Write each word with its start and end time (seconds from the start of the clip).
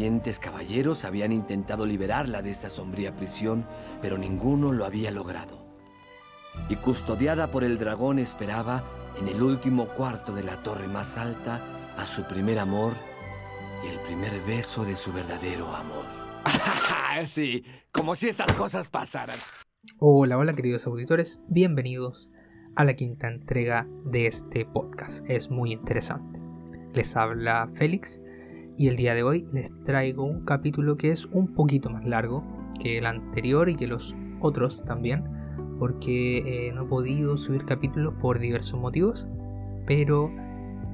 valientes 0.00 0.38
caballeros 0.38 1.04
habían 1.04 1.30
intentado 1.30 1.84
liberarla 1.84 2.40
de 2.40 2.50
esta 2.50 2.70
sombría 2.70 3.14
prisión, 3.16 3.66
pero 4.00 4.16
ninguno 4.16 4.72
lo 4.72 4.86
había 4.86 5.10
logrado. 5.10 5.62
Y 6.70 6.76
custodiada 6.76 7.48
por 7.50 7.64
el 7.64 7.76
dragón 7.76 8.18
esperaba, 8.18 8.82
en 9.20 9.28
el 9.28 9.42
último 9.42 9.88
cuarto 9.88 10.32
de 10.32 10.42
la 10.42 10.62
torre 10.62 10.88
más 10.88 11.18
alta, 11.18 11.60
a 11.98 12.06
su 12.06 12.24
primer 12.24 12.58
amor 12.58 12.94
y 13.84 13.88
el 13.88 14.00
primer 14.00 14.40
beso 14.46 14.86
de 14.86 14.96
su 14.96 15.12
verdadero 15.12 15.68
amor. 15.76 16.06
sí, 17.26 17.62
como 17.92 18.14
si 18.14 18.30
estas 18.30 18.54
cosas 18.54 18.88
pasaran. 18.88 19.38
Hola, 19.98 20.38
hola 20.38 20.54
queridos 20.54 20.86
auditores, 20.86 21.40
bienvenidos 21.48 22.30
a 22.74 22.84
la 22.84 22.94
quinta 22.94 23.28
entrega 23.28 23.86
de 24.06 24.28
este 24.28 24.64
podcast. 24.64 25.22
Es 25.28 25.50
muy 25.50 25.72
interesante. 25.72 26.40
Les 26.94 27.14
habla 27.16 27.68
Félix 27.74 28.18
y 28.80 28.88
el 28.88 28.96
día 28.96 29.14
de 29.14 29.22
hoy 29.22 29.46
les 29.52 29.70
traigo 29.84 30.24
un 30.24 30.46
capítulo 30.46 30.96
que 30.96 31.10
es 31.10 31.26
un 31.26 31.48
poquito 31.48 31.90
más 31.90 32.02
largo 32.06 32.42
que 32.80 32.96
el 32.96 33.04
anterior 33.04 33.68
y 33.68 33.76
que 33.76 33.86
los 33.86 34.16
otros 34.40 34.82
también, 34.86 35.22
porque 35.78 36.38
eh, 36.38 36.72
no 36.72 36.84
he 36.84 36.86
podido 36.86 37.36
subir 37.36 37.66
capítulos 37.66 38.14
por 38.22 38.38
diversos 38.38 38.80
motivos, 38.80 39.28
pero 39.86 40.30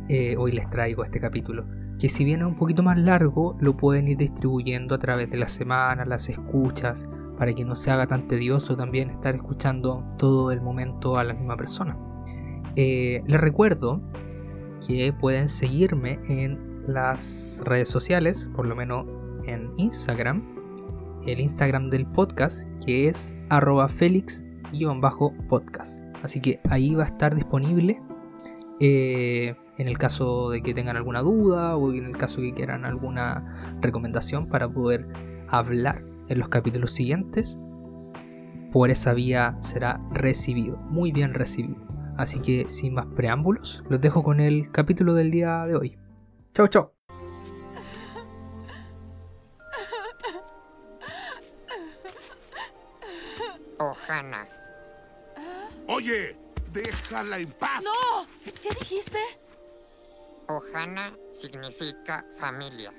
eh, 0.09 0.35
hoy 0.37 0.51
les 0.51 0.69
traigo 0.69 1.05
este 1.05 1.21
capítulo, 1.21 1.65
que 2.01 2.09
si 2.09 2.25
bien 2.25 2.41
es 2.41 2.47
un 2.47 2.57
poquito 2.57 2.83
más 2.83 2.99
largo, 2.99 3.57
lo 3.61 3.77
pueden 3.77 4.09
ir 4.09 4.17
distribuyendo 4.17 4.97
a 4.97 4.99
través 4.99 5.31
de 5.31 5.37
la 5.37 5.47
semana, 5.47 6.05
las 6.05 6.29
escuchas, 6.29 7.09
para 7.39 7.55
que 7.55 7.65
no 7.65 7.77
se 7.77 7.93
haga 7.93 8.09
tan 8.09 8.27
tedioso 8.27 8.77
también 8.77 9.11
estar 9.11 9.37
escuchando 9.37 10.05
todo 10.19 10.51
el 10.51 10.61
momento 10.61 11.19
a 11.19 11.23
la 11.23 11.35
misma 11.35 11.57
persona. 11.57 11.97
Eh, 12.75 13.23
les 13.29 13.41
recuerdo 13.41 14.01
que 14.85 15.13
pueden 15.13 15.49
seguirme 15.49 16.19
en 16.29 16.76
las 16.87 17.63
redes 17.65 17.89
sociales, 17.89 18.51
por 18.55 18.67
lo 18.67 18.77
menos 18.77 19.07
en 19.47 19.73
Instagram, 19.77 20.43
el 21.27 21.41
Instagram 21.41 21.91
del 21.91 22.07
podcast, 22.07 22.69
que 22.85 23.09
es 23.09 23.35
arroba 23.51 23.89
felix-podcast. 23.89 26.05
Así 26.23 26.41
que 26.41 26.61
ahí 26.71 26.95
va 26.95 27.03
a 27.05 27.07
estar 27.07 27.35
disponible 27.35 28.01
eh, 28.81 29.55
en 29.79 29.89
el 29.89 29.99
caso 29.99 30.51
de 30.51 30.63
que 30.63 30.75
tengan 30.75 30.97
alguna 30.97 31.23
duda 31.23 31.77
o 31.77 31.93
en 31.93 32.07
el 32.07 32.17
caso 32.17 32.41
de 32.41 32.49
que 32.49 32.55
quieran 32.55 32.85
alguna 32.85 33.77
recomendación 33.81 34.49
para 34.49 34.69
poder 34.69 35.07
hablar 35.49 36.05
en 36.29 36.39
los 36.39 36.49
capítulos 36.49 36.93
siguientes. 36.93 37.59
Por 38.73 38.91
esa 38.91 39.15
vía 39.15 39.57
será 39.61 40.01
recibido, 40.13 40.77
muy 40.77 41.13
bien 41.13 41.35
recibido. 41.35 41.77
Así 42.17 42.41
que 42.41 42.65
sin 42.69 42.95
más 42.95 43.07
preámbulos, 43.15 43.85
los 43.89 44.01
dejo 44.01 44.23
con 44.23 44.41
el 44.41 44.71
capítulo 44.71 45.15
del 45.15 45.31
día 45.31 45.65
de 45.67 45.77
hoy. 45.77 45.99
Chau, 46.57 46.67
chau. 46.69 46.91
Ohana. 53.79 54.49
Oye, 55.89 56.35
déjala 56.73 57.37
en 57.37 57.53
paz. 57.53 57.85
¡No! 57.85 58.27
¿Qué 58.63 58.71
dijiste? 58.71 59.19
Ohana 60.49 61.15
significa 61.31 62.25
familia. 62.39 62.91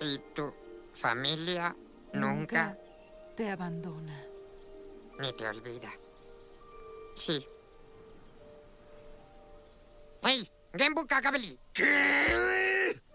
Y 0.00 0.18
tu 0.34 0.50
familia 0.94 1.76
nunca, 2.14 2.74
te 3.36 3.50
abandona. 3.50 4.18
ni 5.20 5.30
te 5.34 5.46
olvida. 5.46 5.92
Sí. 7.16 7.46
¡Hey! 10.22 10.50
Genbu 10.74 11.06
Kakabeli. 11.06 11.58
¿Qué? 11.74 12.51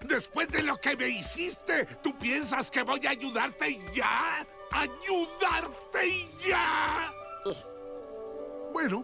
Después 0.08 0.50
de 0.50 0.64
lo 0.64 0.78
que 0.78 0.96
me 0.96 1.10
hiciste, 1.10 1.86
¿tú 2.02 2.18
piensas 2.18 2.72
que 2.72 2.82
voy 2.84 3.00
a 3.06 3.10
ayudarte 3.12 3.70
y 3.72 3.80
ya? 3.94 4.46
¡Ayudarte 4.72 6.08
y 6.08 6.30
ya! 6.48 7.12
Bueno, 8.74 9.04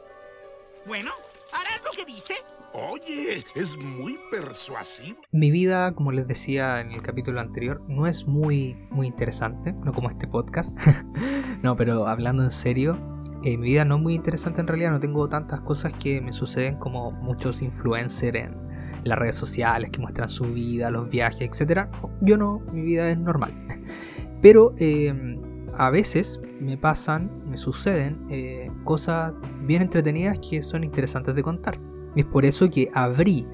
Bueno, 0.85 1.11
harás 1.53 1.81
lo 1.83 1.92
que 1.92 2.05
dice. 2.05 2.36
oye, 2.73 3.43
es 3.55 3.75
muy 3.77 4.19
persuasivo. 4.31 5.19
Mi 5.31 5.52
vida, 5.52 5.93
como 5.93 6.11
les 6.11 6.27
decía 6.27 6.80
en 6.81 6.92
el 6.92 7.02
capítulo 7.02 7.39
anterior, 7.39 7.81
no 7.87 8.05
es 8.08 8.25
muy, 8.27 8.75
muy 8.89 9.08
interesante, 9.08 9.71
no 9.73 9.93
como 9.93 10.09
este 10.09 10.27
podcast. 10.27 10.77
no, 11.63 11.75
pero 11.75 12.08
hablando 12.08 12.43
en 12.43 12.52
serio, 12.52 12.97
eh, 13.43 13.58
mi 13.58 13.67
vida 13.69 13.86
no 13.86 13.95
es 13.95 14.02
muy 14.02 14.13
interesante 14.15 14.61
en 14.61 14.67
realidad, 14.67 14.92
no 14.92 14.99
tengo 14.99 15.27
tantas 15.30 15.61
cosas 15.61 15.93
que 15.95 16.21
me 16.21 16.33
suceden 16.33 16.77
como 16.77 17.11
muchos 17.11 17.61
influencers 17.61 18.36
en 18.37 18.73
las 19.03 19.17
redes 19.19 19.36
sociales 19.36 19.89
que 19.91 19.99
muestran 19.99 20.30
su 20.30 20.45
vida, 20.45 20.89
los 20.89 21.09
viajes, 21.09 21.41
etc. 21.41 21.87
Yo 22.21 22.37
no, 22.37 22.61
mi 22.71 22.81
vida 22.81 23.09
es 23.09 23.17
normal. 23.17 23.53
Pero 24.41 24.73
eh, 24.77 25.37
a 25.77 25.89
veces 25.89 26.41
me 26.59 26.77
pasan, 26.77 27.31
me 27.49 27.58
suceden 27.58 28.25
eh, 28.30 28.69
cosas 28.83 29.33
bien 29.61 29.81
entretenidas 29.81 30.39
que 30.39 30.61
son 30.61 30.83
interesantes 30.83 31.36
de 31.36 31.43
contar. 31.43 31.80
Es 32.15 32.25
por 32.25 32.45
eso 32.45 32.69
que 32.69 32.89
abrí 32.93 33.47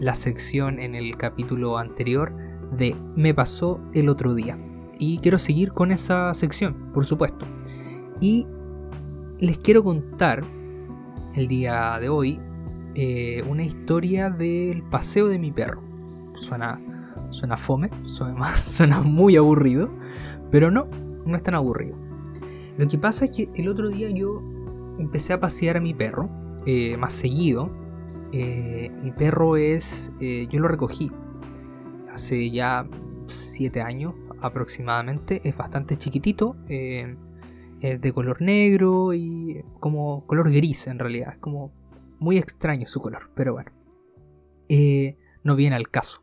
la 0.00 0.14
sección 0.14 0.78
en 0.78 0.94
el 0.94 1.16
capítulo 1.16 1.78
anterior 1.78 2.32
de 2.76 2.96
Me 3.16 3.34
pasó 3.34 3.80
el 3.94 4.08
otro 4.08 4.34
día. 4.34 4.58
Y 4.98 5.18
quiero 5.18 5.38
seguir 5.38 5.72
con 5.72 5.90
esa 5.90 6.32
sección, 6.34 6.90
por 6.92 7.04
supuesto. 7.04 7.46
Y 8.20 8.46
les 9.38 9.58
quiero 9.58 9.82
contar 9.82 10.44
el 11.34 11.48
día 11.48 11.98
de 12.00 12.08
hoy 12.08 12.40
eh, 12.94 13.42
una 13.48 13.64
historia 13.64 14.28
del 14.28 14.82
paseo 14.82 15.28
de 15.28 15.38
mi 15.38 15.50
perro. 15.50 15.82
Suena, 16.34 16.80
suena 17.30 17.56
fome, 17.56 17.90
suena, 18.04 19.00
muy 19.00 19.36
aburrido, 19.36 19.90
pero 20.50 20.70
no, 20.70 20.88
no 21.24 21.36
es 21.36 21.42
tan 21.42 21.54
aburrido. 21.54 21.96
Lo 22.76 22.86
que 22.88 22.98
pasa 22.98 23.26
es 23.26 23.30
que 23.30 23.48
el 23.54 23.68
otro 23.68 23.88
día 23.88 24.10
yo 24.10 24.42
empecé 24.98 25.32
a 25.32 25.40
pasear 25.40 25.76
a 25.76 25.80
mi 25.80 25.94
perro 25.94 26.28
eh, 26.66 26.96
más 26.96 27.12
seguido. 27.12 27.70
Eh, 28.32 28.90
mi 29.02 29.12
perro 29.12 29.56
es, 29.56 30.10
yo 30.20 30.58
lo 30.58 30.68
recogí 30.68 31.10
hace 32.10 32.50
ya 32.50 32.86
7 33.26 33.80
años 33.80 34.14
aproximadamente. 34.40 35.40
Es 35.44 35.56
bastante 35.56 35.96
chiquitito. 35.96 36.56
es 36.68 38.00
de 38.00 38.12
color 38.12 38.40
negro 38.40 39.12
y 39.12 39.64
como 39.80 40.26
color 40.26 40.50
gris 40.50 40.86
en 40.86 40.98
realidad. 40.98 41.32
Es 41.32 41.38
como 41.38 41.72
muy 42.22 42.38
extraño 42.38 42.86
su 42.86 43.00
color, 43.00 43.30
pero 43.34 43.52
bueno. 43.52 43.72
Eh, 44.68 45.18
no 45.42 45.56
viene 45.56 45.76
al 45.76 45.90
caso. 45.90 46.22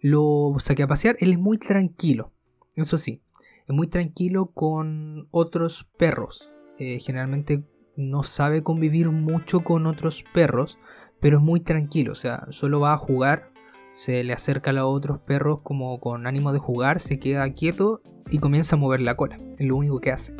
Lo 0.00 0.54
saqué 0.58 0.84
a 0.84 0.86
pasear, 0.86 1.16
él 1.20 1.32
es 1.32 1.38
muy 1.38 1.58
tranquilo. 1.58 2.32
Eso 2.74 2.96
sí, 2.96 3.22
es 3.66 3.74
muy 3.74 3.88
tranquilo 3.88 4.46
con 4.52 5.28
otros 5.30 5.88
perros. 5.98 6.52
Eh, 6.78 7.00
generalmente 7.00 7.64
no 7.96 8.22
sabe 8.22 8.62
convivir 8.62 9.10
mucho 9.10 9.60
con 9.60 9.86
otros 9.86 10.24
perros, 10.32 10.78
pero 11.20 11.38
es 11.38 11.42
muy 11.42 11.60
tranquilo. 11.60 12.12
O 12.12 12.16
sea, 12.16 12.46
solo 12.50 12.80
va 12.80 12.92
a 12.92 12.98
jugar, 12.98 13.50
se 13.90 14.22
le 14.22 14.32
acerca 14.32 14.70
a 14.70 14.74
los 14.74 14.84
otros 14.86 15.18
perros 15.20 15.60
como 15.62 15.98
con 16.00 16.26
ánimo 16.26 16.52
de 16.52 16.58
jugar, 16.58 17.00
se 17.00 17.18
queda 17.18 17.52
quieto 17.52 18.00
y 18.30 18.38
comienza 18.38 18.76
a 18.76 18.78
mover 18.78 19.00
la 19.00 19.16
cola. 19.16 19.38
Es 19.58 19.66
lo 19.66 19.76
único 19.76 20.00
que 20.00 20.12
hace. 20.12 20.34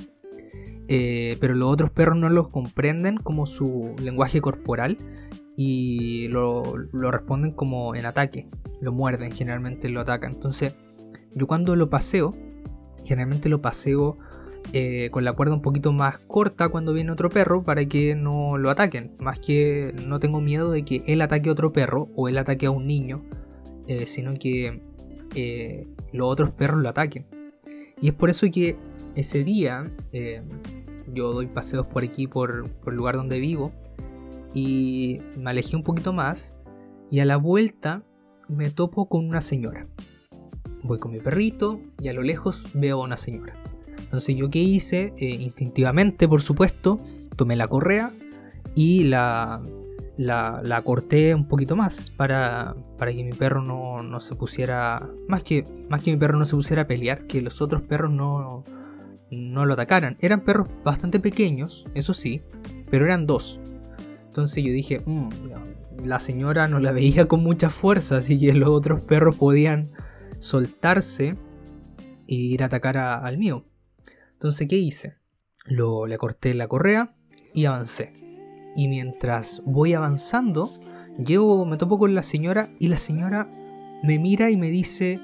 Eh, 0.88 1.36
pero 1.40 1.54
los 1.54 1.72
otros 1.72 1.90
perros 1.90 2.16
no 2.16 2.28
los 2.28 2.48
comprenden 2.48 3.16
como 3.16 3.46
su 3.46 3.94
lenguaje 4.02 4.40
corporal 4.40 4.96
y 5.56 6.28
lo, 6.28 6.62
lo 6.92 7.10
responden 7.10 7.52
como 7.52 7.94
en 7.94 8.06
ataque. 8.06 8.48
Lo 8.80 8.92
muerden, 8.92 9.32
generalmente 9.32 9.88
lo 9.88 10.00
atacan. 10.00 10.34
Entonces, 10.34 10.76
yo 11.34 11.46
cuando 11.46 11.76
lo 11.76 11.90
paseo, 11.90 12.34
generalmente 13.04 13.48
lo 13.48 13.60
paseo 13.60 14.18
eh, 14.72 15.10
con 15.12 15.24
la 15.24 15.32
cuerda 15.32 15.54
un 15.54 15.62
poquito 15.62 15.92
más 15.92 16.18
corta 16.18 16.68
cuando 16.68 16.92
viene 16.92 17.12
otro 17.12 17.30
perro 17.30 17.62
para 17.62 17.84
que 17.86 18.14
no 18.14 18.58
lo 18.58 18.70
ataquen. 18.70 19.12
Más 19.18 19.38
que 19.38 19.94
no 20.06 20.18
tengo 20.18 20.40
miedo 20.40 20.70
de 20.70 20.84
que 20.84 21.02
él 21.06 21.22
ataque 21.22 21.48
a 21.48 21.52
otro 21.52 21.72
perro 21.72 22.08
o 22.16 22.28
él 22.28 22.38
ataque 22.38 22.66
a 22.66 22.70
un 22.70 22.86
niño, 22.86 23.22
eh, 23.86 24.06
sino 24.06 24.34
que 24.34 24.82
eh, 25.34 25.86
los 26.12 26.28
otros 26.28 26.50
perros 26.50 26.82
lo 26.82 26.88
ataquen. 26.88 27.26
Y 28.00 28.08
es 28.08 28.14
por 28.14 28.28
eso 28.28 28.46
que 28.52 28.76
ese 29.16 29.42
día 29.42 29.90
eh, 30.12 30.42
yo 31.12 31.32
doy 31.32 31.46
paseos 31.46 31.86
por 31.86 32.04
aquí, 32.04 32.26
por, 32.26 32.70
el 32.86 32.94
lugar 32.94 33.16
donde 33.16 33.40
vivo, 33.40 33.72
y 34.54 35.20
me 35.36 35.50
alejé 35.50 35.76
un 35.76 35.82
poquito 35.82 36.12
más 36.12 36.56
y 37.10 37.20
a 37.20 37.24
la 37.24 37.36
vuelta 37.36 38.02
me 38.48 38.70
topo 38.70 39.08
con 39.08 39.26
una 39.26 39.40
señora. 39.40 39.88
Voy 40.82 40.98
con 40.98 41.12
mi 41.12 41.20
perrito 41.20 41.80
y 42.00 42.08
a 42.08 42.12
lo 42.12 42.22
lejos 42.22 42.70
veo 42.74 43.00
a 43.00 43.04
una 43.04 43.16
señora. 43.16 43.54
Entonces 43.98 44.36
yo 44.36 44.50
qué 44.50 44.60
hice, 44.60 45.14
Eh, 45.16 45.30
instintivamente 45.30 46.28
por 46.28 46.42
supuesto, 46.42 47.00
tomé 47.34 47.56
la 47.56 47.66
correa 47.66 48.12
y 48.74 49.04
la, 49.04 49.62
la, 50.16 50.60
la 50.62 50.82
corté 50.82 51.34
un 51.34 51.48
poquito 51.48 51.76
más 51.76 52.10
para, 52.10 52.76
para 52.98 53.12
que 53.12 53.24
mi 53.24 53.32
perro 53.32 53.62
no, 53.62 54.02
no 54.02 54.20
se 54.20 54.34
pusiera, 54.36 55.08
más 55.28 55.42
que, 55.42 55.64
más 55.90 56.02
que 56.02 56.12
mi 56.12 56.16
perro 56.16 56.38
no 56.38 56.44
se 56.44 56.56
pusiera 56.56 56.82
a 56.82 56.86
pelear, 56.86 57.26
que 57.26 57.42
los 57.42 57.60
otros 57.60 57.82
perros 57.82 58.12
no, 58.12 58.64
no 59.30 59.66
lo 59.66 59.74
atacaran. 59.74 60.16
Eran 60.20 60.42
perros 60.42 60.68
bastante 60.84 61.20
pequeños, 61.20 61.86
eso 61.94 62.14
sí, 62.14 62.42
pero 62.90 63.04
eran 63.04 63.26
dos. 63.26 63.60
Entonces 64.28 64.62
yo 64.64 64.72
dije, 64.72 65.00
"Mm, 65.04 65.28
la 66.04 66.18
señora 66.18 66.68
no 66.68 66.78
la 66.78 66.92
veía 66.92 67.26
con 67.26 67.42
mucha 67.42 67.70
fuerza, 67.70 68.18
así 68.18 68.38
que 68.38 68.52
los 68.52 68.68
otros 68.68 69.02
perros 69.02 69.36
podían 69.36 69.92
soltarse 70.38 71.36
y 72.26 72.52
ir 72.52 72.62
a 72.62 72.66
atacar 72.66 72.98
al 72.98 73.38
mío. 73.38 73.64
Entonces, 74.32 74.68
¿qué 74.68 74.76
hice? 74.76 75.16
Lo, 75.66 76.06
le 76.06 76.18
corté 76.18 76.54
la 76.54 76.68
correa 76.68 77.14
y 77.54 77.64
avancé. 77.64 78.12
Y 78.74 78.88
mientras 78.88 79.62
voy 79.64 79.94
avanzando, 79.94 80.70
llego, 81.18 81.64
me 81.64 81.78
topo 81.78 81.98
con 81.98 82.14
la 82.14 82.22
señora 82.22 82.70
y 82.78 82.88
la 82.88 82.98
señora 82.98 83.48
me 84.02 84.18
mira 84.18 84.50
y 84.50 84.56
me 84.56 84.68
dice, 84.70 85.20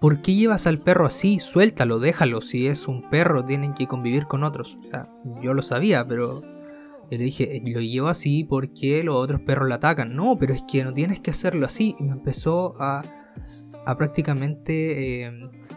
¿por 0.00 0.22
qué 0.22 0.34
llevas 0.34 0.66
al 0.66 0.78
perro 0.80 1.06
así? 1.06 1.40
Suéltalo, 1.40 1.98
déjalo, 1.98 2.40
si 2.40 2.66
es 2.66 2.88
un 2.88 3.08
perro 3.10 3.44
tienen 3.44 3.74
que 3.74 3.86
convivir 3.86 4.26
con 4.26 4.44
otros. 4.44 4.78
O 4.80 4.84
sea, 4.84 5.08
yo 5.42 5.54
lo 5.54 5.62
sabía, 5.62 6.06
pero 6.06 6.40
le 7.10 7.18
dije, 7.18 7.56
"Eh, 7.56 7.62
lo 7.64 7.80
llevo 7.80 8.08
así 8.08 8.44
porque 8.44 9.02
los 9.02 9.16
otros 9.16 9.40
perros 9.40 9.68
lo 9.68 9.74
atacan. 9.74 10.14
No, 10.14 10.36
pero 10.38 10.54
es 10.54 10.62
que 10.70 10.84
no 10.84 10.92
tienes 10.92 11.20
que 11.20 11.30
hacerlo 11.30 11.66
así. 11.66 11.96
Y 11.98 12.04
me 12.04 12.12
empezó 12.12 12.80
a, 12.80 13.02
a 13.86 13.96
prácticamente 13.96 15.24
eh, 15.24 15.32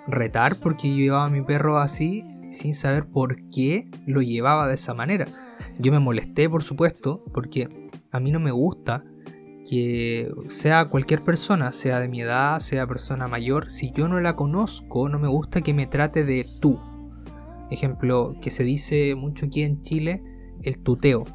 retar 0.08 0.60
porque 0.60 0.90
yo 0.90 0.96
llevaba 0.96 1.26
a 1.26 1.30
mi 1.30 1.42
perro 1.42 1.80
así 1.80 2.26
sin 2.52 2.74
saber 2.74 3.06
por 3.06 3.38
qué 3.50 3.90
lo 4.06 4.22
llevaba 4.22 4.68
de 4.68 4.74
esa 4.74 4.94
manera. 4.94 5.28
Yo 5.80 5.92
me 5.92 6.00
molesté, 6.00 6.50
por 6.50 6.64
supuesto, 6.64 7.24
porque 7.34 7.70
a 8.12 8.20
mí 8.20 8.32
no 8.32 8.40
me 8.40 8.52
gusta 8.52 9.06
que 9.70 10.32
sea 10.50 10.86
cualquier 10.86 11.24
persona, 11.24 11.72
sea 11.72 12.00
de 12.00 12.08
mi 12.08 12.22
edad, 12.22 12.60
sea 12.60 12.88
persona 12.88 13.28
mayor, 13.28 13.70
si 13.70 13.92
yo 13.92 14.08
no 14.08 14.20
la 14.20 14.36
conozco, 14.36 15.10
no 15.10 15.20
me 15.20 15.28
gusta 15.28 15.62
que 15.62 15.74
me 15.74 15.88
trate 15.88 16.24
de 16.24 16.48
tú. 16.60 16.80
Ejemplo, 17.70 18.36
que 18.42 18.52
se 18.52 18.64
dice 18.64 19.16
mucho 19.16 19.46
aquí 19.46 19.64
en 19.64 19.82
Chile, 19.82 20.22
el 20.64 20.80
tuteo. 20.80 21.26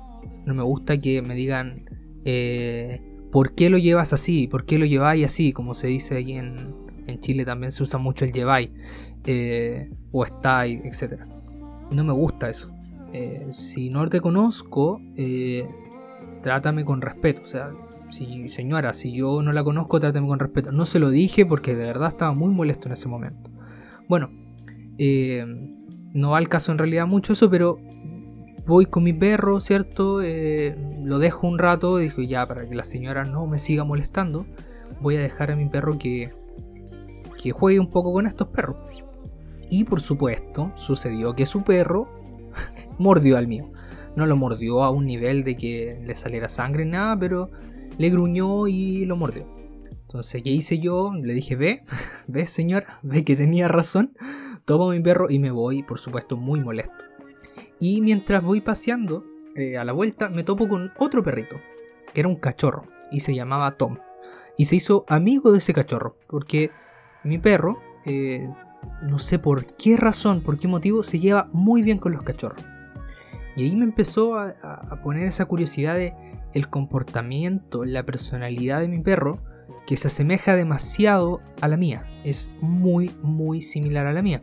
No 0.44 0.54
me 0.54 0.62
gusta 0.62 0.98
que 0.98 1.22
me 1.22 1.34
digan, 1.34 1.88
eh, 2.24 3.00
¿por 3.32 3.54
qué 3.54 3.70
lo 3.70 3.78
llevas 3.78 4.12
así? 4.12 4.46
¿Por 4.48 4.66
qué 4.66 4.78
lo 4.78 4.84
lleváis 4.84 5.24
así? 5.24 5.52
Como 5.52 5.74
se 5.74 5.86
dice 5.86 6.18
aquí 6.18 6.32
en, 6.32 6.74
en 7.06 7.20
Chile 7.20 7.44
también 7.44 7.72
se 7.72 7.82
usa 7.82 7.98
mucho 7.98 8.24
el 8.24 8.32
lleváis, 8.32 8.70
eh, 9.24 9.90
o 10.12 10.24
estáis, 10.24 10.80
etc. 10.84 11.22
No 11.90 12.04
me 12.04 12.12
gusta 12.12 12.50
eso. 12.50 12.70
Eh, 13.12 13.46
si 13.50 13.88
no 13.88 14.06
te 14.08 14.20
conozco, 14.20 15.00
trátame 16.42 16.84
con 16.84 17.00
respeto. 17.00 17.42
O 17.42 17.46
sea, 17.46 17.72
si 18.10 18.48
señora, 18.48 18.92
si 18.92 19.12
yo 19.12 19.42
no 19.42 19.52
la 19.52 19.64
conozco, 19.64 20.00
trátame 20.00 20.26
con 20.26 20.38
respeto. 20.38 20.72
No 20.72 20.86
se 20.86 20.98
lo 20.98 21.10
dije 21.10 21.44
porque 21.46 21.74
de 21.74 21.86
verdad 21.86 22.08
estaba 22.08 22.32
muy 22.32 22.52
molesto 22.52 22.88
en 22.88 22.92
ese 22.92 23.08
momento. 23.08 23.50
Bueno, 24.08 24.30
eh, 24.98 25.44
no 26.12 26.30
va 26.30 26.38
al 26.38 26.48
caso 26.48 26.72
en 26.72 26.78
realidad 26.78 27.06
mucho 27.06 27.32
eso, 27.32 27.50
pero 27.50 27.78
voy 28.66 28.86
con 28.86 29.04
mi 29.04 29.12
perro, 29.12 29.60
¿cierto? 29.60 30.22
Eh, 30.22 30.76
lo 31.02 31.18
dejo 31.18 31.46
un 31.46 31.58
rato, 31.58 31.98
dijo 31.98 32.22
ya, 32.22 32.46
para 32.46 32.68
que 32.68 32.74
la 32.74 32.84
señora 32.84 33.24
no 33.24 33.46
me 33.46 33.58
siga 33.58 33.84
molestando, 33.84 34.46
voy 35.00 35.16
a 35.16 35.20
dejar 35.20 35.50
a 35.50 35.56
mi 35.56 35.68
perro 35.68 35.98
que, 35.98 36.32
que 37.42 37.52
juegue 37.52 37.78
un 37.78 37.90
poco 37.90 38.12
con 38.12 38.26
estos 38.26 38.48
perros. 38.48 38.76
Y 39.68 39.84
por 39.84 40.00
supuesto, 40.00 40.72
sucedió 40.76 41.34
que 41.34 41.46
su 41.46 41.64
perro 41.64 42.08
mordió 42.98 43.36
al 43.36 43.48
mío. 43.48 43.70
No 44.14 44.26
lo 44.26 44.36
mordió 44.36 44.82
a 44.82 44.90
un 44.90 45.06
nivel 45.06 45.44
de 45.44 45.56
que 45.56 46.00
le 46.04 46.14
saliera 46.14 46.48
sangre 46.48 46.84
nada, 46.86 47.18
pero 47.18 47.50
le 47.98 48.10
gruñó 48.10 48.66
y 48.66 49.04
lo 49.04 49.16
mordió. 49.16 49.46
Entonces, 49.90 50.42
¿qué 50.42 50.50
hice 50.50 50.78
yo? 50.78 51.12
Le 51.14 51.34
dije, 51.34 51.56
ve, 51.56 51.82
ve 52.28 52.46
señora, 52.46 53.00
ve 53.02 53.24
que 53.24 53.36
tenía 53.36 53.68
razón. 53.68 54.16
Tomo 54.64 54.90
mi 54.90 55.00
perro 55.00 55.30
y 55.30 55.38
me 55.38 55.50
voy, 55.50 55.82
por 55.82 55.98
supuesto, 55.98 56.36
muy 56.36 56.60
molesto. 56.60 56.94
Y 57.78 58.00
mientras 58.00 58.42
voy 58.42 58.60
paseando 58.60 59.24
eh, 59.54 59.76
a 59.76 59.84
la 59.84 59.92
vuelta, 59.92 60.28
me 60.28 60.44
topo 60.44 60.68
con 60.68 60.92
otro 60.98 61.22
perrito, 61.22 61.56
que 62.12 62.20
era 62.20 62.28
un 62.28 62.36
cachorro, 62.36 62.84
y 63.10 63.20
se 63.20 63.34
llamaba 63.34 63.76
Tom. 63.76 63.98
Y 64.56 64.64
se 64.66 64.76
hizo 64.76 65.04
amigo 65.08 65.52
de 65.52 65.58
ese 65.58 65.74
cachorro, 65.74 66.16
porque 66.28 66.70
mi 67.24 67.38
perro, 67.38 67.78
eh, 68.04 68.48
no 69.02 69.18
sé 69.18 69.38
por 69.38 69.66
qué 69.74 69.96
razón, 69.96 70.40
por 70.40 70.58
qué 70.58 70.68
motivo, 70.68 71.02
se 71.02 71.18
lleva 71.18 71.48
muy 71.52 71.82
bien 71.82 71.98
con 71.98 72.12
los 72.12 72.22
cachorros. 72.22 72.64
Y 73.56 73.64
ahí 73.64 73.74
me 73.74 73.84
empezó 73.84 74.38
a, 74.38 74.54
poner 75.02 75.26
esa 75.26 75.46
curiosidad 75.46 75.94
de 75.94 76.14
el 76.56 76.70
comportamiento, 76.70 77.84
la 77.84 78.02
personalidad 78.02 78.80
de 78.80 78.88
mi 78.88 78.98
perro, 79.02 79.42
que 79.86 79.98
se 79.98 80.08
asemeja 80.08 80.56
demasiado 80.56 81.42
a 81.60 81.68
la 81.68 81.76
mía. 81.76 82.06
Es 82.24 82.50
muy, 82.62 83.14
muy 83.22 83.60
similar 83.60 84.06
a 84.06 84.12
la 84.14 84.22
mía. 84.22 84.42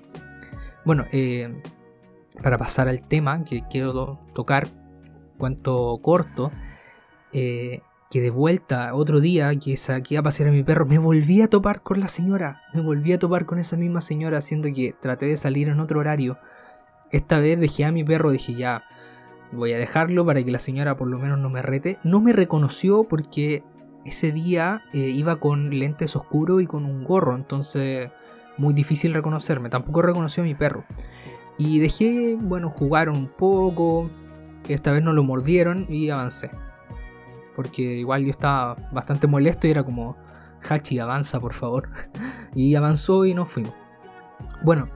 Bueno, 0.85 1.05
eh, 1.11 1.59
para 2.43 2.59
pasar 2.59 2.87
al 2.87 3.01
tema 3.07 3.43
que 3.43 3.63
quiero 3.67 3.91
to- 3.93 4.19
tocar, 4.35 4.67
cuanto 5.39 5.99
corto, 6.03 6.51
eh, 7.31 7.81
que 8.11 8.21
de 8.21 8.29
vuelta 8.29 8.93
otro 8.93 9.19
día 9.19 9.51
que 9.57 9.75
saqué 9.75 10.19
a 10.19 10.23
pasear 10.23 10.49
a 10.49 10.51
mi 10.51 10.61
perro, 10.61 10.85
me 10.85 10.99
volví 10.99 11.41
a 11.41 11.49
topar 11.49 11.81
con 11.81 11.99
la 11.99 12.07
señora, 12.07 12.61
me 12.71 12.81
volví 12.81 13.11
a 13.11 13.17
topar 13.17 13.47
con 13.47 13.57
esa 13.57 13.75
misma 13.75 14.01
señora, 14.01 14.37
haciendo 14.37 14.69
que 14.71 14.93
traté 15.01 15.25
de 15.25 15.35
salir 15.37 15.67
en 15.67 15.79
otro 15.79 15.99
horario. 15.99 16.37
Esta 17.11 17.39
vez 17.39 17.59
dejé 17.59 17.85
a 17.85 17.91
mi 17.91 18.03
perro, 18.03 18.29
dije 18.29 18.53
ya, 18.53 18.83
voy 19.55 19.73
a 19.73 19.77
dejarlo 19.77 20.25
para 20.25 20.43
que 20.43 20.51
la 20.51 20.59
señora 20.59 20.97
por 20.97 21.07
lo 21.07 21.19
menos 21.19 21.39
no 21.39 21.49
me 21.49 21.61
rete. 21.61 21.97
No 22.03 22.21
me 22.21 22.33
reconoció 22.33 23.03
porque 23.05 23.63
ese 24.05 24.31
día 24.31 24.83
eh, 24.93 24.99
iba 24.99 25.37
con 25.37 25.69
lentes 25.77 26.15
oscuros 26.15 26.61
y 26.61 26.67
con 26.67 26.85
un 26.85 27.03
gorro, 27.03 27.35
entonces 27.35 28.11
muy 28.57 28.73
difícil 28.73 29.13
reconocerme. 29.13 29.69
Tampoco 29.69 30.01
reconoció 30.01 30.43
a 30.43 30.45
mi 30.45 30.55
perro. 30.55 30.83
Y 31.57 31.79
dejé, 31.79 32.35
bueno, 32.39 32.69
jugaron 32.69 33.15
un 33.15 33.27
poco. 33.27 34.09
Esta 34.67 34.91
vez 34.91 35.03
no 35.03 35.13
lo 35.13 35.23
mordieron 35.23 35.85
y 35.89 36.09
avancé. 36.09 36.51
Porque 37.55 37.81
igual 37.81 38.23
yo 38.23 38.31
estaba 38.31 38.75
bastante 38.91 39.27
molesto 39.27 39.67
y 39.67 39.71
era 39.71 39.83
como, 39.83 40.17
Hachi, 40.67 40.99
avanza 40.99 41.39
por 41.39 41.53
favor. 41.53 41.89
y 42.55 42.75
avanzó 42.75 43.25
y 43.25 43.33
nos 43.33 43.49
fuimos. 43.49 43.73
Bueno, 44.63 44.89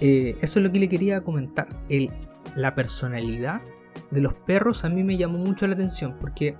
eh, 0.00 0.36
eso 0.40 0.58
es 0.58 0.64
lo 0.64 0.72
que 0.72 0.78
le 0.78 0.88
quería 0.88 1.22
comentar. 1.22 1.68
El, 1.88 2.10
la 2.54 2.74
personalidad 2.74 3.60
de 4.10 4.20
los 4.20 4.34
perros 4.34 4.84
a 4.84 4.88
mí 4.88 5.02
me 5.02 5.16
llamó 5.16 5.38
mucho 5.38 5.66
la 5.66 5.74
atención 5.74 6.16
porque 6.20 6.56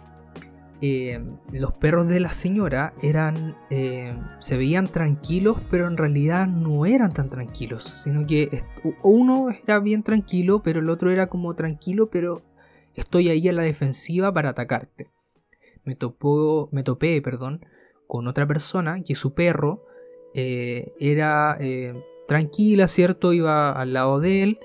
eh, 0.81 1.19
los 1.53 1.73
perros 1.73 2.09
de 2.09 2.21
la 2.21 2.33
señora 2.33 2.93
eran 3.01 3.57
eh, 3.71 4.15
se 4.39 4.57
veían 4.57 4.89
tranquilos 4.89 5.59
pero 5.71 5.87
en 5.87 5.97
realidad 5.97 6.47
no 6.47 6.85
eran 6.85 7.15
tan 7.15 7.31
tranquilos 7.31 7.85
sino 7.85 8.27
que 8.27 8.63
uno 9.03 9.49
era 9.51 9.79
bien 9.79 10.03
tranquilo 10.03 10.63
pero 10.63 10.81
el 10.81 10.91
otro 10.91 11.11
era 11.11 11.29
como 11.29 11.55
tranquilo 11.55 12.11
pero 12.11 12.43
estoy 12.95 13.31
ahí 13.31 13.49
a 13.49 13.53
la 13.53 13.63
defensiva 13.63 14.35
para 14.35 14.51
atacarte. 14.51 15.11
Me 15.85 15.95
topó 15.95 16.69
me 16.73 16.83
topé 16.83 17.23
perdón 17.23 17.65
con 18.07 18.27
otra 18.27 18.47
persona 18.47 19.03
que 19.03 19.15
su 19.15 19.33
perro 19.33 19.87
eh, 20.35 20.93
era 20.99 21.57
tranquila 22.27 22.89
cierto 22.89 23.33
iba 23.33 23.71
al 23.71 23.93
lado 23.93 24.21
de 24.21 24.43
él 24.43 24.59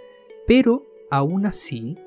pero 0.48 0.86
aún 1.12 1.46
así 1.46 1.98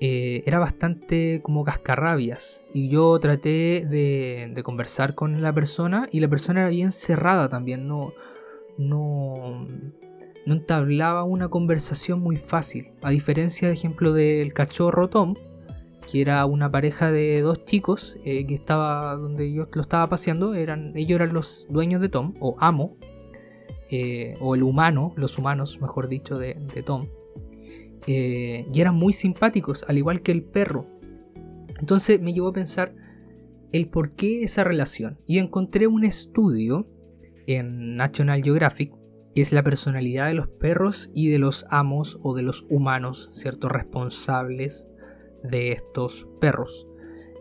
eh, 0.00 0.44
era 0.46 0.58
bastante 0.58 1.40
como 1.42 1.64
cascarrabias. 1.64 2.64
Y 2.72 2.88
yo 2.88 3.18
traté 3.18 3.84
de, 3.88 4.60
conversar 4.64 5.14
con 5.14 5.42
la 5.42 5.52
persona 5.52 6.08
y 6.12 6.20
la 6.20 6.28
persona 6.28 6.60
era 6.60 6.68
bien 6.70 6.92
cerrada 6.92 7.48
también. 7.48 7.88
No, 7.88 8.12
no, 8.76 9.66
no 10.46 10.54
entablaba 10.54 11.24
una 11.24 11.48
conversación 11.48 12.20
muy 12.20 12.36
fácil. 12.36 12.92
A 13.02 13.10
diferencia, 13.10 13.68
de 13.68 13.74
ejemplo, 13.74 14.12
del 14.12 14.52
cachorro 14.52 15.08
Tom, 15.08 15.34
que 16.10 16.20
era 16.20 16.44
una 16.46 16.70
pareja 16.70 17.10
de 17.10 17.40
dos 17.42 17.64
chicos 17.64 18.16
eh, 18.24 18.46
que 18.46 18.54
estaba 18.54 19.14
donde 19.16 19.52
yo 19.52 19.66
lo 19.72 19.80
estaba 19.80 20.08
paseando. 20.08 20.54
Eran, 20.54 20.96
ellos 20.96 21.16
eran 21.16 21.34
los 21.34 21.66
dueños 21.68 22.00
de 22.00 22.08
Tom, 22.08 22.34
o 22.40 22.56
amo, 22.60 22.96
eh, 23.90 24.36
o 24.40 24.54
el 24.54 24.62
humano, 24.62 25.12
los 25.16 25.38
humanos, 25.38 25.80
mejor 25.80 26.08
dicho, 26.08 26.38
de, 26.38 26.54
de 26.74 26.82
Tom. 26.82 27.08
Eh, 28.06 28.66
y 28.72 28.80
eran 28.80 28.94
muy 28.94 29.12
simpáticos, 29.12 29.84
al 29.88 29.98
igual 29.98 30.22
que 30.22 30.32
el 30.32 30.42
perro. 30.42 30.86
Entonces 31.80 32.20
me 32.20 32.32
llevó 32.32 32.48
a 32.48 32.52
pensar 32.52 32.94
el 33.72 33.88
por 33.88 34.10
qué 34.10 34.42
esa 34.42 34.64
relación. 34.64 35.18
Y 35.26 35.38
encontré 35.38 35.86
un 35.86 36.04
estudio 36.04 36.86
en 37.46 37.96
National 37.96 38.42
Geographic 38.42 38.92
que 39.34 39.42
es 39.42 39.52
la 39.52 39.62
personalidad 39.62 40.26
de 40.26 40.34
los 40.34 40.48
perros 40.48 41.10
y 41.14 41.28
de 41.28 41.38
los 41.38 41.66
amos 41.70 42.18
o 42.22 42.34
de 42.34 42.42
los 42.42 42.66
humanos, 42.70 43.30
¿cierto? 43.32 43.68
Responsables 43.68 44.88
de 45.42 45.72
estos 45.72 46.26
perros. 46.40 46.88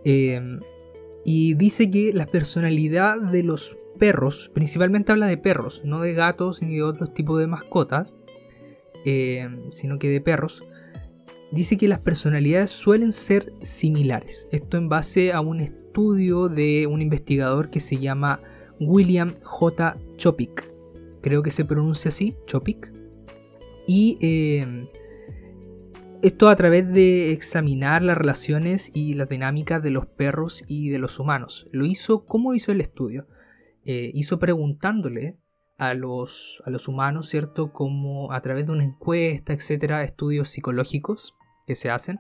Eh, 0.04 0.40
y 1.26 1.56
dice 1.56 1.90
que 1.90 2.14
la 2.14 2.28
personalidad 2.28 3.20
de 3.20 3.44
los 3.44 3.78
perros, 3.98 4.52
principalmente 4.54 5.12
habla 5.12 5.28
de 5.28 5.38
perros, 5.38 5.82
no 5.84 6.00
de 6.00 6.14
gatos 6.14 6.62
ni 6.62 6.76
de 6.76 6.84
otros 6.84 7.14
tipos 7.14 7.40
de 7.40 7.48
mascotas, 7.48 8.14
eh, 9.06 9.48
sino 9.72 10.00
que 10.00 10.10
de 10.10 10.22
perros, 10.22 10.64
dice 11.52 11.78
que 11.78 11.88
las 11.88 12.00
personalidades 12.00 12.72
suelen 12.72 13.12
ser 13.12 13.54
similares. 13.62 14.48
Esto 14.52 14.78
en 14.78 14.90
base 14.90 15.34
a 15.34 15.42
un 15.42 15.62
estudio 15.62 16.50
de 16.50 16.88
un 16.88 17.02
investigador 17.02 17.70
que 17.70 17.80
se 17.80 17.98
llama 17.98 18.42
William 18.80 19.34
J. 19.42 19.98
Chopik. 20.18 20.70
Creo 21.22 21.44
que 21.44 21.50
se 21.50 21.66
pronuncia 21.66 22.10
así, 22.10 22.36
Chopik. 22.46 22.94
Y 23.88 24.18
eh, 24.22 24.88
esto 26.22 26.50
a 26.50 26.56
través 26.56 26.92
de 26.92 27.32
examinar 27.32 28.02
las 28.02 28.18
relaciones 28.18 28.92
y 28.94 29.14
las 29.14 29.30
dinámicas 29.30 29.82
de 29.84 29.92
los 29.92 30.06
perros 30.06 30.64
y 30.68 30.90
de 30.90 31.00
los 31.00 31.20
humanos. 31.20 31.68
Lo 31.72 31.86
hizo, 31.86 32.26
¿cómo 32.26 32.54
hizo 32.54 32.72
el 32.72 32.82
estudio? 32.82 33.28
Eh, 33.86 34.12
hizo 34.14 34.40
preguntándole 34.40 35.38
a 35.78 35.94
los, 35.94 36.62
a 36.66 36.70
los 36.70 36.88
humanos, 36.88 37.30
¿cierto? 37.30 37.72
Como 37.72 38.32
a 38.32 38.42
través 38.42 38.66
de 38.66 38.72
una 38.72 38.84
encuesta, 38.84 39.54
etcétera, 39.54 40.04
estudios 40.04 40.50
psicológicos 40.50 41.36
que 41.66 41.76
se 41.76 41.90
hacen, 41.90 42.20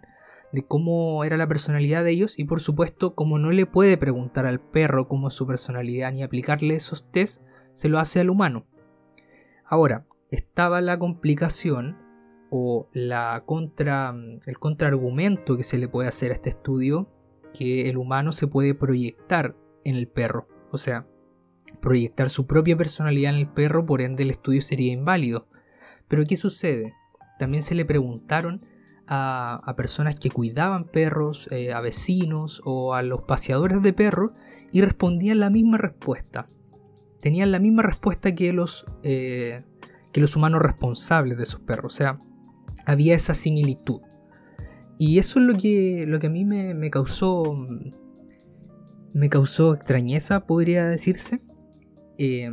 de 0.51 0.65
cómo 0.65 1.23
era 1.23 1.37
la 1.37 1.47
personalidad 1.47 2.03
de 2.03 2.11
ellos 2.11 2.39
y 2.39 2.45
por 2.45 2.61
supuesto 2.61 3.15
como 3.15 3.37
no 3.37 3.51
le 3.51 3.65
puede 3.65 3.97
preguntar 3.97 4.45
al 4.45 4.61
perro 4.61 5.07
cómo 5.07 5.27
es 5.27 5.33
su 5.33 5.45
personalidad 5.45 6.13
ni 6.13 6.23
aplicarle 6.23 6.75
esos 6.75 7.11
test, 7.11 7.41
se 7.73 7.89
lo 7.89 7.99
hace 7.99 8.19
al 8.19 8.29
humano. 8.29 8.65
Ahora, 9.65 10.05
estaba 10.31 10.81
la 10.81 10.97
complicación 10.97 11.97
o 12.49 12.87
la 12.93 13.43
contra, 13.45 14.15
el 14.45 14.59
contraargumento 14.59 15.57
que 15.57 15.63
se 15.63 15.77
le 15.77 15.89
puede 15.89 16.07
hacer 16.07 16.31
a 16.31 16.35
este 16.35 16.49
estudio 16.49 17.09
que 17.53 17.89
el 17.89 17.97
humano 17.97 18.31
se 18.31 18.47
puede 18.47 18.73
proyectar 18.73 19.55
en 19.83 19.95
el 19.95 20.07
perro, 20.07 20.47
o 20.71 20.77
sea, 20.77 21.07
proyectar 21.81 22.29
su 22.29 22.47
propia 22.47 22.77
personalidad 22.77 23.33
en 23.33 23.39
el 23.39 23.47
perro, 23.47 23.85
por 23.85 24.01
ende 24.01 24.23
el 24.23 24.31
estudio 24.31 24.61
sería 24.61 24.93
inválido. 24.93 25.47
Pero 26.07 26.25
¿qué 26.25 26.37
sucede? 26.37 26.93
También 27.39 27.63
se 27.63 27.75
le 27.75 27.85
preguntaron 27.85 28.65
a, 29.07 29.73
personas 29.77 30.15
que 30.19 30.29
cuidaban 30.29 30.85
perros, 30.85 31.47
eh, 31.51 31.73
a 31.73 31.81
vecinos 31.81 32.61
o 32.65 32.93
a 32.93 33.03
los 33.03 33.21
paseadores 33.21 33.81
de 33.81 33.93
perros 33.93 34.31
y 34.71 34.81
respondían 34.81 35.39
la 35.39 35.49
misma 35.49 35.77
respuesta. 35.77 36.47
Tenían 37.21 37.51
la 37.51 37.59
misma 37.59 37.83
respuesta 37.83 38.35
que 38.35 38.53
los, 38.53 38.85
eh, 39.03 39.63
que 40.11 40.21
los 40.21 40.35
humanos 40.35 40.61
responsables 40.61 41.37
de 41.37 41.45
sus 41.45 41.61
perros. 41.61 41.93
O 41.93 41.97
sea, 41.97 42.19
había 42.85 43.15
esa 43.15 43.33
similitud. 43.33 44.01
Y 44.97 45.19
eso 45.19 45.39
es 45.39 45.45
lo 45.45 45.53
que, 45.53 46.05
lo 46.07 46.19
que 46.19 46.27
a 46.27 46.29
mí 46.29 46.43
me, 46.43 46.89
causó. 46.89 47.43
Me 49.13 49.29
causó 49.29 49.73
extrañeza, 49.73 50.45
podría 50.45 50.87
decirse. 50.87 51.41
Eh, 52.17 52.49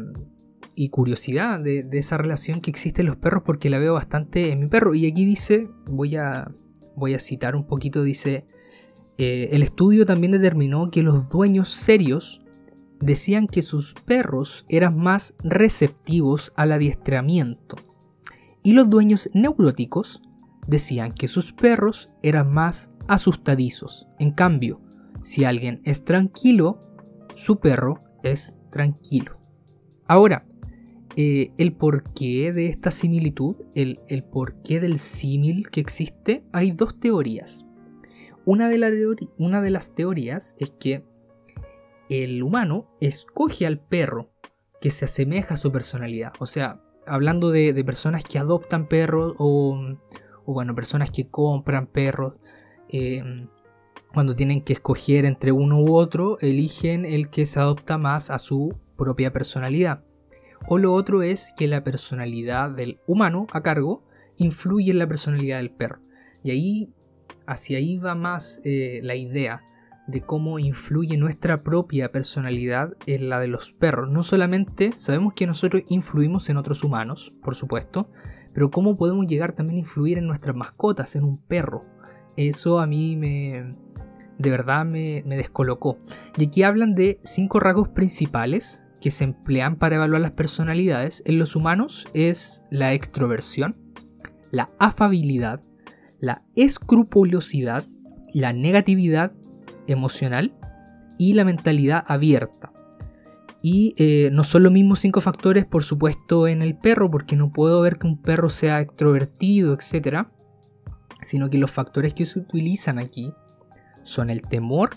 y 0.76 0.88
curiosidad 0.88 1.60
de, 1.60 1.86
esa 1.92 2.18
relación 2.18 2.60
que 2.60 2.70
existe 2.70 3.02
en 3.02 3.06
los 3.06 3.16
perros 3.16 3.42
porque 3.44 3.70
la 3.70 3.78
veo 3.78 3.94
bastante 3.94 4.50
en 4.50 4.60
mi 4.60 4.66
perro. 4.66 4.94
Y 4.94 5.06
aquí 5.06 5.24
dice, 5.24 5.68
voy 5.86 6.16
a, 6.16 6.50
voy 6.96 7.14
a 7.14 7.18
citar 7.18 7.54
un 7.56 7.66
poquito, 7.66 8.02
dice, 8.02 8.44
eh, 9.18 9.50
el 9.52 9.62
estudio 9.62 10.06
también 10.06 10.32
determinó 10.32 10.90
que 10.90 11.02
los 11.02 11.28
dueños 11.28 11.68
serios 11.68 12.40
decían 13.00 13.46
que 13.46 13.62
sus 13.62 13.94
perros 13.94 14.64
eran 14.68 14.98
más 14.98 15.34
receptivos 15.42 16.52
al 16.56 16.72
adiestramiento. 16.72 17.76
Y 18.62 18.72
los 18.72 18.88
dueños 18.88 19.28
neuróticos 19.34 20.22
decían 20.66 21.12
que 21.12 21.28
sus 21.28 21.52
perros 21.52 22.12
eran 22.22 22.50
más 22.50 22.90
asustadizos. 23.08 24.08
En 24.18 24.32
cambio, 24.32 24.80
si 25.22 25.44
alguien 25.44 25.80
es 25.84 26.04
tranquilo, 26.04 26.80
su 27.36 27.60
perro 27.60 28.02
es 28.22 28.56
tranquilo. 28.70 29.43
Ahora, 30.06 30.44
eh, 31.16 31.52
el 31.58 31.72
porqué 31.72 32.52
de 32.52 32.66
esta 32.66 32.90
similitud, 32.90 33.56
el, 33.74 34.24
porqué 34.30 34.80
del 34.80 34.98
símil 34.98 35.70
que 35.70 35.80
existe, 35.80 36.44
hay 36.52 36.72
dos 36.72 36.98
teorías. 36.98 37.66
Una 38.44 38.68
de, 38.68 38.78
las 39.70 39.94
teorías 39.94 40.56
es 40.58 40.70
que 40.78 41.04
el 42.10 42.42
humano 42.42 42.90
escoge 43.00 43.66
al 43.66 43.78
perro 43.78 44.30
que 44.80 44.90
se 44.90 45.06
asemeja 45.06 45.54
a 45.54 45.56
su 45.56 45.72
personalidad. 45.72 46.32
O 46.40 46.46
sea, 46.46 46.82
hablando 47.06 47.50
de, 47.50 47.82
personas 47.84 48.24
que 48.24 48.38
adoptan 48.38 48.88
perros 48.88 49.34
o, 49.38 49.96
bueno, 50.46 50.74
personas 50.74 51.10
que 51.10 51.28
compran 51.28 51.86
perros. 51.86 52.34
Eh, 52.88 53.46
cuando 54.12 54.36
tienen 54.36 54.60
que 54.60 54.74
escoger 54.74 55.24
entre 55.24 55.52
uno 55.52 55.80
u 55.80 55.94
otro, 55.94 56.38
eligen 56.40 57.04
el 57.04 57.30
que 57.30 57.46
se 57.46 57.60
adopta 57.60 57.98
más 57.98 58.30
a 58.30 58.38
su 58.38 58.76
propia 59.04 59.32
personalidad. 59.32 60.02
O 60.66 60.78
lo 60.78 60.94
otro 60.94 61.22
es 61.22 61.52
que 61.56 61.68
la 61.68 61.84
personalidad 61.84 62.70
del 62.70 62.98
humano 63.06 63.46
a 63.52 63.60
cargo 63.60 64.02
influye 64.38 64.90
en 64.90 64.98
la 64.98 65.06
personalidad 65.06 65.58
del 65.58 65.70
perro. 65.70 66.00
Y 66.42 66.50
ahí, 66.50 66.92
hacia 67.46 67.78
ahí 67.78 67.98
va 67.98 68.14
más 68.14 68.62
eh, 68.64 69.00
la 69.02 69.14
idea 69.14 69.62
de 70.06 70.22
cómo 70.22 70.58
influye 70.58 71.18
nuestra 71.18 71.58
propia 71.58 72.12
personalidad 72.12 72.94
en 73.06 73.28
la 73.28 73.40
de 73.40 73.48
los 73.48 73.72
perros. 73.72 74.10
No 74.10 74.22
solamente 74.22 74.92
sabemos 74.92 75.34
que 75.34 75.46
nosotros 75.46 75.82
influimos 75.88 76.48
en 76.48 76.56
otros 76.56 76.82
humanos, 76.82 77.36
por 77.42 77.54
supuesto, 77.54 78.10
pero 78.54 78.70
cómo 78.70 78.96
podemos 78.96 79.26
llegar 79.26 79.52
también 79.52 79.76
a 79.76 79.80
influir 79.80 80.18
en 80.18 80.26
nuestras 80.26 80.56
mascotas, 80.56 81.14
en 81.16 81.24
un 81.24 81.38
perro. 81.38 81.84
Eso 82.36 82.80
a 82.80 82.86
mí 82.86 83.16
me, 83.16 83.76
de 84.38 84.50
verdad 84.50 84.84
me, 84.84 85.22
me 85.26 85.36
descolocó. 85.36 85.98
Y 86.38 86.46
aquí 86.46 86.62
hablan 86.62 86.94
de 86.94 87.20
cinco 87.22 87.60
rasgos 87.60 87.88
principales 87.88 88.83
que 89.04 89.10
se 89.10 89.24
emplean 89.24 89.76
para 89.76 89.96
evaluar 89.96 90.22
las 90.22 90.30
personalidades 90.30 91.22
en 91.26 91.38
los 91.38 91.56
humanos 91.56 92.06
es 92.14 92.62
la 92.70 92.94
extroversión, 92.94 93.76
la 94.50 94.70
afabilidad, 94.78 95.60
la 96.20 96.42
escrupulosidad, 96.56 97.84
la 98.32 98.54
negatividad 98.54 99.32
emocional 99.88 100.54
y 101.18 101.34
la 101.34 101.44
mentalidad 101.44 102.02
abierta. 102.06 102.72
Y 103.60 103.94
eh, 103.98 104.30
no 104.32 104.42
son 104.42 104.62
los 104.62 104.72
mismos 104.72 105.00
cinco 105.00 105.20
factores, 105.20 105.66
por 105.66 105.82
supuesto, 105.82 106.48
en 106.48 106.62
el 106.62 106.74
perro, 106.74 107.10
porque 107.10 107.36
no 107.36 107.52
puedo 107.52 107.82
ver 107.82 107.98
que 107.98 108.06
un 108.06 108.16
perro 108.16 108.48
sea 108.48 108.80
extrovertido, 108.80 109.74
etc. 109.74 110.28
Sino 111.20 111.50
que 111.50 111.58
los 111.58 111.70
factores 111.70 112.14
que 112.14 112.24
se 112.24 112.38
utilizan 112.38 112.98
aquí 112.98 113.34
son 114.02 114.30
el 114.30 114.40
temor, 114.40 114.92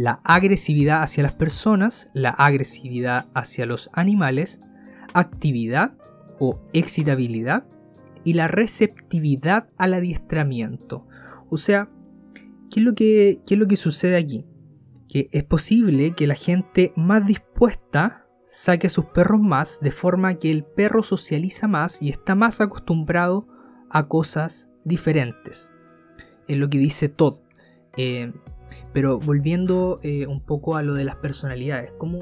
la 0.00 0.22
agresividad 0.24 1.02
hacia 1.02 1.22
las 1.22 1.34
personas, 1.34 2.08
la 2.14 2.30
agresividad 2.30 3.28
hacia 3.34 3.66
los 3.66 3.90
animales, 3.92 4.58
actividad 5.12 5.92
o 6.38 6.58
excitabilidad 6.72 7.66
y 8.24 8.32
la 8.32 8.48
receptividad 8.48 9.68
al 9.76 9.92
adiestramiento. 9.92 11.06
O 11.50 11.58
sea, 11.58 11.90
¿qué 12.70 12.80
es 12.80 12.86
lo 12.86 12.94
que, 12.94 13.42
es 13.46 13.58
lo 13.58 13.68
que 13.68 13.76
sucede 13.76 14.16
aquí? 14.16 14.46
Que 15.06 15.28
es 15.32 15.44
posible 15.44 16.12
que 16.12 16.26
la 16.26 16.34
gente 16.34 16.94
más 16.96 17.26
dispuesta 17.26 18.26
saque 18.46 18.86
a 18.86 18.90
sus 18.90 19.04
perros 19.04 19.42
más 19.42 19.80
de 19.82 19.90
forma 19.90 20.36
que 20.36 20.50
el 20.50 20.64
perro 20.64 21.02
socializa 21.02 21.68
más 21.68 22.00
y 22.00 22.08
está 22.08 22.34
más 22.34 22.62
acostumbrado 22.62 23.46
a 23.90 24.04
cosas 24.04 24.70
diferentes. 24.82 25.70
Es 26.48 26.56
lo 26.56 26.70
que 26.70 26.78
dice 26.78 27.10
Todd. 27.10 27.42
Eh, 27.98 28.32
pero 28.92 29.18
volviendo 29.18 30.00
eh, 30.02 30.26
un 30.26 30.40
poco 30.40 30.76
a 30.76 30.82
lo 30.82 30.94
de 30.94 31.04
las 31.04 31.16
personalidades, 31.16 31.92
¿cómo, 31.98 32.20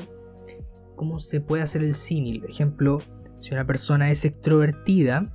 cómo 0.97 1.19
se 1.19 1.41
puede 1.41 1.63
hacer 1.63 1.83
el 1.83 1.95
símil? 1.95 2.45
Ejemplo, 2.49 2.99
si 3.39 3.55
una 3.55 3.67
persona 3.67 4.11
es 4.11 4.25
extrovertida, 4.25 5.33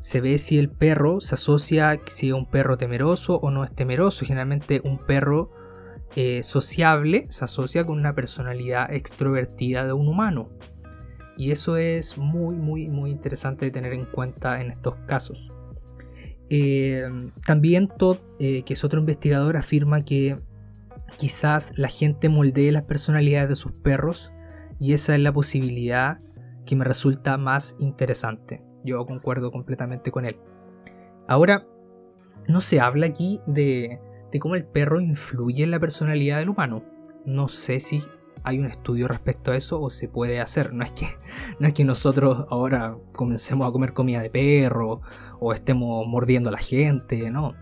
se 0.00 0.20
ve 0.20 0.38
si 0.38 0.58
el 0.58 0.70
perro 0.70 1.20
se 1.20 1.34
asocia, 1.34 2.00
si 2.06 2.28
es 2.28 2.34
un 2.34 2.46
perro 2.46 2.78
temeroso 2.78 3.36
o 3.36 3.50
no 3.50 3.64
es 3.64 3.74
temeroso. 3.74 4.24
Generalmente 4.24 4.80
un 4.84 4.98
perro 4.98 5.50
eh, 6.16 6.42
sociable 6.42 7.26
se 7.28 7.44
asocia 7.44 7.84
con 7.84 7.98
una 7.98 8.14
personalidad 8.14 8.92
extrovertida 8.92 9.84
de 9.84 9.92
un 9.92 10.08
humano. 10.08 10.48
Y 11.36 11.52
eso 11.52 11.76
es 11.76 12.16
muy, 12.18 12.56
muy, 12.56 12.88
muy 12.88 13.10
interesante 13.10 13.66
de 13.66 13.70
tener 13.70 13.92
en 13.92 14.06
cuenta 14.06 14.60
en 14.60 14.70
estos 14.70 14.94
casos. 15.06 15.52
Eh, 16.50 17.08
también 17.46 17.88
Todd, 17.88 18.18
que 18.38 18.64
es 18.66 18.84
otro 18.84 19.00
investigador, 19.00 19.56
afirma 19.56 20.04
que 20.04 20.38
quizás 21.16 21.72
la 21.76 21.88
gente 21.88 22.28
moldee 22.28 22.72
las 22.72 22.84
personalidades 22.84 23.48
de 23.48 23.56
sus 23.56 23.72
perros 23.72 24.32
y 24.78 24.94
esa 24.94 25.14
es 25.14 25.20
la 25.20 25.32
posibilidad 25.32 26.18
que 26.64 26.76
me 26.76 26.84
resulta 26.84 27.36
más 27.36 27.76
interesante. 27.78 28.62
Yo 28.84 29.04
concuerdo 29.06 29.50
completamente 29.50 30.10
con 30.10 30.24
él. 30.24 30.38
Ahora, 31.28 31.66
no 32.48 32.60
se 32.60 32.80
habla 32.80 33.06
aquí 33.06 33.40
de, 33.46 34.00
cómo 34.40 34.54
el 34.54 34.64
perro 34.64 35.00
influye 35.00 35.62
en 35.62 35.70
la 35.70 35.80
personalidad 35.80 36.38
del 36.38 36.48
humano. 36.48 36.82
No 37.24 37.48
sé 37.48 37.80
si 37.80 38.02
hay 38.42 38.58
un 38.58 38.66
estudio 38.66 39.06
respecto 39.06 39.52
a 39.52 39.56
eso 39.56 39.80
o 39.80 39.90
se 39.90 40.08
puede 40.08 40.40
hacer. 40.40 40.72
No 40.72 40.84
es 40.84 40.92
que, 40.92 41.06
no 41.60 41.68
es 41.68 41.74
que 41.74 41.84
nosotros 41.84 42.46
ahora 42.50 42.96
comencemos 43.12 43.68
a 43.68 43.72
comer 43.72 43.92
comida 43.92 44.22
de 44.22 44.30
perro 44.30 45.02
o 45.38 45.52
estemos 45.52 46.06
mordiendo 46.06 46.48
a 46.48 46.52
la 46.52 46.58
gente, 46.58 47.30
no. 47.30 47.54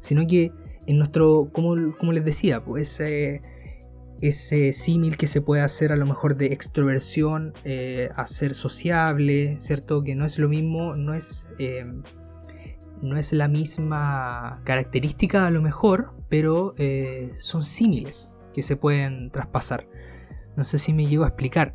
Sino 0.00 0.26
que 0.26 0.52
en 0.86 0.98
nuestro, 0.98 1.50
como, 1.52 1.76
les 1.76 2.24
decía, 2.24 2.64
pues 2.64 3.00
ese, 3.00 4.72
símil 4.72 5.16
que 5.16 5.26
se 5.26 5.40
puede 5.40 5.62
hacer 5.62 5.92
a 5.92 5.96
lo 5.96 6.06
mejor 6.06 6.36
de 6.36 6.46
extroversión 6.46 7.52
eh, 7.64 8.08
a 8.16 8.26
ser 8.26 8.54
sociable, 8.54 9.58
¿cierto? 9.60 10.02
Que 10.02 10.14
no 10.14 10.24
es 10.24 10.38
lo 10.38 10.48
mismo, 10.48 10.96
no 10.96 11.14
es, 11.14 11.48
em, 11.58 12.02
no 13.02 13.16
es 13.16 13.32
la 13.32 13.48
misma 13.48 14.62
característica 14.64 15.46
a 15.46 15.50
lo 15.50 15.60
mejor, 15.62 16.10
pero 16.28 16.74
eh, 16.78 17.32
son 17.36 17.64
símiles 17.64 18.40
que 18.54 18.62
se 18.62 18.76
pueden 18.76 19.30
traspasar. 19.30 19.86
No 20.56 20.64
sé 20.64 20.78
si 20.78 20.92
me 20.92 21.06
llego 21.06 21.24
a 21.24 21.28
explicar, 21.28 21.74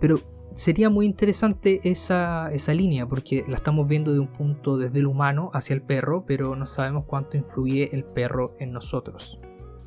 pero 0.00 0.20
sería 0.54 0.88
muy 0.88 1.06
interesante 1.06 1.80
esa, 1.84 2.48
línea, 2.72 3.06
porque 3.06 3.44
la 3.48 3.56
estamos 3.56 3.86
viendo 3.86 4.12
de 4.12 4.20
un 4.20 4.28
punto 4.28 4.76
desde 4.76 5.00
el 5.00 5.06
humano 5.06 5.50
hacia 5.52 5.74
el 5.74 5.82
perro, 5.82 6.24
pero 6.26 6.56
no 6.56 6.66
sabemos 6.66 7.04
cuánto 7.06 7.36
influye 7.36 7.90
el 7.92 8.04
perro 8.04 8.56
en 8.58 8.72
nosotros. 8.72 9.40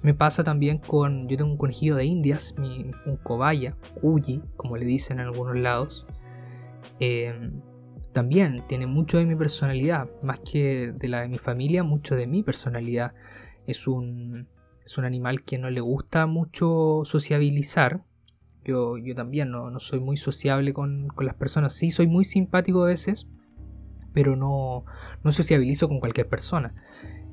Me 0.04 0.14
pasa 0.14 0.44
también 0.44 0.78
con, 0.78 1.28
yo 1.28 1.38
tengo 1.38 1.52
un 1.52 1.58
conejillo 1.58 1.96
de 1.96 2.06
indias, 2.06 2.54
mi, 2.58 2.92
un 3.06 3.18
cobaya, 3.18 3.76
uyi, 4.02 4.42
como 4.56 4.78
le 4.78 4.86
dicen 4.86 5.20
en 5.20 5.28
algunos 5.28 5.58
lados, 5.58 6.08
eh, 7.00 7.34
también 8.14 8.64
tiene 8.68 8.88
mucho 8.88 9.18
de 9.18 9.26
mi 9.26 9.36
personalidad, 9.36 10.10
más 10.22 10.40
que 10.40 10.94
de 10.96 11.08
la 11.08 11.22
de 11.22 11.28
mi 11.28 11.38
familia, 11.38 11.84
mucho 11.84 12.16
de 12.16 12.28
mi 12.28 12.44
personalidad. 12.44 13.14
Es 13.66 13.88
un, 13.88 14.48
es 14.84 14.98
un 14.98 15.06
animal 15.06 15.44
que 15.44 15.58
no 15.58 15.70
le 15.70 15.82
gusta 15.82 16.26
mucho 16.26 17.02
sociabilizar. 17.04 18.04
Yo, 18.68 18.98
yo 18.98 19.16
también 19.16 19.50
no, 19.50 19.72
no 19.72 19.80
soy 19.80 20.02
muy 20.02 20.18
sociable 20.18 20.74
con, 20.74 21.08
con 21.08 21.26
las 21.26 21.36
personas. 21.36 21.74
Sí, 21.74 21.90
soy 21.90 22.08
muy 22.08 22.26
simpático 22.26 22.84
a 22.84 22.88
veces, 22.88 23.26
pero 24.14 24.36
no, 24.36 24.84
no 25.24 25.32
sociabilizo 25.32 25.88
con 25.88 26.02
cualquier 26.02 26.28
persona. 26.28 26.76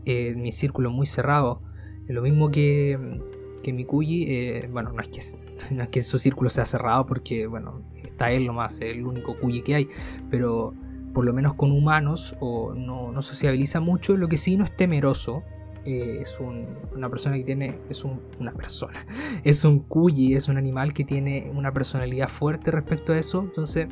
Eh, 0.05 0.35
mi 0.37 0.53
círculo 0.53 0.91
es 0.91 0.95
muy 0.95 1.07
cerrado. 1.07 1.61
Lo 2.07 2.23
mismo 2.23 2.53
que, 2.53 3.21
que 3.65 3.73
mi 3.73 3.85
cuyi, 3.85 4.27
eh, 4.29 4.69
bueno, 4.71 4.93
no 4.93 5.01
es, 5.01 5.09
que, 5.09 5.21
no 5.75 5.83
es 5.83 5.89
que 5.89 6.03
su 6.03 6.21
círculo 6.21 6.51
sea 6.51 6.67
cerrado 6.67 7.05
porque, 7.05 7.49
bueno, 7.49 7.83
está 8.05 8.31
él 8.31 8.47
nomás, 8.47 8.81
el 8.81 9.05
único 9.05 9.37
cuyi 9.37 9.63
que 9.63 9.75
hay, 9.75 9.89
pero 10.31 10.73
por 11.13 11.25
lo 11.25 11.33
menos 11.33 11.55
con 11.55 11.73
humanos 11.73 12.37
o 12.39 12.75
no, 12.75 13.11
no 13.11 13.23
sociabiliza 13.23 13.81
mucho, 13.81 14.17
lo 14.17 14.29
que 14.29 14.37
sí 14.37 14.57
no 14.57 14.65
es 14.65 14.77
temeroso. 14.77 15.43
Eh, 15.85 16.19
es 16.23 16.39
un- 16.41 16.67
una 16.95 17.09
persona 17.11 17.37
que 17.37 17.45
tiene, 17.45 17.79
es 17.91 18.05
un- 18.05 18.21
una 18.41 18.53
persona, 18.53 19.07
es 19.45 19.65
un 19.65 19.81
cuyi, 19.81 20.35
es 20.35 20.49
un 20.49 20.57
animal 20.57 20.93
que 20.95 21.05
tiene 21.05 21.51
una 21.55 21.73
personalidad 21.73 22.29
fuerte 22.29 22.71
respecto 22.71 23.13
a 23.13 23.19
eso, 23.19 23.43
entonces 23.43 23.89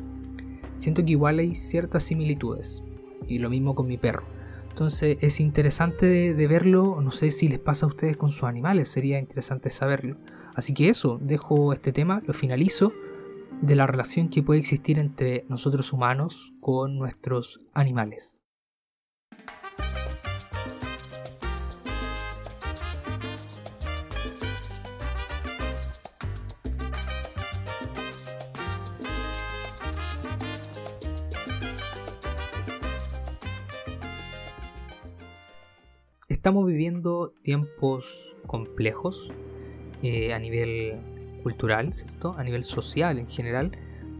siento 0.77 1.03
que 1.05 1.11
igual 1.11 1.39
hay 1.39 1.55
ciertas 1.55 2.03
similitudes. 2.03 2.83
Y 3.27 3.39
lo 3.39 3.49
mismo 3.49 3.73
con 3.73 3.87
mi 3.87 3.97
perro. 3.97 4.23
Entonces 4.69 5.17
es 5.21 5.39
interesante 5.39 6.33
de 6.33 6.47
verlo, 6.47 6.99
no 7.01 7.11
sé 7.11 7.31
si 7.31 7.47
les 7.47 7.59
pasa 7.59 7.85
a 7.85 7.89
ustedes 7.89 8.17
con 8.17 8.31
sus 8.31 8.43
animales, 8.43 8.89
sería 8.89 9.17
interesante 9.19 9.69
saberlo. 9.69 10.17
Así 10.55 10.73
que 10.73 10.89
eso, 10.89 11.19
dejo 11.21 11.71
este 11.73 11.93
tema, 11.93 12.21
lo 12.25 12.33
finalizo, 12.33 12.91
de 13.61 13.75
la 13.75 13.87
relación 13.87 14.27
que 14.29 14.43
puede 14.43 14.59
existir 14.59 14.99
entre 14.99 15.45
nosotros 15.47 15.93
humanos 15.93 16.53
con 16.59 16.97
nuestros 16.97 17.59
animales. 17.73 18.43
Estamos 36.43 36.65
viviendo 36.65 37.33
tiempos 37.41 38.35
complejos 38.47 39.31
eh, 40.01 40.33
a 40.33 40.39
nivel 40.39 41.39
cultural, 41.41 41.93
¿cierto? 41.93 42.35
A 42.37 42.43
nivel 42.43 42.65
social 42.65 43.17
en 43.17 43.29
general, 43.29 43.71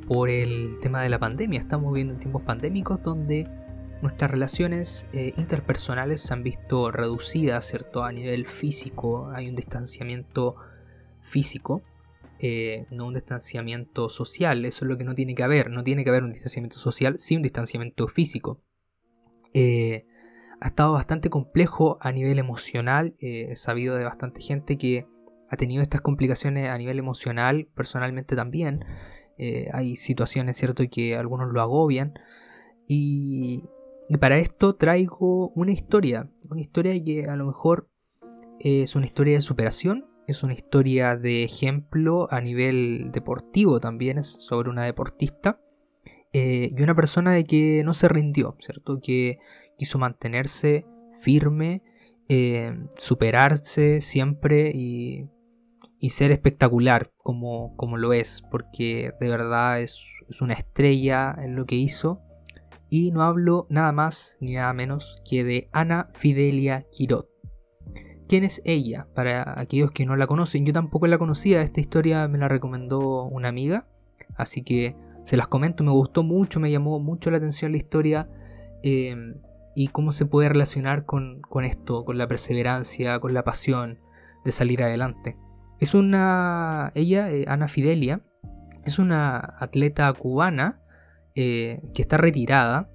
por 0.08 0.30
el 0.30 0.80
tema 0.80 1.04
de 1.04 1.10
la 1.10 1.20
pandemia. 1.20 1.60
Estamos 1.60 1.92
viviendo 1.92 2.16
tiempos 2.16 2.44
pandémicos 2.44 3.04
donde 3.04 3.50
nuestras 4.02 4.32
relaciones 4.32 5.06
eh, 5.12 5.34
interpersonales 5.36 6.22
se 6.22 6.34
han 6.34 6.44
visto 6.44 6.92
reducidas, 6.92 7.68
¿cierto? 7.68 8.06
A 8.06 8.14
nivel 8.14 8.48
físico, 8.48 9.30
hay 9.36 9.50
un 9.50 9.58
distanciamiento 9.58 10.56
físico, 11.20 11.82
eh, 12.40 12.86
no 12.90 13.08
un 13.08 13.16
distanciamiento 13.16 14.08
social, 14.08 14.64
eso 14.64 14.86
es 14.86 14.90
lo 14.90 14.98
que 14.98 15.04
no 15.04 15.14
tiene 15.14 15.36
que 15.36 15.44
haber, 15.44 15.70
no 15.70 15.84
tiene 15.84 16.06
que 16.06 16.10
haber 16.10 16.24
un 16.24 16.32
distanciamiento 16.32 16.80
social, 16.80 17.20
sí 17.20 17.36
un 17.36 17.42
distanciamiento 17.42 18.08
físico. 18.08 18.62
Ha 20.64 20.68
estado 20.68 20.94
bastante 20.94 21.30
complejo 21.30 21.98
a 22.00 22.14
nivel 22.14 22.40
emocional, 22.40 23.16
eh, 23.20 23.48
he 23.52 23.56
sabido 23.58 23.98
de 23.98 24.06
bastante 24.06 24.42
gente 24.42 24.78
que 24.78 25.06
ha 25.50 25.58
tenido 25.58 25.82
estas 25.82 26.00
complicaciones 26.00 26.70
a 26.70 26.78
nivel 26.78 27.00
emocional, 27.00 27.68
personalmente 27.76 28.38
también. 28.38 28.86
Eh, 29.38 29.68
hay 29.74 29.98
situaciones, 29.98 30.56
¿cierto?, 30.56 30.86
que 30.90 31.18
algunos 31.18 31.52
lo 31.52 31.60
agobian. 31.60 32.14
Y, 32.88 33.66
para 34.22 34.38
esto 34.38 34.72
traigo 34.72 35.50
una 35.50 35.74
historia, 35.74 36.30
una 36.50 36.62
historia 36.62 36.94
que 37.04 37.26
a 37.28 37.36
lo 37.36 37.46
mejor 37.46 37.90
es 38.60 38.96
una 38.96 39.06
historia 39.06 39.36
de 39.36 39.42
superación, 39.42 40.06
es 40.28 40.44
una 40.44 40.54
historia 40.54 41.18
de 41.18 41.44
ejemplo 41.44 42.28
a 42.32 42.40
nivel 42.40 43.12
deportivo 43.12 43.82
también, 43.82 44.18
es 44.18 44.28
sobre 44.28 44.70
una 44.70 44.86
deportista 44.86 45.60
eh, 46.32 46.72
y 46.76 46.82
una 46.82 46.96
persona 46.96 47.32
de 47.34 47.44
que 47.44 47.82
no 47.84 47.94
se 47.94 48.08
rindió, 48.08 48.56
¿cierto? 48.60 49.02
Que 49.02 49.40
quiso 49.78 50.00
mantenerse 50.00 50.86
firme, 51.12 51.84
eh, 52.30 52.74
superarse 52.96 54.02
siempre 54.02 54.72
y, 54.74 55.30
y 56.00 56.10
ser 56.12 56.32
espectacular 56.32 57.12
como, 57.18 57.76
como 57.76 57.98
lo 57.98 58.14
es, 58.14 58.44
porque 58.50 59.12
de 59.20 59.30
verdad 59.30 59.82
es, 59.82 60.06
es 60.30 60.42
una 60.42 60.54
estrella 60.54 61.36
en 61.38 61.56
lo 61.56 61.66
que 61.66 61.76
hizo. 61.76 62.22
Y 62.90 63.12
no 63.12 63.24
hablo 63.24 63.66
nada 63.70 63.92
más 63.92 64.38
ni 64.40 64.54
nada 64.54 64.72
menos 64.74 65.22
que 65.28 65.44
de 65.44 65.70
Ana 65.72 66.10
Fidelia 66.14 66.86
Quirot. 66.92 67.28
¿Quién 68.28 68.44
es 68.44 68.62
ella? 68.66 69.08
Para 69.16 69.60
aquellos 69.60 69.92
que 69.92 70.06
no 70.06 70.16
la 70.16 70.28
conocen, 70.28 70.66
yo 70.66 70.74
tampoco 70.74 71.08
la 71.08 71.18
conocía, 71.18 71.62
esta 71.62 71.82
historia 71.82 72.28
me 72.28 72.38
la 72.38 72.48
recomendó 72.48 73.24
una 73.24 73.50
amiga, 73.50 73.88
así 74.36 74.64
que 74.64 74.96
se 75.24 75.38
las 75.38 75.48
comento, 75.48 75.84
me 75.84 75.92
gustó 75.92 76.24
mucho, 76.24 76.60
me 76.60 76.72
llamó 76.72 77.00
mucho 77.00 77.32
la 77.32 77.38
atención 77.38 77.72
la 77.72 77.78
historia 77.78 78.30
eh, 78.84 79.16
y 79.76 79.88
cómo 79.88 80.12
se 80.12 80.26
puede 80.26 80.50
relacionar 80.50 81.06
con, 81.06 81.42
con 81.42 81.64
esto, 81.64 82.06
con 82.06 82.18
la 82.18 82.28
perseverancia, 82.28 83.20
con 83.20 83.34
la 83.34 83.44
pasión 83.44 84.00
de 84.46 84.52
salir 84.52 84.84
adelante. 84.84 85.38
Es 85.80 85.94
una, 85.94 86.92
ella, 86.96 87.32
eh, 87.32 87.46
Ana 87.48 87.68
Fidelia, 87.68 88.22
es 88.86 89.00
una 89.00 89.56
atleta 89.60 90.12
cubana 90.14 90.82
eh, 91.36 91.82
que 91.94 92.02
está 92.02 92.18
retirada, 92.18 92.90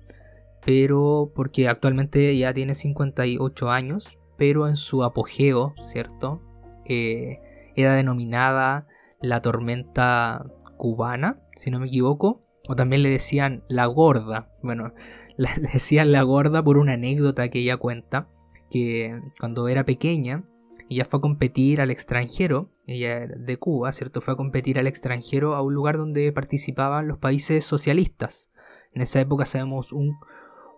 pero 0.64 1.32
porque 1.34 1.68
actualmente 1.68 2.36
ya 2.36 2.52
tiene 2.54 2.74
58 2.74 3.70
años, 3.70 4.18
pero 4.36 4.68
en 4.68 4.76
su 4.76 5.02
apogeo, 5.02 5.74
¿cierto? 5.82 6.42
Eh, 6.84 7.40
era 7.74 7.94
denominada 7.94 8.86
la 9.20 9.42
tormenta 9.42 10.46
cubana, 10.76 11.40
si 11.56 11.70
no 11.70 11.80
me 11.80 11.88
equivoco, 11.88 12.42
o 12.68 12.76
también 12.76 13.02
le 13.02 13.10
decían 13.10 13.64
la 13.68 13.86
gorda. 13.86 14.50
Bueno, 14.62 14.92
le 15.38 15.48
decían 15.72 16.12
la 16.12 16.22
gorda 16.22 16.62
por 16.62 16.76
una 16.76 16.94
anécdota 16.94 17.48
que 17.48 17.60
ella 17.60 17.78
cuenta, 17.78 18.28
que 18.70 19.18
cuando 19.40 19.68
era 19.68 19.84
pequeña, 19.84 20.44
ella 20.90 21.04
fue 21.04 21.18
a 21.18 21.20
competir 21.22 21.80
al 21.80 21.90
extranjero, 21.90 22.70
ella 22.86 23.26
de 23.26 23.56
Cuba, 23.56 23.92
¿cierto? 23.92 24.20
Fue 24.20 24.34
a 24.34 24.36
competir 24.36 24.78
al 24.78 24.86
extranjero 24.86 25.54
a 25.54 25.62
un 25.62 25.74
lugar 25.74 25.96
donde 25.96 26.32
participaban 26.32 27.08
los 27.08 27.18
países 27.18 27.64
socialistas. 27.64 28.50
En 28.92 29.02
esa 29.02 29.20
época 29.20 29.44
sabemos 29.44 29.92
un, 29.92 30.18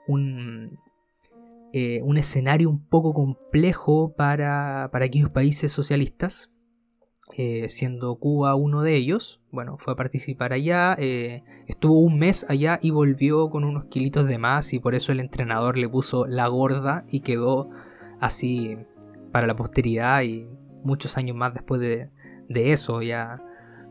un, 0.07 0.79
eh, 1.73 2.03
un 2.03 2.19
escenario 2.19 2.69
un 2.69 2.85
poco 2.87 3.15
complejo 3.15 4.15
para, 4.17 4.91
para 4.93 5.07
aquellos 5.07 5.31
países 5.31 5.73
socialistas, 5.73 6.51
eh, 7.37 7.69
siendo 7.69 8.15
Cuba 8.17 8.55
uno 8.55 8.83
de 8.83 8.97
ellos. 8.97 9.41
Bueno, 9.51 9.77
fue 9.79 9.93
a 9.93 9.97
participar 9.97 10.53
allá, 10.53 10.97
eh, 10.99 11.43
estuvo 11.67 12.01
un 12.01 12.19
mes 12.19 12.47
allá 12.49 12.79
y 12.83 12.91
volvió 12.91 13.51
con 13.51 13.65
unos 13.65 13.85
kilitos 13.87 14.27
de 14.27 14.39
más 14.39 14.73
y 14.73 14.79
por 14.79 14.95
eso 14.95 15.13
el 15.13 15.21
entrenador 15.21 15.79
le 15.79 15.89
puso 15.89 16.27
la 16.27 16.47
gorda 16.49 17.05
y 17.09 17.21
quedó 17.21 17.71
así 18.21 18.77
para 19.33 19.47
la 19.47 19.57
posteridad 19.57 20.23
y 20.23 20.49
muchos 20.85 21.17
años 21.17 21.37
más 21.37 21.55
después 21.55 21.81
de, 21.81 22.11
de 22.49 22.73
eso, 22.73 23.03
ya 23.03 23.43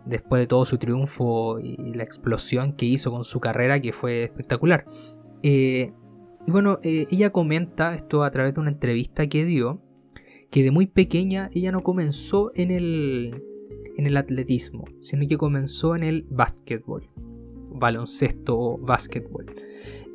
después 0.06 0.42
de 0.42 0.48
todo 0.48 0.66
su 0.66 0.78
triunfo 0.78 1.60
y 1.60 1.94
la 1.94 2.04
explosión 2.04 2.74
que 2.74 2.86
hizo 2.86 3.12
con 3.12 3.24
su 3.24 3.40
carrera 3.40 3.80
que 3.80 3.94
fue 3.94 4.24
espectacular. 4.24 4.86
Eh, 5.44 5.94
y 6.46 6.52
bueno, 6.52 6.80
ella 6.84 7.32
comenta 7.32 7.94
esto 7.96 8.24
a 8.24 8.32
través 8.32 8.54
de 8.54 8.62
una 8.62 8.72
entrevista 8.72 9.28
que 9.28 9.46
dio, 9.46 9.82
que 10.50 10.64
de 10.64 10.72
muy 10.72 10.88
pequeña 10.88 11.50
ella 11.54 11.72
no 11.72 11.84
comenzó 11.84 12.52
en 12.56 12.72
el, 12.72 13.44
en 13.98 14.08
el 14.08 14.18
atletismo, 14.18 14.86
sino 15.02 15.28
que 15.28 15.38
comenzó 15.38 15.96
en 15.96 16.04
el 16.04 16.26
básquetbol, 16.30 17.08
baloncesto 17.72 18.58
o 18.58 18.78
básquetbol. 18.78 19.46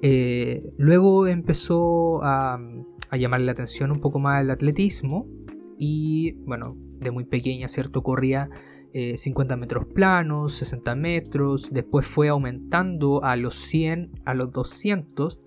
Eh, 0.03 0.63
luego 0.77 1.27
empezó 1.27 2.23
a, 2.23 2.61
a 3.11 3.17
llamarle 3.17 3.47
la 3.47 3.53
atención 3.53 3.91
un 3.91 4.01
poco 4.01 4.19
más 4.19 4.43
el 4.43 4.51
atletismo 4.51 5.27
y 5.79 6.33
bueno, 6.45 6.77
de 7.01 7.11
muy 7.11 7.25
pequeña, 7.25 7.69
¿cierto? 7.69 8.03
Corría 8.03 8.51
eh, 8.97 9.17
50 9.17 9.57
metros 9.57 9.87
planos, 9.87 10.55
60 10.55 10.95
metros, 10.95 11.69
después 11.73 12.07
fue 12.07 12.29
aumentando 12.29 13.25
a 13.25 13.35
los 13.35 13.57
100, 13.57 14.21
a 14.25 14.35
los 14.35 14.53
200 14.53 15.41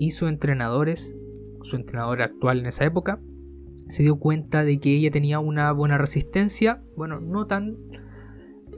y 0.00 0.10
su 0.10 0.26
entrenador 0.26 0.88
es, 0.88 1.16
su 1.62 1.76
entrenador 1.76 2.20
actual 2.22 2.58
en 2.58 2.66
esa 2.66 2.84
época, 2.84 3.20
se 3.90 4.02
dio 4.02 4.18
cuenta 4.18 4.64
de 4.64 4.78
que 4.80 4.94
ella 4.94 5.10
tenía 5.10 5.38
una 5.38 5.72
buena 5.72 5.98
resistencia, 5.98 6.82
bueno, 6.96 7.20
no 7.20 7.46
tan, 7.46 7.76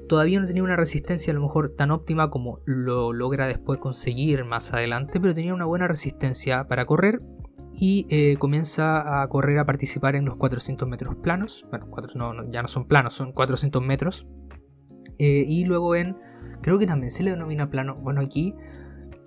todavía 0.08 0.40
no 0.40 0.46
tenía 0.46 0.62
una 0.62 0.76
resistencia 0.76 1.32
a 1.32 1.34
lo 1.34 1.42
mejor 1.42 1.70
tan 1.70 1.90
óptima 1.90 2.30
como 2.30 2.60
lo 2.64 3.12
logra 3.12 3.46
después 3.46 3.78
conseguir 3.78 4.44
más 4.44 4.72
adelante, 4.72 5.20
pero 5.20 5.34
tenía 5.34 5.54
una 5.54 5.66
buena 5.66 5.86
resistencia 5.86 6.66
para 6.66 6.86
correr 6.86 7.20
y 7.74 8.06
eh, 8.10 8.36
comienza 8.38 9.22
a 9.22 9.28
correr 9.28 9.58
a 9.58 9.64
participar 9.64 10.16
en 10.16 10.24
los 10.24 10.36
400 10.36 10.88
metros 10.88 11.16
planos, 11.16 11.64
bueno, 11.70 11.86
cuatro, 11.88 12.12
no, 12.16 12.50
ya 12.50 12.62
no 12.62 12.68
son 12.68 12.86
planos, 12.86 13.14
son 13.14 13.32
400 13.32 13.82
metros, 13.82 14.28
eh, 15.18 15.44
y 15.46 15.64
luego 15.64 15.94
en 15.94 16.16
Creo 16.62 16.78
que 16.78 16.86
también 16.86 17.10
se 17.10 17.22
le 17.22 17.32
denomina 17.32 17.68
plano. 17.68 17.96
Bueno, 17.96 18.20
aquí, 18.20 18.54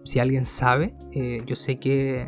si 0.04 0.20
alguien 0.20 0.46
sabe, 0.46 0.94
eh, 1.12 1.44
yo 1.46 1.56
sé 1.56 1.80
que, 1.80 2.28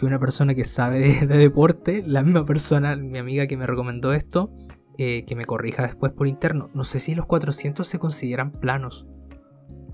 que, 0.00 0.06
una 0.06 0.18
persona 0.18 0.54
que 0.54 0.64
sabe 0.64 1.00
de, 1.00 1.26
de, 1.26 1.38
deporte, 1.38 2.02
la 2.06 2.22
misma 2.22 2.44
persona, 2.44 2.96
mi 2.96 3.18
amiga 3.18 3.46
que 3.46 3.56
me 3.56 3.66
recomendó 3.66 4.12
esto, 4.12 4.52
eh, 4.98 5.24
que 5.24 5.34
me 5.34 5.46
corrija 5.46 5.82
después 5.82 6.12
por 6.12 6.26
interno. 6.26 6.68
No 6.74 6.84
sé 6.84 7.00
si 7.00 7.14
los 7.14 7.26
400 7.26 7.86
se 7.86 7.98
consideran 7.98 8.52
planos 8.52 9.06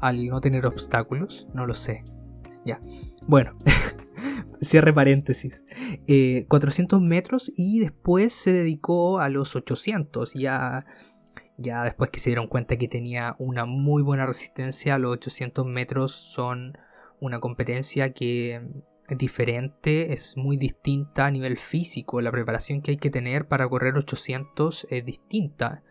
al 0.01 0.27
no 0.27 0.41
tener 0.41 0.67
obstáculos, 0.67 1.47
no 1.55 1.67
lo 1.67 1.75
sé. 1.75 2.05
Ya. 2.65 2.81
Bueno, 3.27 3.57
cierre 4.61 4.93
paréntesis. 4.93 5.65
400 6.49 7.01
eh, 7.01 7.05
metros 7.05 7.53
y 7.57 7.81
después 7.81 8.33
se 8.33 8.53
dedicó 8.53 9.21
a 9.21 9.29
los 9.29 9.55
800. 9.55 10.35
Ya, 10.35 10.87
ya 11.57 11.85
después 11.85 12.11
que 12.11 12.21
se 12.21 12.31
dieron 12.31 12.49
cuenta 12.49 12.77
que 12.77 12.89
tenía 12.89 13.37
una 13.39 13.65
muy 13.65 14.03
buena 14.03 14.27
resistencia, 14.27 14.99
los 14.99 15.13
800 15.13 15.67
metros 15.67 16.13
son 16.13 16.77
una 17.21 17.39
competencia 17.39 18.13
que 18.13 18.61
diferente, 19.11 20.13
es 20.13 20.37
muy 20.37 20.57
distinta 20.57 21.27
a 21.27 21.31
nivel 21.31 21.59
físico. 21.59 22.21
La 22.21 22.33
preparación 22.33 22.83
que 22.83 22.93
hay 22.93 22.97
que 22.97 23.11
tener 23.11 23.47
para 23.47 23.69
correr 23.69 23.97
800 23.97 24.87
es 24.91 25.05
distinta. 25.05 25.83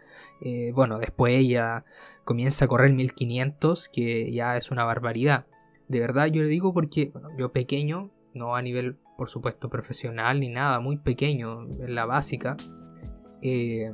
Eh, 0.42 0.72
bueno, 0.74 1.00
después 1.00 1.34
ella 1.34 1.86
comienza 2.24 2.66
a 2.66 2.68
correr 2.68 2.94
1500, 2.94 3.90
que 3.90 4.32
ya 4.32 4.58
es 4.58 4.72
una 4.72 4.84
barbaridad. 4.84 5.46
De 5.88 6.00
verdad 6.00 6.28
yo 6.28 6.42
le 6.42 6.48
digo 6.48 6.74
porque 6.74 7.14
yo 7.38 7.52
pequeño, 7.52 8.12
no 8.34 8.56
a 8.56 8.62
nivel 8.62 8.98
por 9.18 9.30
supuesto 9.30 9.70
profesional 9.70 10.40
ni 10.40 10.50
nada, 10.50 10.80
muy 10.80 10.98
pequeño, 10.98 11.64
en 11.64 11.96
la 11.96 12.06
básica, 12.06 12.58
eh, 13.42 13.92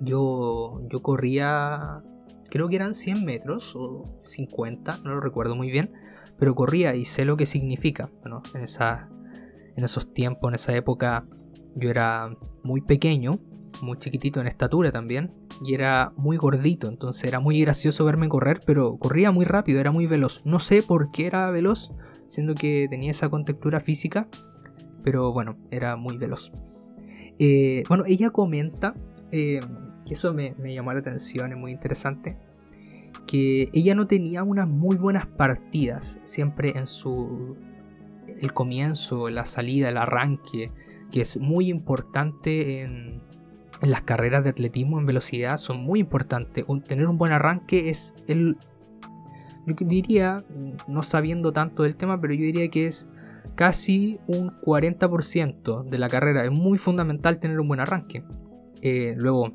yo, 0.00 0.80
yo 0.88 1.02
corría, 1.02 2.02
creo 2.50 2.68
que 2.68 2.76
eran 2.76 2.94
100 2.94 3.24
metros 3.24 3.74
o 3.76 4.20
50, 4.24 4.98
no 5.04 5.10
lo 5.10 5.20
recuerdo 5.20 5.54
muy 5.54 5.70
bien, 5.70 5.92
pero 6.42 6.56
corría 6.56 6.96
y 6.96 7.04
sé 7.04 7.24
lo 7.24 7.36
que 7.36 7.46
significa. 7.46 8.10
Bueno, 8.22 8.42
en, 8.52 8.64
en 9.76 9.84
esos 9.84 10.12
tiempos, 10.12 10.50
en 10.50 10.56
esa 10.56 10.74
época, 10.74 11.24
yo 11.76 11.88
era 11.88 12.36
muy 12.64 12.80
pequeño, 12.80 13.38
muy 13.80 13.96
chiquitito 14.00 14.40
en 14.40 14.48
estatura 14.48 14.90
también, 14.90 15.32
y 15.64 15.74
era 15.74 16.12
muy 16.16 16.36
gordito, 16.36 16.88
entonces 16.88 17.28
era 17.28 17.38
muy 17.38 17.60
gracioso 17.60 18.04
verme 18.04 18.28
correr, 18.28 18.60
pero 18.66 18.96
corría 18.96 19.30
muy 19.30 19.44
rápido, 19.44 19.78
era 19.78 19.92
muy 19.92 20.08
veloz. 20.08 20.42
No 20.44 20.58
sé 20.58 20.82
por 20.82 21.12
qué 21.12 21.26
era 21.26 21.48
veloz, 21.52 21.92
siendo 22.26 22.56
que 22.56 22.88
tenía 22.90 23.12
esa 23.12 23.28
contextura 23.28 23.78
física, 23.78 24.26
pero 25.04 25.32
bueno, 25.32 25.56
era 25.70 25.94
muy 25.94 26.16
veloz. 26.16 26.50
Eh, 27.38 27.84
bueno, 27.88 28.02
ella 28.04 28.30
comenta, 28.30 28.96
eh, 29.30 29.60
eso 30.10 30.34
me 30.34 30.74
llamó 30.74 30.92
la 30.92 30.98
atención, 30.98 31.52
es 31.52 31.56
muy 31.56 31.70
interesante, 31.70 32.36
que 33.26 33.68
ella 33.72 33.94
no 33.94 34.06
tenía 34.06 34.42
unas 34.42 34.68
muy 34.68 34.96
buenas 34.96 35.26
partidas 35.26 36.18
siempre 36.24 36.76
en 36.76 36.86
su 36.86 37.56
el 38.40 38.52
comienzo, 38.52 39.28
la 39.30 39.44
salida, 39.44 39.88
el 39.88 39.96
arranque, 39.96 40.72
que 41.12 41.20
es 41.20 41.38
muy 41.38 41.68
importante 41.68 42.82
en, 42.82 43.22
las 43.80 44.02
carreras 44.02 44.44
de 44.44 44.50
atletismo 44.50 44.98
en 45.00 45.06
velocidad, 45.06 45.58
son 45.58 45.82
muy 45.82 46.00
importantes. 46.00 46.64
tener 46.84 47.06
un 47.06 47.18
buen 47.18 47.32
arranque 47.32 47.88
es 47.88 48.14
el 48.28 48.56
yo 49.66 49.74
diría, 49.86 50.44
no 50.88 51.02
sabiendo 51.02 51.52
tanto 51.52 51.84
del 51.84 51.96
tema, 51.96 52.20
pero 52.20 52.34
yo 52.34 52.40
diría 52.40 52.68
que 52.68 52.86
es 52.86 53.08
casi 53.54 54.18
un 54.26 54.50
40% 54.60 55.84
de 55.84 55.98
la 55.98 56.08
carrera. 56.08 56.44
Es 56.44 56.50
muy 56.50 56.78
fundamental 56.78 57.38
tener 57.38 57.60
un 57.60 57.68
buen 57.68 57.80
arranque. 57.80 58.24
Eh, 58.80 59.14
luego, 59.16 59.52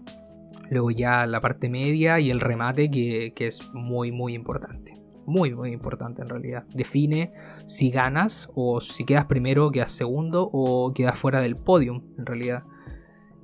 Luego 0.69 0.91
ya 0.91 1.25
la 1.25 1.41
parte 1.41 1.69
media 1.69 2.19
y 2.19 2.29
el 2.29 2.39
remate 2.39 2.89
que, 2.89 3.33
es 3.37 3.69
muy 3.73 4.11
muy 4.11 4.33
importante. 4.33 4.93
Muy 5.25 5.53
muy 5.53 5.71
importante 5.71 6.21
en 6.21 6.29
realidad. 6.29 6.65
Define 6.73 7.33
si 7.65 7.89
ganas 7.89 8.49
o 8.55 8.79
si 8.79 9.05
quedas 9.05 9.25
primero, 9.25 9.71
quedas 9.71 9.91
segundo 9.91 10.49
o 10.51 10.93
quedas 10.93 11.17
fuera 11.17 11.41
del 11.41 11.57
podium 11.57 12.03
en 12.17 12.25
realidad. 12.25 12.63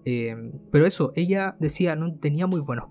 Eh, 0.05 0.35
pero 0.71 0.85
eso, 0.85 1.13
ella 1.15 1.55
decía, 1.59 1.95
no 1.95 2.15
tenía 2.15 2.47
muy 2.47 2.59
buenos 2.59 2.87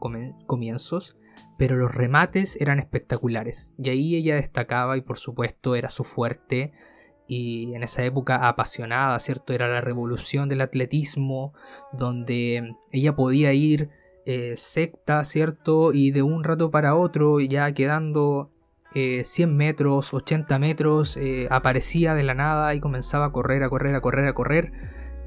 comienzos, 0.46 1.18
pero 1.58 1.76
los 1.76 1.94
remates 1.94 2.56
eran 2.60 2.78
espectaculares. 2.78 3.74
Y 3.78 3.90
ahí 3.90 4.16
ella 4.16 4.36
destacaba 4.36 4.96
y 4.96 5.02
por 5.02 5.18
supuesto 5.18 5.74
era 5.74 5.90
su 5.90 6.04
fuerte 6.04 6.72
y 7.26 7.74
en 7.74 7.82
esa 7.82 8.04
época 8.04 8.48
apasionada, 8.48 9.18
¿cierto? 9.18 9.52
Era 9.52 9.68
la 9.68 9.80
revolución 9.80 10.48
del 10.48 10.60
atletismo, 10.60 11.54
donde 11.92 12.74
ella 12.90 13.14
podía 13.14 13.52
ir 13.52 13.90
eh, 14.24 14.54
secta, 14.56 15.24
¿cierto? 15.24 15.92
Y 15.92 16.12
de 16.12 16.22
un 16.22 16.44
rato 16.44 16.70
para 16.70 16.94
otro, 16.94 17.40
ya 17.40 17.72
quedando 17.72 18.52
100 18.94 19.24
eh, 19.50 19.52
metros, 19.52 20.14
80 20.14 20.58
metros, 20.60 21.16
eh, 21.16 21.48
aparecía 21.50 22.14
de 22.14 22.22
la 22.22 22.34
nada 22.34 22.74
y 22.74 22.80
comenzaba 22.80 23.26
a 23.26 23.32
correr, 23.32 23.62
a 23.64 23.68
correr, 23.68 23.94
a 23.96 24.00
correr, 24.00 24.28
a 24.28 24.34
correr 24.34 24.72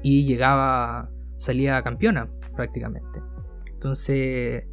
y 0.02 0.24
llegaba, 0.24 1.10
salía 1.36 1.82
campeona 1.82 2.28
prácticamente. 2.54 3.20
Entonces, 3.72 4.64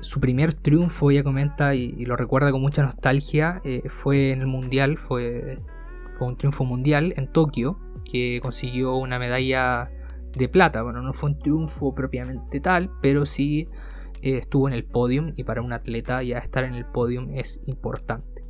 su 0.00 0.18
primer 0.18 0.54
triunfo, 0.54 1.10
ella 1.10 1.22
comenta 1.22 1.74
y, 1.74 2.04
lo 2.06 2.16
recuerda 2.16 2.50
con 2.50 2.60
mucha 2.60 2.82
nostalgia, 2.82 3.62
fue 3.86 4.32
en 4.32 4.40
el 4.40 4.46
Mundial, 4.46 4.96
fue 4.96 5.58
un 6.18 6.36
triunfo 6.36 6.64
mundial 6.64 7.12
en 7.16 7.30
Tokio, 7.30 7.78
que 8.10 8.40
consiguió 8.42 8.96
una 8.96 9.18
medalla 9.18 9.90
de 10.34 10.48
plata. 10.48 10.82
Bueno, 10.82 11.02
no 11.02 11.12
fue 11.12 11.30
un 11.30 11.38
triunfo 11.38 11.94
propiamente 11.94 12.60
tal, 12.60 12.90
pero 13.00 13.26
sí 13.26 13.68
eh, 14.22 14.36
estuvo 14.36 14.68
en 14.68 14.74
el 14.74 14.84
podium 14.84 15.32
y 15.36 15.44
para 15.44 15.62
un 15.62 15.72
atleta 15.72 16.22
ya 16.22 16.38
estar 16.38 16.64
en 16.64 16.74
el 16.74 16.86
podium 16.86 17.30
es 17.34 17.60
importante. 17.66 18.42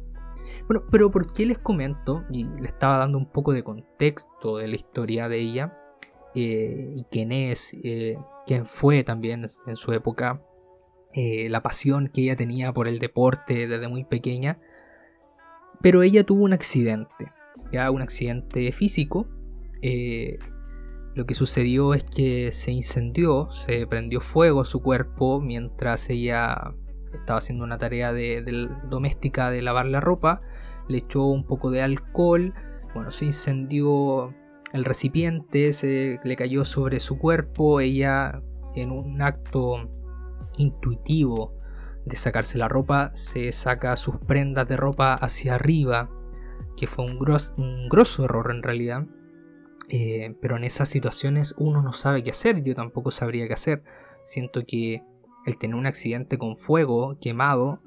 Bueno, 0.67 0.85
pero 0.91 1.11
¿por 1.11 1.33
qué 1.33 1.47
les 1.47 1.59
comento? 1.59 2.25
Y 2.31 2.45
le 2.45 2.67
estaba 2.67 2.99
dando 2.99 3.19
un 3.19 3.31
poco 3.31 3.53
de 3.53 3.63
contexto 3.63 4.59
de 4.59 4.69
la 4.69 4.77
historia 4.77 5.29
de 5.29 5.39
ella 5.39 5.77
eh, 6.35 6.95
y 6.97 7.05
quién 7.11 7.33
es, 7.33 7.77
eh, 7.83 8.17
quién 8.47 8.65
fue 8.67 9.05
también 9.05 9.47
en 9.67 9.77
su 9.77 9.93
época, 9.93 10.41
la 11.17 11.63
pasión 11.63 12.09
que 12.09 12.23
ella 12.23 12.35
tenía 12.35 12.73
por 12.73 12.89
el 12.89 12.99
deporte 12.99 13.69
desde 13.69 13.87
muy 13.87 14.03
pequeña. 14.05 14.59
Pero 15.81 16.03
ella 16.03 16.25
tuvo 16.25 16.45
un 16.45 16.53
accidente, 16.53 17.31
ya 17.71 17.91
un 17.91 18.03
accidente 18.03 18.73
físico 18.73 19.29
lo 21.15 21.27
que 21.27 21.35
sucedió 21.35 21.95
es 21.95 22.05
que 22.05 22.51
se 22.53 22.73
incendió, 22.73 23.49
se 23.51 23.87
prendió 23.87 24.21
fuego 24.21 24.65
su 24.65 24.83
cuerpo 24.83 25.41
mientras 25.41 26.11
ella 26.11 26.75
estaba 27.13 27.39
haciendo 27.39 27.65
una 27.65 27.79
tarea 27.79 28.13
de, 28.13 28.69
doméstica 28.91 29.51
de 29.51 29.63
lavar 29.63 29.87
la 29.87 30.01
ropa, 30.01 30.41
le 30.89 30.99
echó 30.99 31.25
un 31.27 31.45
poco 31.45 31.71
de 31.71 31.83
alcohol, 31.83 32.53
bueno, 32.95 33.11
se 33.13 33.27
incendió 33.27 34.35
el 34.73 34.85
recipiente, 34.85 35.73
se 35.73 36.19
le 36.25 36.37
cayó 36.37 36.65
sobre 36.65 36.99
su 36.99 37.17
cuerpo, 37.19 37.79
ella 37.79 38.43
en 38.75 38.91
un 38.91 39.23
acto 39.23 39.89
intuitivo 40.57 41.57
de 42.05 42.17
sacarse 42.17 42.59
la 42.59 42.69
ropa, 42.69 43.13
se 43.15 43.53
saca 43.53 43.97
sus 43.97 44.17
prendas 44.19 44.67
de 44.67 44.77
ropa 44.77 45.15
hacia 45.15 45.55
arriba, 45.55 46.11
que 46.77 46.89
fue 46.89 47.05
un, 47.05 47.19
un 47.57 47.89
grosso 47.89 48.25
error 48.25 48.51
en 48.51 48.65
realidad, 48.65 49.07
eh, 49.89 50.35
pero 50.41 50.57
en 50.57 50.65
esas 50.65 50.89
situaciones 50.89 51.55
uno 51.59 51.83
no 51.83 51.93
sabe 51.93 52.23
qué 52.23 52.31
hacer, 52.31 52.63
yo 52.63 52.75
tampoco 52.75 53.11
sabría 53.11 53.47
qué 53.47 53.55
hacer. 53.55 53.83
Siento 54.23 54.65
que 54.67 55.03
el 55.47 55.59
tener 55.59 55.77
un 55.77 55.87
accidente 55.87 56.39
con 56.39 56.57
fuego 56.57 57.19
quemado 57.21 57.83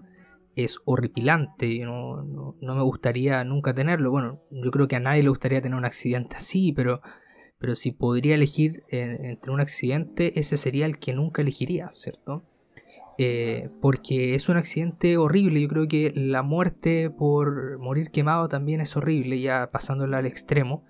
es 0.56 0.80
horripilante, 0.86 1.80
no, 1.86 2.24
no, 2.24 2.76
me 2.76 2.82
gustaría 2.82 3.44
nunca 3.44 3.74
tenerlo. 3.74 4.10
Bueno, 4.12 4.42
yo 4.50 4.72
creo 4.72 4.88
que 4.88 4.96
a 4.96 5.00
nadie 5.00 5.24
le 5.24 5.30
gustaría 5.30 5.62
tener 5.62 5.78
un 5.78 5.86
accidente 5.86 6.36
así, 6.36 6.74
pero, 6.74 7.02
pero 7.60 7.76
si 7.76 7.92
podría 7.92 8.36
elegir 8.36 8.84
eh, 8.90 9.18
entre 9.22 9.52
un 9.52 9.60
accidente, 9.60 10.40
ese 10.40 10.58
sería 10.58 10.88
el 10.88 10.98
que 10.98 11.14
nunca 11.14 11.44
elegiría, 11.44 11.92
¿cierto? 11.94 12.44
Eh, 13.20 13.70
porque 13.82 14.36
es 14.36 14.48
un 14.48 14.58
accidente 14.58 15.18
horrible, 15.18 15.62
yo 15.62 15.68
creo 15.68 15.88
que 15.88 16.12
la 16.16 16.44
muerte 16.44 17.10
por 17.10 17.80
morir 17.80 18.12
quemado 18.12 18.48
también 18.48 18.82
es 18.82 18.96
horrible, 18.96 19.40
ya 19.40 19.72
pasándola 19.72 20.20
al 20.20 20.28
extremo. 20.28 20.84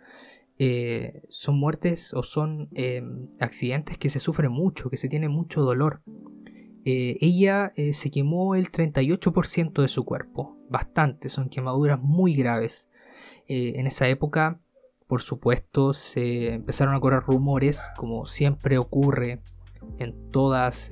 Eh, 0.59 1.21
son 1.29 1.59
muertes 1.59 2.15
o 2.15 2.23
son 2.23 2.69
eh, 2.73 3.03
accidentes 3.39 3.97
que 3.97 4.09
se 4.09 4.19
sufre 4.19 4.49
mucho, 4.49 4.89
que 4.89 4.97
se 4.97 5.07
tiene 5.07 5.29
mucho 5.29 5.61
dolor. 5.61 6.01
Eh, 6.85 7.17
ella 7.21 7.73
se 7.91 8.11
quemó 8.11 8.55
el 8.55 8.71
38% 8.71 9.81
de 9.81 9.87
su 9.87 10.05
cuerpo, 10.05 10.57
bastante, 10.69 11.29
son 11.29 11.49
quemaduras 11.49 11.99
muy 12.01 12.33
graves. 12.33 12.89
en 13.49 13.87
esa 13.87 14.07
época, 14.07 14.57
por 15.07 15.21
supuesto, 15.21 15.93
se 15.93 16.53
empezaron 16.53 16.95
a 16.95 16.99
correr 16.99 17.21
rumores, 17.21 17.81
como 17.97 18.25
siempre 18.25 18.77
ocurre 18.77 19.41
en 19.99 20.29
todas 20.29 20.89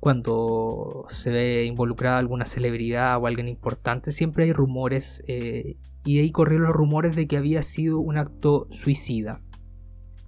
cuando 0.00 1.06
se 1.08 1.30
ve 1.30 1.64
involucrada 1.64 2.18
alguna 2.18 2.44
celebridad 2.44 3.20
o 3.20 3.26
alguien 3.26 3.48
importante, 3.48 4.12
siempre 4.12 4.44
hay 4.44 4.52
rumores 4.52 5.24
eh, 5.26 5.76
y 6.04 6.20
ahí 6.20 6.30
corrieron 6.30 6.66
los 6.66 6.74
rumores 6.74 7.16
de 7.16 7.26
que 7.26 7.36
había 7.36 7.62
sido 7.62 7.98
un 7.98 8.16
acto 8.16 8.68
suicida. 8.70 9.42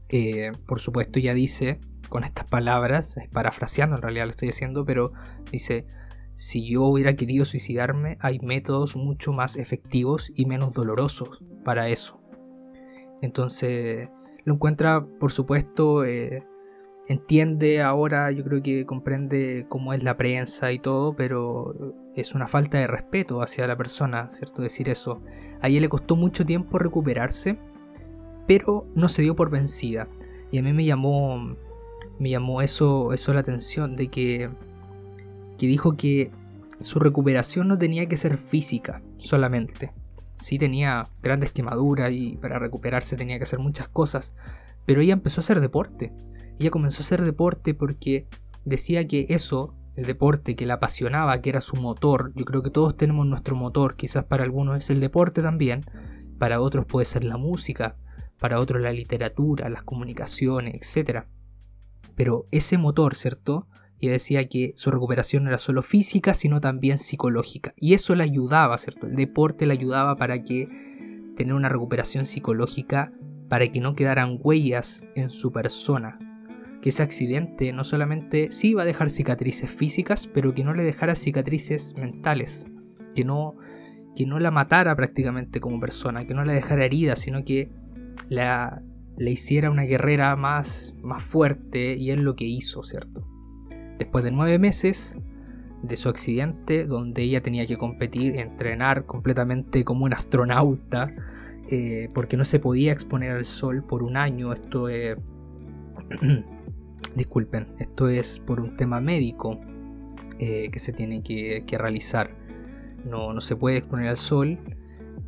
Eh, 0.08 0.50
por 0.66 0.80
supuesto 0.80 1.20
ya 1.20 1.34
dice 1.34 1.78
con 2.08 2.24
estas 2.24 2.50
palabras, 2.50 3.14
parafraseando 3.32 3.94
en 3.94 4.02
realidad 4.02 4.24
lo 4.24 4.30
estoy 4.30 4.48
haciendo, 4.48 4.84
pero 4.84 5.12
dice, 5.52 5.86
si 6.34 6.68
yo 6.68 6.82
hubiera 6.82 7.14
querido 7.14 7.44
suicidarme, 7.44 8.18
hay 8.20 8.40
métodos 8.40 8.96
mucho 8.96 9.32
más 9.32 9.56
efectivos 9.56 10.32
y 10.34 10.46
menos 10.46 10.74
dolorosos 10.74 11.44
para 11.64 11.88
eso. 11.88 12.20
Entonces, 13.22 14.08
lo 14.44 14.54
encuentra, 14.54 15.02
por 15.20 15.30
supuesto, 15.30 16.04
eh, 16.04 16.42
entiende 17.10 17.82
ahora, 17.82 18.30
yo 18.30 18.44
creo 18.44 18.62
que 18.62 18.86
comprende 18.86 19.66
cómo 19.68 19.92
es 19.92 20.04
la 20.04 20.16
prensa 20.16 20.70
y 20.70 20.78
todo, 20.78 21.14
pero 21.16 21.74
es 22.14 22.36
una 22.36 22.46
falta 22.46 22.78
de 22.78 22.86
respeto 22.86 23.42
hacia 23.42 23.66
la 23.66 23.76
persona, 23.76 24.30
¿cierto? 24.30 24.62
Decir 24.62 24.88
eso. 24.88 25.20
A 25.60 25.66
ella 25.66 25.80
le 25.80 25.88
costó 25.88 26.14
mucho 26.14 26.46
tiempo 26.46 26.78
recuperarse, 26.78 27.58
pero 28.46 28.86
no 28.94 29.08
se 29.08 29.22
dio 29.22 29.34
por 29.34 29.50
vencida. 29.50 30.06
Y 30.52 30.58
a 30.58 30.62
mí 30.62 30.72
me 30.72 30.84
llamó, 30.84 31.56
me 32.20 32.30
llamó 32.30 32.62
eso, 32.62 33.12
eso 33.12 33.34
la 33.34 33.40
atención, 33.40 33.96
de 33.96 34.06
que, 34.06 34.48
que 35.58 35.66
dijo 35.66 35.96
que 35.96 36.30
su 36.78 37.00
recuperación 37.00 37.66
no 37.66 37.76
tenía 37.76 38.06
que 38.06 38.16
ser 38.16 38.38
física 38.38 39.02
solamente. 39.18 39.92
Sí 40.36 40.60
tenía 40.60 41.02
grandes 41.24 41.50
quemaduras 41.50 42.12
y 42.12 42.36
para 42.36 42.60
recuperarse 42.60 43.16
tenía 43.16 43.36
que 43.38 43.42
hacer 43.42 43.58
muchas 43.58 43.88
cosas, 43.88 44.36
pero 44.86 45.00
ella 45.00 45.14
empezó 45.14 45.40
a 45.40 45.42
hacer 45.42 45.60
deporte. 45.60 46.12
Ella 46.60 46.70
comenzó 46.70 47.00
a 47.00 47.04
hacer 47.04 47.24
deporte 47.24 47.72
porque 47.72 48.26
decía 48.66 49.08
que 49.08 49.24
eso, 49.30 49.74
el 49.96 50.04
deporte 50.04 50.56
que 50.56 50.66
la 50.66 50.74
apasionaba, 50.74 51.40
que 51.40 51.48
era 51.48 51.62
su 51.62 51.76
motor, 51.76 52.34
yo 52.36 52.44
creo 52.44 52.62
que 52.62 52.68
todos 52.68 52.98
tenemos 52.98 53.26
nuestro 53.26 53.56
motor, 53.56 53.96
quizás 53.96 54.24
para 54.24 54.44
algunos 54.44 54.78
es 54.78 54.90
el 54.90 55.00
deporte 55.00 55.40
también, 55.40 55.80
para 56.38 56.60
otros 56.60 56.84
puede 56.84 57.06
ser 57.06 57.24
la 57.24 57.38
música, 57.38 57.96
para 58.38 58.58
otros 58.58 58.82
la 58.82 58.92
literatura, 58.92 59.70
las 59.70 59.84
comunicaciones, 59.84 60.74
etc. 60.74 61.24
Pero 62.14 62.44
ese 62.50 62.76
motor, 62.76 63.16
¿cierto? 63.16 63.66
Y 63.98 64.08
decía 64.08 64.46
que 64.46 64.74
su 64.76 64.90
recuperación 64.90 65.44
no 65.44 65.48
era 65.48 65.58
solo 65.58 65.80
física, 65.80 66.34
sino 66.34 66.60
también 66.60 66.98
psicológica. 66.98 67.72
Y 67.74 67.94
eso 67.94 68.14
le 68.14 68.24
ayudaba, 68.24 68.76
¿cierto? 68.76 69.06
El 69.06 69.16
deporte 69.16 69.64
le 69.64 69.72
ayudaba 69.72 70.16
para 70.16 70.42
que 70.42 70.68
tener 71.38 71.54
una 71.54 71.70
recuperación 71.70 72.26
psicológica, 72.26 73.14
para 73.48 73.66
que 73.72 73.80
no 73.80 73.94
quedaran 73.94 74.38
huellas 74.42 75.06
en 75.14 75.30
su 75.30 75.52
persona. 75.52 76.18
Que 76.80 76.88
ese 76.88 77.02
accidente 77.02 77.72
no 77.72 77.84
solamente 77.84 78.50
sí 78.52 78.70
iba 78.70 78.82
a 78.82 78.86
dejar 78.86 79.10
cicatrices 79.10 79.70
físicas, 79.70 80.28
pero 80.28 80.54
que 80.54 80.64
no 80.64 80.72
le 80.74 80.82
dejara 80.82 81.14
cicatrices 81.14 81.94
mentales. 81.94 82.66
Que 83.14 83.24
no, 83.24 83.56
que 84.14 84.26
no 84.26 84.38
la 84.38 84.50
matara 84.50 84.94
prácticamente 84.96 85.60
como 85.60 85.80
persona, 85.80 86.26
que 86.26 86.34
no 86.34 86.44
la 86.44 86.52
dejara 86.52 86.84
herida, 86.84 87.16
sino 87.16 87.44
que 87.44 87.70
la, 88.28 88.82
le 89.16 89.30
hiciera 89.30 89.70
una 89.70 89.82
guerrera 89.82 90.34
más, 90.36 90.94
más 91.02 91.22
fuerte 91.22 91.94
y 91.94 92.10
es 92.10 92.18
lo 92.18 92.36
que 92.36 92.46
hizo, 92.46 92.82
¿cierto? 92.82 93.26
Después 93.98 94.24
de 94.24 94.30
nueve 94.30 94.58
meses 94.58 95.18
de 95.82 95.96
su 95.96 96.08
accidente, 96.08 96.86
donde 96.86 97.22
ella 97.22 97.42
tenía 97.42 97.66
que 97.66 97.76
competir, 97.76 98.36
entrenar 98.36 99.06
completamente 99.06 99.84
como 99.84 100.04
un 100.04 100.12
astronauta, 100.12 101.12
eh, 101.70 102.08
porque 102.14 102.36
no 102.36 102.44
se 102.44 102.58
podía 102.58 102.92
exponer 102.92 103.32
al 103.32 103.44
sol 103.44 103.84
por 103.84 104.02
un 104.02 104.16
año, 104.16 104.52
esto 104.52 104.88
es... 104.88 105.16
Disculpen, 107.14 107.68
esto 107.78 108.08
es 108.08 108.38
por 108.40 108.60
un 108.60 108.76
tema 108.76 109.00
médico 109.00 109.60
eh, 110.38 110.70
que 110.70 110.78
se 110.78 110.92
tiene 110.92 111.22
que, 111.22 111.64
realizar. 111.76 112.30
No, 113.04 113.32
no 113.32 113.40
se 113.40 113.56
puede 113.56 113.78
exponer 113.78 114.08
al 114.08 114.16
sol 114.16 114.58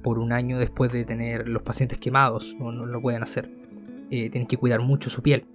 por 0.02 0.18
un 0.18 0.32
año 0.32 0.58
después 0.58 0.92
de 0.92 1.04
tener 1.04 1.48
los 1.48 1.62
pacientes 1.62 1.98
quemados, 1.98 2.56
no, 2.58 2.72
lo 2.72 3.00
pueden 3.00 3.22
hacer. 3.22 3.50
Eh, 4.10 4.30
tienen 4.30 4.46
que 4.46 4.56
cuidar 4.56 4.80
mucho 4.80 5.10
su 5.10 5.22
piel. 5.22 5.46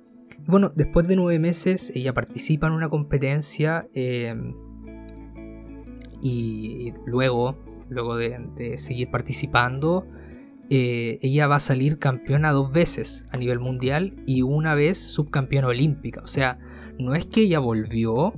bueno, 0.46 0.72
después 0.76 1.08
de 1.08 1.16
nueve 1.16 1.40
meses 1.40 1.92
ella 1.96 2.14
participa 2.14 2.68
en 2.68 2.74
una 2.74 2.90
competencia 2.90 3.88
eh, 3.94 4.36
y, 6.22 6.94
luego, 7.06 7.58
luego 7.90 8.16
de, 8.16 8.78
seguir 8.78 9.12
participando, 9.12 10.08
eh, 10.70 11.20
ella 11.22 11.48
va 11.48 11.58
a 11.58 11.62
salir 11.62 11.98
campeona 11.98 12.52
dos 12.52 12.72
veces 12.72 13.26
a 13.32 13.38
nivel 13.38 13.60
mundial 13.60 14.16
y 14.26 14.42
una 14.42 14.76
vez 14.76 14.98
subcampeona 14.98 15.68
olímpica. 15.68 16.22
O 16.24 16.28
sea, 16.28 16.60
no 17.00 17.16
es 17.16 17.26
que 17.26 17.42
ella 17.42 17.60
volvió 17.60 18.34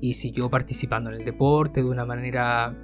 y 0.00 0.14
siguió 0.14 0.50
participando 0.50 1.10
en 1.10 1.16
el 1.16 1.24
deporte 1.24 1.82
de 1.82 1.88
una 1.88 2.04
manera 2.04 2.76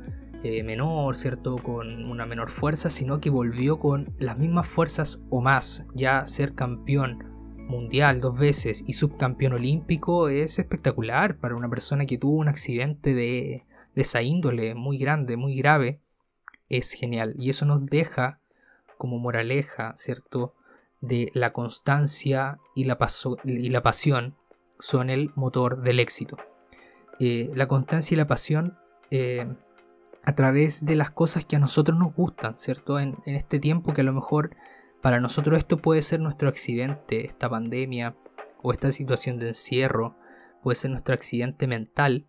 eh, 0.43 0.63
menor, 0.65 1.17
¿cierto? 1.17 1.59
Con 1.59 2.05
una 2.07 2.27
menor 2.27 2.51
fuerza, 2.51 2.91
sino 2.91 3.21
que 3.21 3.31
volvió 3.31 3.79
con 3.79 4.13
las 4.19 4.39
mismas 4.39 4.67
fuerzas 4.67 5.21
o 5.31 5.41
más. 5.41 5.87
Ya 5.95 6.27
ser 6.27 6.55
campeón 6.55 7.25
mundial 7.69 8.21
dos 8.21 8.37
veces 8.37 8.83
y 8.85 8.95
subcampeón 8.95 9.53
olímpico 9.53 10.29
es 10.29 10.59
espectacular 10.59 11.39
para 11.39 11.55
una 11.55 11.69
persona 11.71 12.07
que 12.07 12.19
tuvo 12.19 12.39
un 12.39 12.49
accidente 12.49 13.15
de, 13.15 13.65
de 13.95 14.03
esa 14.03 14.23
índole 14.23 14.75
muy 14.75 14.99
grande, 14.99 15.37
muy 15.37 15.55
grave. 15.57 16.01
Es 16.69 16.93
genial. 16.93 17.35
Y 17.39 17.51
eso 17.51 17.67
nos 17.67 17.87
deja 17.87 18.40
como 19.01 19.19
moraleja, 19.19 19.95
¿cierto? 19.97 20.55
De 21.01 21.31
la 21.33 21.55
constancia 21.55 22.59
y 22.75 22.85
la, 22.85 22.99
pasión 23.83 24.37
son 24.79 25.09
el 25.09 25.33
motor 25.35 25.81
del 25.81 26.01
éxito. 26.01 26.37
Eh, 27.19 27.51
la 27.55 27.67
constancia 27.67 28.15
y 28.15 28.19
la 28.19 28.27
pasión 28.27 28.79
eh, 29.11 29.49
a 30.23 30.35
través 30.35 30.85
de 30.85 30.97
las 30.97 31.11
cosas 31.11 31.47
que 31.47 31.57
a 31.57 31.59
nosotros 31.59 31.99
nos 31.99 32.15
gustan, 32.15 32.59
¿cierto? 32.59 33.01
En, 33.01 33.17
este 33.25 33.59
tiempo 33.59 33.95
que 33.95 34.03
a 34.03 34.05
lo 34.05 34.13
mejor 34.13 34.55
para 35.01 35.19
nosotros 35.19 35.57
esto 35.57 35.79
puede 35.79 36.03
ser 36.03 36.21
nuestro 36.21 36.51
accidente, 36.51 37.25
esta 37.25 37.49
pandemia 37.49 38.15
o 38.63 38.71
esta 38.71 38.93
situación 38.93 39.39
de 39.39 39.49
encierro, 39.49 40.19
puede 40.63 40.77
ser 40.77 40.91
nuestro 40.91 41.15
accidente 41.15 41.67
mental. 41.67 42.27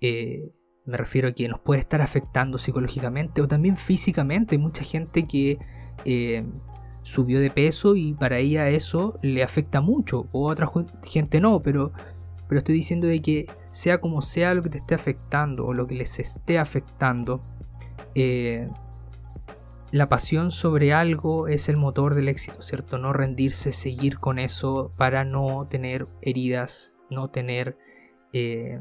Eh, 0.00 0.50
me 0.86 0.96
refiero 0.96 1.28
a 1.28 1.32
que 1.32 1.48
nos 1.48 1.60
puede 1.60 1.80
estar 1.80 2.00
afectando 2.00 2.58
psicológicamente 2.58 3.40
o 3.42 3.48
también 3.48 3.76
físicamente. 3.76 4.56
Hay 4.56 4.62
mucha 4.62 4.84
gente 4.84 5.26
que 5.26 5.58
eh, 6.04 6.44
subió 7.02 7.40
de 7.40 7.50
peso 7.50 7.96
y 7.96 8.14
para 8.14 8.38
ella 8.38 8.68
eso 8.68 9.18
le 9.22 9.42
afecta 9.42 9.80
mucho, 9.80 10.28
o 10.32 10.48
otra 10.48 10.68
gente 11.04 11.40
no, 11.40 11.62
pero 11.62 11.92
pero 12.50 12.58
estoy 12.58 12.74
diciendo 12.74 13.06
de 13.06 13.22
que 13.22 13.46
sea 13.70 14.00
como 14.00 14.22
sea 14.22 14.54
lo 14.54 14.62
que 14.62 14.70
te 14.70 14.78
esté 14.78 14.96
afectando 14.96 15.66
o 15.66 15.72
lo 15.72 15.86
que 15.86 15.94
les 15.94 16.18
esté 16.18 16.58
afectando, 16.58 17.44
eh, 18.16 18.68
la 19.92 20.08
pasión 20.08 20.50
sobre 20.50 20.92
algo 20.92 21.46
es 21.46 21.68
el 21.68 21.76
motor 21.76 22.16
del 22.16 22.26
éxito, 22.26 22.60
¿cierto? 22.60 22.98
No 22.98 23.12
rendirse, 23.12 23.72
seguir 23.72 24.18
con 24.18 24.40
eso 24.40 24.92
para 24.96 25.24
no 25.24 25.68
tener 25.68 26.08
heridas, 26.22 27.06
no 27.08 27.30
tener 27.30 27.78
eh, 28.32 28.80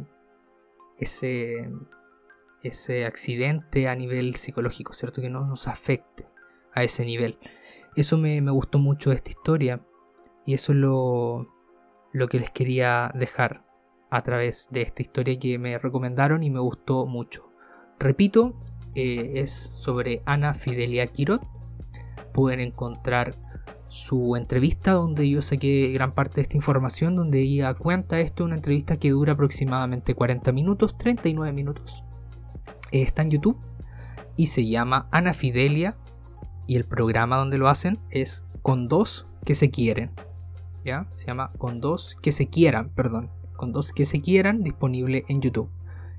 ese, 1.00 1.70
ese 2.64 3.06
accidente 3.06 3.88
a 3.88 3.96
nivel 3.96 4.36
psicológico, 4.36 4.94
¿cierto? 4.94 5.22
Que 5.22 5.30
no 5.30 5.46
nos 5.46 5.68
afecte 5.68 6.28
a 6.74 6.84
ese 6.84 7.06
nivel. 7.06 7.38
Eso 7.96 8.18
me, 8.18 8.42
me 8.42 8.52
gustó 8.52 8.78
mucho 8.80 9.10
de 9.10 9.18
esta 9.18 9.32
historia 9.32 9.82
y 10.46 10.54
eso 10.54 10.72
es 10.72 10.78
lo, 10.78 11.48
lo 12.12 12.28
que 12.28 12.40
les 12.40 12.52
quería 12.52 13.12
dejar 13.16 13.66
a 14.10 14.24
través 14.24 14.68
de 14.72 14.82
esta 14.82 15.02
historia 15.02 15.38
que 15.38 15.58
me 15.58 15.78
recomendaron 15.78 16.44
y 16.44 16.50
me 16.50 16.60
gustó 16.60 17.06
mucho. 17.06 17.52
Repito, 18.00 18.56
eh, 18.96 19.34
es 19.36 19.52
sobre 19.52 20.22
Ana 20.26 20.54
Fidelia 20.54 21.06
Quirot. 21.08 21.44
Pueden 22.34 22.60
encontrar 22.60 23.36
su 23.90 24.36
entrevista 24.36 24.94
donde 24.94 25.30
yo 25.30 25.42
saqué 25.42 25.92
gran 25.94 26.14
parte 26.14 26.36
de 26.36 26.42
esta 26.44 26.56
información, 26.56 27.16
donde 27.16 27.42
ella 27.42 27.74
cuenta 27.74 28.20
esto, 28.20 28.46
una 28.46 28.56
entrevista 28.56 28.98
que 28.98 29.10
dura 29.10 29.34
aproximadamente 29.34 30.16
40 30.16 30.52
minutos, 30.52 30.98
39 30.98 31.52
minutos. 31.54 32.04
está 32.92 33.24
en 33.24 33.32
YouTube 33.32 33.60
y 34.36 34.48
se 34.48 34.66
llama 34.68 35.08
Ana 35.12 35.34
Fidelia 35.34 35.98
y 36.68 36.76
el 36.76 36.86
programa 36.86 37.38
donde 37.38 37.58
lo 37.58 37.68
hacen 37.68 37.98
es 38.10 38.46
Con 38.62 38.88
dos 38.88 39.26
que 39.44 39.56
se 39.56 39.72
quieren. 39.72 40.12
Se 41.12 41.28
llama 41.28 41.52
Con 41.58 41.82
dos 41.82 42.18
que 42.22 42.32
se 42.32 42.48
quieran, 42.48 42.90
perdón. 42.90 43.30
Con 43.58 43.72
dos 43.74 43.92
que 43.92 44.06
se 44.06 44.22
quieran, 44.22 44.64
disponible 44.64 45.26
en 45.28 45.42
YouTube. 45.42 45.70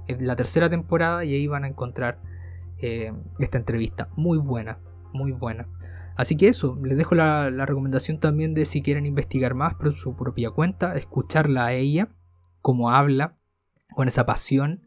Es 0.07 0.21
la 0.21 0.37
tercera 0.37 0.69
temporada 0.69 1.25
y 1.25 1.35
ahí 1.35 1.47
van 1.47 1.65
a 1.65 1.69
encontrar 1.69 2.19
eh, 2.79 3.13
esta 3.39 3.59
entrevista. 3.59 4.09
Muy 4.17 4.39
buena, 4.39 4.79
muy 5.13 5.33
buena. 5.33 5.67
Así 6.21 6.37
que 6.37 6.49
eso, 6.49 6.79
les 6.83 6.99
dejo 6.99 7.15
la, 7.15 7.49
recomendación 7.65 8.21
también 8.21 8.53
de 8.53 8.67
si 8.67 8.83
quieren 8.83 9.07
investigar 9.07 9.55
más 9.55 9.77
por 9.77 9.95
su 9.95 10.15
propia 10.15 10.51
cuenta, 10.51 10.95
escucharla 10.99 11.65
a 11.65 11.73
ella, 11.73 12.11
como 12.61 12.91
habla, 12.91 13.39
con 13.95 14.07
esa 14.07 14.27
pasión, 14.27 14.83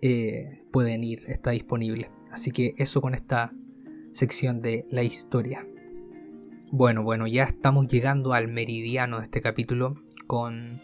eh, 0.00 0.64
pueden 0.72 1.04
ir, 1.04 1.22
está 1.28 1.52
disponible. 1.52 2.10
Así 2.32 2.50
que 2.50 2.74
eso 2.78 3.00
con 3.00 3.14
esta 3.14 3.52
sección 4.10 4.60
de 4.60 4.84
la 4.90 5.04
historia. 5.04 5.64
Bueno, 6.72 7.04
bueno, 7.04 7.28
ya 7.28 7.44
estamos 7.44 7.86
llegando 7.86 8.32
al 8.32 8.48
meridiano 8.48 9.18
de 9.18 9.26
este 9.26 9.40
capítulo 9.40 10.02
con 10.26 10.80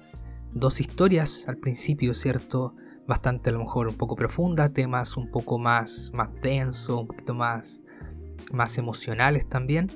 dos 0.52 0.80
historias 0.80 1.48
al 1.48 1.56
principio, 1.56 2.14
¿cierto? 2.14 2.76
Bastante 3.08 3.50
a 3.50 3.52
lo 3.52 3.58
mejor 3.58 3.88
un 3.88 3.96
poco 3.96 4.14
profunda, 4.14 4.72
temas 4.72 5.16
un 5.16 5.28
poco 5.28 5.58
más, 5.58 6.12
más 6.14 6.30
densos, 6.40 7.00
un 7.00 7.08
poquito 7.08 7.34
más, 7.34 7.82
más 8.52 8.78
emocionales 8.78 9.48
también. 9.48 9.88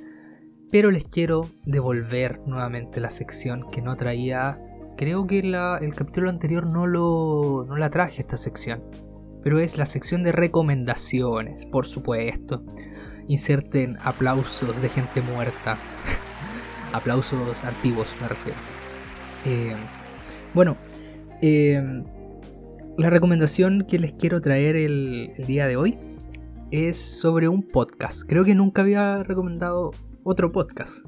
Pero 0.71 0.91
les 0.91 1.05
quiero 1.05 1.49
devolver 1.65 2.41
nuevamente 2.47 3.01
la 3.01 3.11
sección 3.11 3.71
que 3.71 3.83
no 3.83 3.97
traía. 3.97 4.59
Creo 4.97 5.27
que 5.27 5.41
el 5.41 5.95
capítulo 5.95 6.31
anterior 6.31 6.67
no, 6.67 6.87
lo, 6.87 7.67
no 7.69 7.77
la 7.77 7.91
traje 7.91 8.23
esta 8.23 8.37
sección. 8.37 8.83
pero 9.43 9.59
es 9.59 9.77
la 9.77 9.87
sección 9.87 10.23
de 10.23 10.33
recomendaciones, 10.33 11.67
por 11.67 11.87
supuesto. 11.87 12.65
Inserten 13.29 13.99
aplausos 14.03 14.81
de 14.81 14.89
gente 14.89 15.21
muerta. 15.21 15.77
aplausos 16.93 17.65
antiguos, 17.65 18.09
me 18.21 18.29
refiero. 18.29 18.59
Eh, 19.45 19.75
bueno, 20.55 20.77
eh, 21.41 21.83
la 22.97 23.11
recomendación 23.11 23.85
que 23.89 23.99
les 23.99 24.13
quiero 24.13 24.41
traer 24.41 24.77
el, 24.77 25.33
el 25.37 25.47
día 25.47 25.67
de 25.67 25.77
hoy 25.77 25.99
es 26.73 26.97
sobre 26.97 27.49
un 27.49 27.63
podcast. 27.63 28.23
Creo 28.27 28.45
que 28.45 28.55
nunca 28.55 28.81
había 28.81 29.23
recomendado 29.23 29.93
otro 30.25 30.51
podcast. 30.51 31.07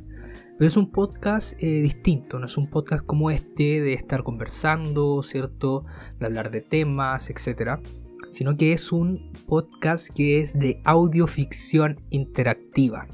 Pero 0.58 0.68
es 0.68 0.76
un 0.76 0.92
podcast 0.92 1.60
eh, 1.60 1.80
distinto, 1.80 2.38
no 2.38 2.46
es 2.46 2.56
un 2.56 2.68
podcast 2.68 3.04
como 3.04 3.30
este 3.30 3.80
de 3.80 3.94
estar 3.94 4.22
conversando, 4.22 5.22
¿cierto? 5.22 5.84
De 6.20 6.26
hablar 6.26 6.50
de 6.50 6.60
temas, 6.60 7.30
etc. 7.30 7.80
Sino 8.28 8.56
que 8.56 8.72
es 8.72 8.92
un 8.92 9.32
podcast 9.48 10.10
que 10.14 10.38
es 10.38 10.56
de 10.56 10.80
audioficción 10.84 11.98
interactiva. 12.10 13.08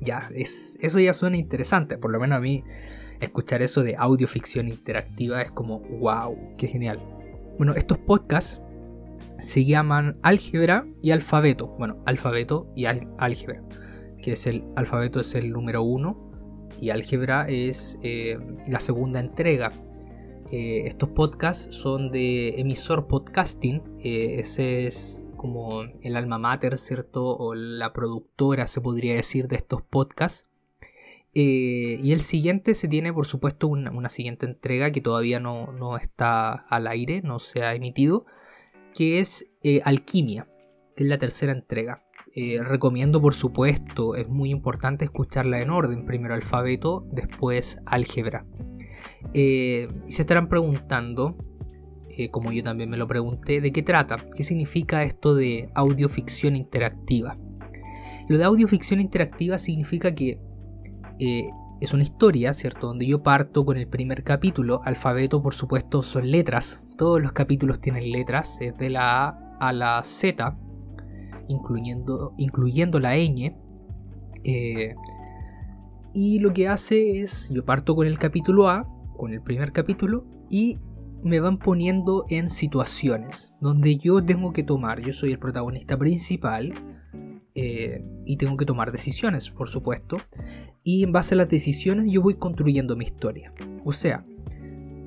Ya, 0.00 0.30
es, 0.34 0.78
eso 0.80 0.98
ya 0.98 1.12
suena 1.12 1.36
interesante, 1.36 1.98
por 1.98 2.10
lo 2.10 2.18
menos 2.18 2.38
a 2.38 2.40
mí 2.40 2.64
escuchar 3.20 3.60
eso 3.60 3.82
de 3.82 3.94
audioficción 3.96 4.66
interactiva 4.68 5.42
es 5.42 5.50
como, 5.52 5.80
wow, 6.00 6.34
qué 6.56 6.66
genial. 6.66 6.98
Bueno, 7.58 7.74
estos 7.74 7.98
podcasts 7.98 8.62
se 9.40 9.64
llaman 9.64 10.18
álgebra 10.22 10.86
y 11.02 11.10
alfabeto. 11.10 11.68
Bueno, 11.78 12.02
alfabeto 12.06 12.72
y 12.76 12.84
álgebra. 12.86 13.62
Que 14.22 14.32
es 14.32 14.46
el 14.46 14.64
alfabeto 14.76 15.20
es 15.20 15.34
el 15.34 15.50
número 15.50 15.82
uno 15.82 16.30
y 16.80 16.90
álgebra 16.90 17.46
es 17.48 17.98
eh, 18.02 18.38
la 18.68 18.80
segunda 18.80 19.20
entrega. 19.20 19.70
Eh, 20.50 20.86
estos 20.86 21.10
podcasts 21.10 21.74
son 21.74 22.10
de 22.10 22.60
emisor 22.60 23.06
podcasting. 23.06 23.82
Eh, 24.00 24.36
ese 24.40 24.86
es 24.86 25.22
como 25.36 25.82
el 26.02 26.16
alma 26.16 26.38
mater, 26.38 26.78
¿cierto? 26.78 27.36
O 27.36 27.54
la 27.54 27.92
productora, 27.92 28.66
se 28.66 28.80
podría 28.80 29.14
decir, 29.14 29.48
de 29.48 29.56
estos 29.56 29.82
podcasts. 29.82 30.48
y 31.32 32.12
el 32.12 32.20
siguiente 32.20 32.74
se 32.74 32.88
tiene, 32.88 33.12
por 33.12 33.26
supuesto, 33.26 33.68
una, 33.68 34.08
siguiente 34.08 34.46
entrega 34.46 34.90
que 34.90 35.00
todavía 35.00 35.38
no, 35.38 35.72
no, 35.72 35.96
está 35.96 36.52
al 36.52 36.86
aire, 36.88 37.22
no 37.22 37.38
se 37.38 37.62
ha 37.62 37.74
emitido, 37.74 38.26
que 38.94 39.20
es 39.20 39.46
Alquimia, 39.84 40.48
que 40.96 41.04
es 41.04 41.10
la 41.10 41.18
tercera 41.18 41.52
entrega. 41.52 42.02
Eh, 42.32 42.60
recomiendo, 42.62 43.20
por 43.20 43.34
supuesto, 43.34 44.14
es 44.14 44.28
muy 44.28 44.50
importante 44.50 45.04
escucharla 45.04 45.60
en 45.60 45.70
orden, 45.70 46.06
primero 46.06 46.34
alfabeto, 46.34 47.04
después 47.12 47.80
álgebra. 47.86 48.46
Eh, 49.34 49.88
y 50.06 50.12
se 50.12 50.22
estarán 50.22 50.48
preguntando, 50.48 51.36
eh, 52.08 52.30
como 52.30 52.52
yo 52.52 52.62
también 52.62 52.88
me 52.88 52.96
lo 52.96 53.08
pregunté, 53.08 53.60
¿de 53.60 53.72
qué 53.72 53.82
trata? 53.82 54.16
¿Qué 54.36 54.44
significa 54.44 55.02
esto 55.02 55.34
de 55.34 55.70
audioficción 55.74 56.54
interactiva? 56.54 57.36
Lo 58.28 58.38
de 58.38 58.44
audioficción 58.44 59.00
interactiva 59.00 59.58
significa 59.58 60.14
que 60.14 60.38
es 61.80 61.94
una 61.94 62.02
historia, 62.02 62.52
¿cierto? 62.52 62.88
Donde 62.88 63.06
yo 63.06 63.22
parto 63.22 63.64
con 63.64 63.76
el 63.76 63.88
primer 63.88 64.22
capítulo. 64.22 64.82
Alfabeto, 64.84 65.42
por 65.42 65.54
supuesto, 65.54 66.02
son 66.02 66.30
letras. 66.30 66.86
Todos 66.98 67.20
los 67.20 67.32
capítulos 67.32 67.80
tienen 67.80 68.12
letras, 68.12 68.58
de 68.58 68.90
la 68.90 69.28
A 69.28 69.56
a 69.60 69.72
la 69.72 70.02
Z, 70.04 70.56
incluyendo, 71.48 72.34
incluyendo 72.36 73.00
la 73.00 73.16
ñ. 73.16 73.54
Eh, 74.44 74.94
y 76.12 76.38
lo 76.40 76.52
que 76.52 76.68
hace 76.68 77.20
es, 77.20 77.50
yo 77.50 77.64
parto 77.64 77.94
con 77.94 78.06
el 78.06 78.18
capítulo 78.18 78.68
A, 78.68 78.86
con 79.16 79.32
el 79.32 79.42
primer 79.42 79.72
capítulo, 79.72 80.24
y 80.50 80.78
me 81.22 81.40
van 81.40 81.58
poniendo 81.58 82.24
en 82.30 82.50
situaciones 82.50 83.56
donde 83.60 83.96
yo 83.96 84.24
tengo 84.24 84.52
que 84.52 84.62
tomar, 84.62 85.00
yo 85.00 85.12
soy 85.12 85.32
el 85.32 85.38
protagonista 85.38 85.98
principal, 85.98 86.72
eh, 87.54 88.00
y 88.24 88.36
tengo 88.36 88.56
que 88.56 88.64
tomar 88.64 88.92
decisiones, 88.92 89.50
por 89.50 89.68
supuesto, 89.68 90.16
y 90.82 91.04
en 91.04 91.12
base 91.12 91.34
a 91.34 91.38
las 91.38 91.50
decisiones 91.50 92.10
yo 92.10 92.22
voy 92.22 92.34
construyendo 92.34 92.96
mi 92.96 93.04
historia. 93.04 93.52
O 93.84 93.92
sea, 93.92 94.24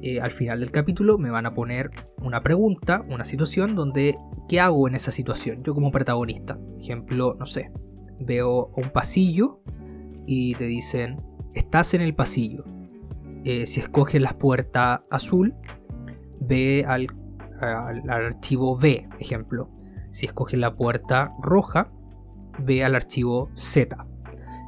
eh, 0.01 0.19
al 0.19 0.31
final 0.31 0.59
del 0.59 0.71
capítulo 0.71 1.17
me 1.17 1.29
van 1.29 1.45
a 1.45 1.53
poner 1.53 1.89
una 2.21 2.43
pregunta, 2.43 3.05
una 3.09 3.23
situación 3.23 3.75
donde 3.75 4.17
¿qué 4.49 4.59
hago 4.59 4.87
en 4.87 4.95
esa 4.95 5.11
situación? 5.11 5.63
Yo 5.63 5.73
como 5.73 5.91
protagonista. 5.91 6.59
Ejemplo, 6.79 7.35
no 7.39 7.45
sé, 7.45 7.71
veo 8.19 8.71
un 8.75 8.89
pasillo 8.89 9.61
y 10.25 10.55
te 10.55 10.65
dicen, 10.65 11.21
estás 11.53 11.93
en 11.93 12.01
el 12.01 12.13
pasillo. 12.15 12.65
Eh, 13.45 13.65
si 13.65 13.79
escoges 13.79 14.21
la 14.21 14.37
puerta 14.37 15.05
azul, 15.09 15.53
ve 16.39 16.85
al, 16.87 17.07
archivo 18.09 18.77
B, 18.77 19.07
ejemplo. 19.19 19.69
Si 20.11 20.25
escoges 20.25 20.59
la 20.59 20.75
puerta 20.75 21.33
roja, 21.41 21.91
ve 22.59 22.83
al 22.83 22.95
archivo 22.95 23.49
Z. 23.55 24.05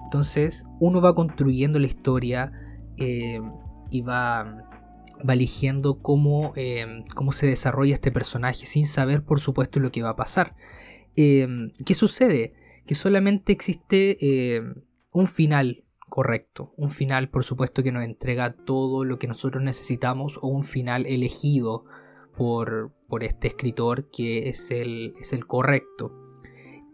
Entonces 0.05 0.65
uno 0.79 1.01
va 1.01 1.15
construyendo 1.15 1.79
la 1.79 1.87
historia 1.87 2.51
eh, 2.97 3.41
y 3.89 4.01
va 4.01 4.63
va 5.27 5.33
eligiendo 5.33 5.99
cómo, 5.99 6.53
em, 6.55 7.03
cómo 7.15 7.31
se 7.31 7.47
desarrolla 7.47 7.95
este 7.95 8.11
personaje 8.11 8.65
sin 8.65 8.85
saber 8.85 9.23
por 9.23 9.39
supuesto 9.39 9.79
lo 9.79 9.91
que 9.91 10.03
va 10.03 10.09
a 10.09 10.15
pasar. 10.15 10.55
Em, 11.15 11.71
¿Qué 11.85 11.93
sucede? 11.93 12.53
Que 12.85 12.95
solamente 12.95 13.53
existe 13.53 14.17
un 15.11 15.27
final 15.27 15.85
correcto, 16.09 16.73
un 16.77 16.91
final 16.91 17.29
por 17.29 17.43
supuesto 17.43 17.83
que 17.83 17.91
nos 17.91 18.03
entrega 18.03 18.53
todo 18.53 19.03
lo 19.03 19.17
que 19.17 19.27
nosotros 19.27 19.63
necesitamos 19.63 20.37
o 20.41 20.47
un 20.47 20.63
final 20.63 21.05
elegido 21.05 21.85
por, 22.37 22.93
por 23.07 23.23
este 23.23 23.47
escritor 23.47 24.09
que 24.11 24.49
es 24.49 24.71
el, 24.71 25.13
es 25.19 25.33
el 25.33 25.47
correcto. 25.47 26.24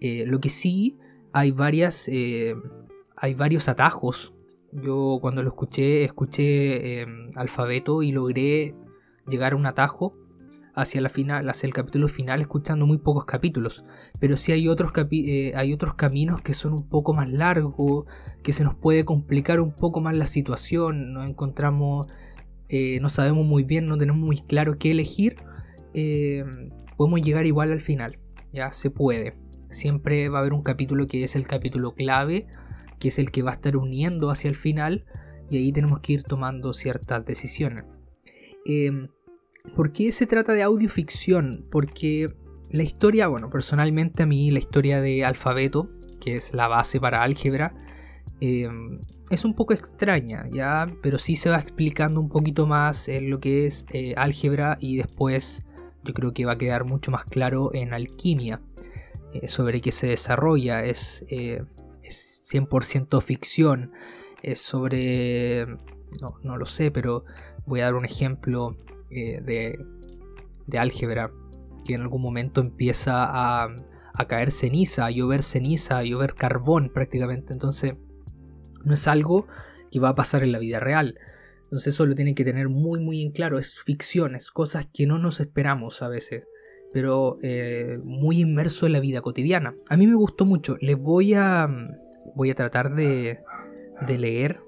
Eh, 0.02 0.26
lo 0.28 0.40
que 0.40 0.50
sí 0.50 0.98
hay 1.32 1.52
varias... 1.52 2.10
hay 3.16 3.34
varios 3.36 3.70
atajos 3.70 4.34
yo 4.72 5.20
cuando 5.22 5.44
lo 5.44 5.50
escuché, 5.50 6.04
escuché 6.04 7.02
em, 7.02 7.30
alfabeto 7.36 8.04
y 8.04 8.12
logré 8.12 8.74
llegar 9.28 9.54
a 9.54 9.56
un 9.56 9.66
atajo 9.66 10.16
hacia 10.74 11.02
la 11.02 11.10
final, 11.10 11.50
hacia 11.50 11.68
el 11.68 11.74
capítulo 11.74 12.08
final, 12.08 12.40
escuchando 12.40 12.86
muy 12.86 12.98
pocos 12.98 13.26
capítulos. 13.26 13.84
Pero 14.20 14.38
sí 14.38 14.54
hay 14.54 14.68
otros, 14.70 14.94
eh, 15.12 15.52
hay 15.56 15.74
otros 15.74 15.96
caminos 15.96 16.42
que 16.42 16.54
son 16.54 16.74
un 16.74 16.88
poco 16.88 17.14
más 17.14 17.30
largos, 17.30 18.06
que 18.44 18.54
se 18.54 18.64
nos 18.64 18.76
puede 18.76 19.04
complicar 19.04 19.60
un 19.60 19.74
poco 19.74 20.00
más 20.00 20.16
la 20.16 20.28
situación. 20.28 21.14
Nos 21.14 21.30
encontramos, 21.30 22.08
eh, 22.70 23.00
no 23.02 23.10
sabemos 23.10 23.46
muy 23.46 23.64
bien, 23.64 23.88
no 23.88 23.98
tenemos 23.98 24.22
muy 24.26 24.38
claro 24.38 24.78
qué 24.78 24.92
elegir. 24.92 25.36
Em, 25.94 26.70
podemos 26.96 27.22
llegar 27.22 27.46
igual 27.46 27.72
al 27.74 27.82
final. 27.82 28.20
Ya 28.54 28.72
se 28.72 28.90
puede. 28.90 29.36
Siempre 29.72 30.30
va 30.30 30.38
a 30.38 30.42
haber 30.42 30.54
un 30.54 30.64
capítulo 30.64 31.08
que 31.08 31.24
es 31.24 31.36
el 31.36 31.48
capítulo 31.48 31.94
clave 31.94 32.48
que 33.02 33.10
es 33.10 33.20
el 33.20 33.32
que 33.32 33.42
va 33.42 33.52
a 33.52 33.56
estar 33.56 33.76
uniendo 33.76 34.30
hacia 34.30 34.48
el 34.48 34.56
final 34.56 35.04
y 35.50 35.58
ahí 35.58 35.74
tenemos 35.74 36.00
que 36.00 36.14
ir 36.14 36.24
tomando 36.24 36.72
ciertas 36.72 37.26
decisiones. 37.26 37.84
Em, 38.66 39.10
¿Por 39.76 39.92
qué 39.92 40.12
se 40.12 40.28
trata 40.28 40.54
de 40.54 40.64
audioficción? 40.64 41.66
Porque 41.70 42.34
la 42.70 42.84
historia, 42.84 43.28
bueno, 43.28 43.50
personalmente 43.50 44.24
a 44.24 44.26
mí 44.26 44.50
la 44.52 44.60
historia 44.60 45.02
de 45.02 45.26
alfabeto, 45.26 45.90
que 46.22 46.38
es 46.38 46.54
la 46.54 46.68
base 46.68 47.00
para 47.00 47.24
álgebra, 47.24 47.74
em, 48.40 49.00
es 49.30 49.46
un 49.46 49.56
poco 49.56 49.74
extraña, 49.74 50.46
¿ya? 50.52 50.88
Pero 51.02 51.18
sí 51.18 51.36
se 51.36 51.50
va 51.50 51.60
explicando 51.60 52.22
un 52.22 52.30
poquito 52.30 52.68
más 52.68 53.08
en 53.08 53.30
lo 53.30 53.40
que 53.40 53.66
es 53.66 53.86
eh, 53.94 54.14
álgebra 54.16 54.78
y 54.80 54.98
después 54.98 55.66
yo 56.04 56.14
creo 56.14 56.34
que 56.34 56.46
va 56.46 56.54
a 56.54 56.58
quedar 56.58 56.86
mucho 56.86 57.12
más 57.12 57.26
claro 57.26 57.72
en 57.74 57.94
alquimia, 57.94 58.62
eh, 59.34 59.48
sobre 59.48 59.82
qué 59.82 59.92
se 59.92 60.08
desarrolla. 60.08 60.84
Es 60.84 61.26
eh, 61.30 61.64
es 62.04 62.42
100% 62.52 63.22
ficción, 63.22 63.92
es 64.42 64.62
sobre, 64.62 65.66
no, 66.44 66.58
lo 66.58 66.66
sé, 66.66 66.92
pero 66.92 67.26
voy 67.66 67.82
a 67.82 67.86
dar 67.86 67.96
un 67.96 68.06
ejemplo 68.06 68.76
eh, 69.10 69.42
de, 69.42 69.80
de, 70.68 70.80
álgebra, 70.80 71.32
que 71.86 71.94
en 71.94 72.02
algún 72.02 72.22
momento 72.22 72.62
empieza 72.62 73.24
a, 73.24 73.76
a 74.14 74.28
caer 74.28 74.52
ceniza, 74.52 75.06
a 75.06 75.12
llover 75.12 75.44
ceniza, 75.44 75.98
a 75.98 76.04
llover 76.04 76.36
carbón 76.36 76.92
prácticamente, 76.94 77.54
entonces 77.54 77.96
no 78.84 78.94
es 78.94 79.08
algo 79.08 79.48
que 79.92 80.00
va 80.00 80.10
a 80.10 80.16
pasar 80.16 80.44
en 80.44 80.52
la 80.52 80.60
vida 80.60 80.80
real. 80.80 81.18
Entonces 81.64 81.94
eso 81.94 82.06
lo 82.06 82.16
tienen 82.16 82.36
que 82.36 82.44
tener 82.44 82.68
muy 82.68 83.00
muy 83.00 83.22
en 83.22 83.32
claro, 83.32 83.58
es 83.58 83.80
ficción, 83.80 84.36
es 84.36 84.52
cosas 84.52 84.88
que 84.94 85.08
no 85.08 85.20
nos 85.20 85.40
esperamos 85.40 86.02
a 86.02 86.10
veces 86.10 86.44
pero 86.94 87.38
eh, 87.42 88.00
muy 88.04 88.42
inmerso 88.42 88.86
en 88.86 88.94
la 88.94 89.00
vida 89.00 89.22
cotidiana. 89.22 89.76
A 89.90 89.98
mí 89.98 90.08
me 90.08 90.16
gustó 90.16 90.46
mucho. 90.46 90.78
Les 90.82 90.98
voy 90.98 91.34
a, 91.34 91.70
voy 92.36 92.50
a 92.50 92.56
tratar 92.56 92.94
de, 92.94 93.40
de 94.06 94.18
leer 94.18 94.60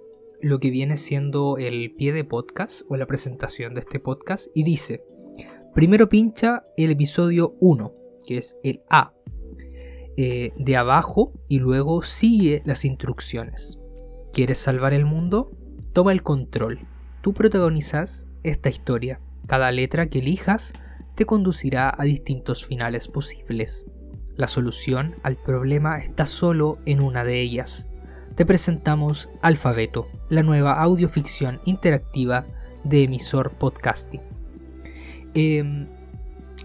lo 0.41 0.59
que 0.59 0.71
viene 0.71 0.97
siendo 0.97 1.57
el 1.57 1.93
pie 1.95 2.11
de 2.11 2.26
podcast 2.26 2.82
o 2.89 2.97
la 2.97 3.05
presentación 3.05 3.74
de 3.74 3.80
este 3.80 3.99
podcast 3.99 4.47
y 4.53 4.63
dice, 4.63 5.03
primero 5.74 6.09
pincha 6.09 6.65
el 6.76 6.91
episodio 6.91 7.55
1, 7.61 7.93
que 8.28 8.38
es 8.38 8.57
el 8.63 8.82
A, 8.89 9.13
eh, 10.15 10.51
de 10.57 10.76
abajo 10.78 11.34
y 11.47 11.59
luego 11.59 12.03
sigue 12.03 12.61
las 12.65 12.86
instrucciones. 12.86 13.80
¿Quieres 14.32 14.59
salvar 14.59 14.93
el 14.93 15.05
mundo? 15.05 15.49
Toma 15.93 16.11
el 16.11 16.21
control. 16.24 16.88
Tú 17.21 17.34
protagonizas 17.34 18.28
esta 18.43 18.69
historia. 18.69 19.21
Cada 19.47 19.71
letra 19.71 20.07
que 20.07 20.19
elijas 20.19 20.74
te 21.16 21.26
conducirá 21.26 21.93
a 21.97 22.03
distintos 22.03 22.66
finales 22.66 23.07
posibles. 23.07 23.86
La 24.36 24.47
solución 24.47 25.16
al 25.24 25.36
problema 25.36 25.97
está 25.97 26.26
solo 26.26 26.80
en 26.86 27.01
una 27.01 27.24
de 27.24 27.39
ellas. 27.39 27.89
Te 28.36 28.45
presentamos 28.45 29.30
Alfabeto, 29.41 30.07
la 30.30 30.41
nueva 30.41 30.82
audioficción 30.82 31.61
interactiva 31.66 32.47
de 32.84 33.03
emisor 33.03 33.51
podcasting. 33.51 34.22
Em, 35.36 35.88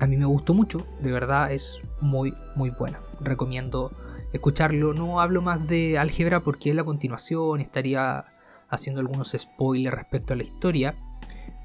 a 0.00 0.06
mí 0.06 0.16
me 0.16 0.24
gustó 0.24 0.54
mucho, 0.54 0.86
de 1.00 1.12
verdad 1.12 1.52
es 1.52 1.80
muy 2.00 2.34
muy 2.56 2.70
buena. 2.70 3.00
Recomiendo 3.20 3.92
escucharlo. 4.32 4.94
No 4.94 5.20
hablo 5.20 5.42
más 5.42 5.66
de 5.66 5.98
álgebra 5.98 6.42
porque 6.42 6.70
es 6.70 6.76
la 6.76 6.84
continuación, 6.84 7.60
estaría 7.60 8.24
haciendo 8.68 9.00
algunos 9.00 9.34
spoilers 9.36 9.96
respecto 9.96 10.32
a 10.32 10.36
la 10.36 10.42
historia. 10.42 10.96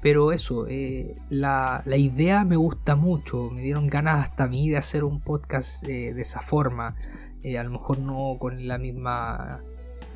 Pero 0.04 0.32
eso, 0.32 0.66
eh, 0.68 1.16
la, 1.30 1.82
idea 1.86 2.44
me 2.44 2.56
gusta 2.56 2.94
mucho, 2.94 3.48
me 3.48 3.62
dieron 3.62 3.86
ganas 3.86 4.22
hasta 4.22 4.44
a 4.44 4.48
mí 4.48 4.68
de 4.68 4.76
hacer 4.76 5.02
un 5.02 5.22
podcast 5.22 5.82
de 5.82 6.20
esa 6.20 6.42
forma. 6.42 6.94
Eh, 7.42 7.56
a 7.58 7.64
lo 7.64 7.70
mejor 7.70 7.98
no 8.00 8.36
con 8.38 8.68
la 8.68 8.76
misma 8.76 9.62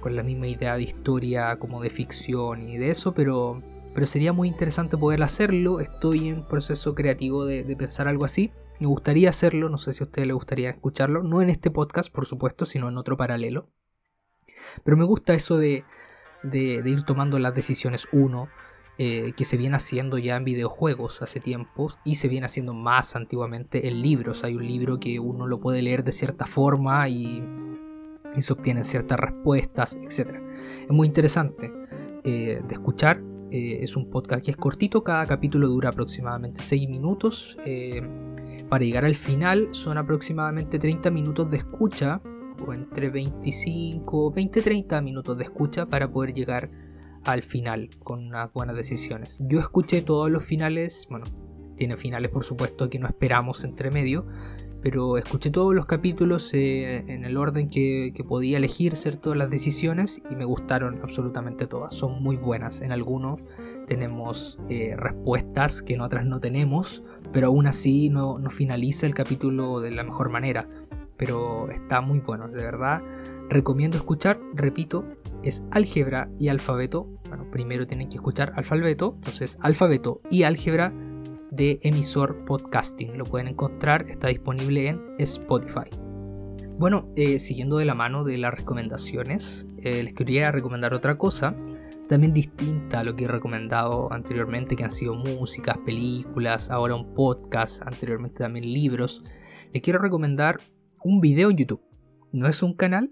con 0.01 0.15
la 0.15 0.23
misma 0.23 0.47
idea 0.47 0.77
de 0.77 0.83
historia 0.83 1.59
como 1.59 1.83
de 1.83 1.89
ficción 1.89 2.61
y 2.61 2.77
de 2.77 2.91
eso, 2.91 3.15
pero, 3.15 3.63
pero 3.95 4.07
sería 4.07 4.35
muy 4.35 4.49
interesante 4.49 4.99
poder 4.99 5.23
hacerlo. 5.23 5.81
Estoy 5.81 6.29
en 6.29 6.47
proceso 6.47 6.95
creativo 6.95 7.47
de, 7.47 7.65
pensar 7.75 8.09
algo 8.09 8.27
así. 8.27 8.53
Me 8.81 8.89
gustaría 8.89 9.31
hacerlo, 9.31 9.71
no 9.71 9.79
sé 9.79 9.95
si 9.95 10.05
a 10.05 10.07
ustedes 10.07 10.29
les 10.29 10.35
gustaría 10.35 10.69
escucharlo, 10.69 11.23
no 11.23 11.41
en 11.41 11.49
este 11.49 11.71
podcast, 11.71 12.13
por 12.13 12.27
supuesto, 12.27 12.67
sino 12.67 12.91
en 12.91 12.99
otro 12.99 13.17
paralelo. 13.17 13.71
Pero 14.85 14.99
me 14.99 15.05
gusta 15.05 15.33
eso 15.33 15.57
de, 15.57 15.85
de, 16.43 16.83
ir 16.85 17.05
tomando 17.05 17.39
las 17.39 17.55
decisiones 17.55 18.07
uno, 18.13 18.49
eh, 18.99 19.33
que 19.37 19.45
se 19.45 19.57
viene 19.57 19.77
haciendo 19.77 20.19
ya 20.19 20.37
en 20.37 20.45
videojuegos 20.45 21.23
hace 21.23 21.41
tiempos 21.41 21.99
y 22.05 22.17
se 22.17 22.29
viene 22.29 22.47
haciendo 22.47 22.75
más 22.75 23.15
antiguamente 23.17 23.89
en 23.89 24.03
libros. 24.03 24.45
Hay 24.45 24.55
un 24.55 24.67
libro 24.67 24.99
que 24.99 25.21
uno 25.21 25.47
lo 25.47 25.61
puede 25.61 25.83
leer 25.83 26.05
de 26.05 26.13
cierta 26.13 26.47
forma 26.47 27.09
y 27.09 27.43
y 28.37 28.43
se 28.43 28.53
obtienen 28.53 28.85
ciertas 28.85 29.19
respuestas, 29.19 29.97
etc. 29.97 30.37
Es 30.83 30.91
muy 30.91 31.07
interesante 31.07 31.73
eh, 32.25 32.61
de 32.67 32.75
escuchar. 32.75 33.23
Eh, 33.51 33.79
es 33.81 33.97
un 33.97 34.11
podcast 34.11 34.45
que 34.45 34.51
es 34.51 34.57
cortito, 34.57 35.03
cada 35.03 35.27
capítulo 35.27 35.69
dura 35.69 35.89
aproximadamente 35.89 36.61
6 36.63 36.89
minutos. 36.89 37.57
Para 38.69 38.85
llegar 38.85 39.07
al 39.07 39.15
final 39.15 39.69
son 39.73 39.97
aproximadamente 39.97 40.79
30 40.79 41.11
minutos 41.11 41.51
de 41.51 41.57
escucha, 41.57 42.21
o 42.67 42.73
entre 42.75 43.09
25, 43.09 44.33
20-30 44.33 45.03
minutos 45.03 45.39
de 45.39 45.45
escucha 45.45 45.87
para 45.87 46.11
poder 46.11 46.35
llegar 46.35 46.71
al 47.29 47.43
final 47.43 47.91
con 48.03 48.27
unas 48.29 48.51
buenas 48.55 48.75
decisiones. 48.75 49.39
Yo 49.41 49.61
escuché 49.61 50.01
todos 50.01 50.31
los 50.31 50.43
finales, 50.43 51.07
bueno, 51.11 51.27
tiene 51.77 51.99
finales 51.99 52.31
por 52.31 52.43
supuesto 52.43 52.89
que 52.89 52.99
no 52.99 53.07
esperamos 53.07 53.65
entre 53.65 53.91
medio, 53.91 54.27
pero 54.81 55.19
escuché 55.19 55.51
todos 55.51 55.75
los 55.75 55.85
capítulos 55.85 56.55
eh, 56.55 57.05
en 57.07 57.27
el 57.27 57.37
orden 57.37 57.69
que, 57.69 58.15
podía 58.27 58.57
elegir 58.57 58.95
todas 59.21 59.37
las 59.37 59.51
decisiones 59.51 60.23
y 60.31 60.37
me 60.37 60.47
gustaron 60.47 61.01
absolutamente 61.03 61.67
todas. 61.67 61.93
Son 61.95 62.23
muy 62.23 62.37
buenas. 62.37 62.81
En 62.81 62.93
algunos 62.93 63.41
tenemos 63.87 64.59
eh, 64.71 64.95
respuestas 64.97 65.83
que 65.83 65.95
en 65.95 66.01
otras 66.01 66.25
no 66.25 66.41
tenemos, 66.41 67.03
pero 67.31 67.49
aún 67.49 67.67
así 67.67 68.09
no, 68.09 68.39
finaliza 68.49 69.07
el 69.07 69.15
capítulo 69.15 69.81
de 69.81 69.91
la 69.91 70.03
mejor 70.03 70.31
manera. 70.31 70.67
Pero 71.19 71.71
está 71.71 72.01
muy 72.01 72.21
bueno, 72.21 72.49
de 72.49 72.63
verdad. 72.63 73.03
Recomiendo 73.51 73.99
escuchar, 73.99 74.41
repito, 74.55 75.05
es 75.43 75.65
álgebra 75.71 76.31
y 76.39 76.49
alfabeto. 76.49 77.09
Bueno, 77.29 77.51
primero 77.51 77.87
tienen 77.87 78.09
que 78.09 78.17
escuchar 78.17 78.53
alfabeto, 78.57 79.15
entonces 79.17 79.59
alfabeto 79.61 80.21
y 80.31 80.43
álgebra 80.43 80.93
de 81.51 81.79
emisor 81.83 82.45
podcasting. 82.45 83.17
Lo 83.17 83.25
pueden 83.25 83.49
encontrar, 83.49 84.07
está 84.09 84.29
disponible 84.29 84.89
en 84.89 85.01
Spotify. 85.19 85.89
Bueno, 86.79 87.13
eh, 87.17 87.41
siguiendo 87.41 87.79
de 87.79 87.85
la 87.85 87.95
mano 87.95 88.23
de 88.23 88.39
las 88.39 88.55
recomendaciones, 88.55 89.67
eh, 89.79 90.03
les 90.05 90.15
quería 90.15 90.53
recomendar 90.53 90.95
otra 90.95 91.19
cosa, 91.19 91.57
también 92.09 92.33
distinta 92.33 93.01
a 93.01 93.05
lo 93.05 93.17
que 93.17 93.25
he 93.25 93.29
recomendado 93.29 94.13
anteriormente, 94.13 94.77
que 94.77 94.85
han 94.85 94.93
sido 94.93 95.15
músicas, 95.15 95.77
películas, 95.79 96.71
ahora 96.71 96.95
un 96.95 97.15
podcast, 97.15 97.83
anteriormente 97.83 98.39
también 98.39 98.73
libros. 98.73 99.25
Les 99.73 99.83
quiero 99.83 99.99
recomendar 99.99 100.61
un 101.03 101.21
video 101.21 101.51
en 101.51 101.57
YouTube. 101.57 101.83
No 102.31 102.47
es 102.47 102.63
un 102.63 102.75
canal, 102.75 103.11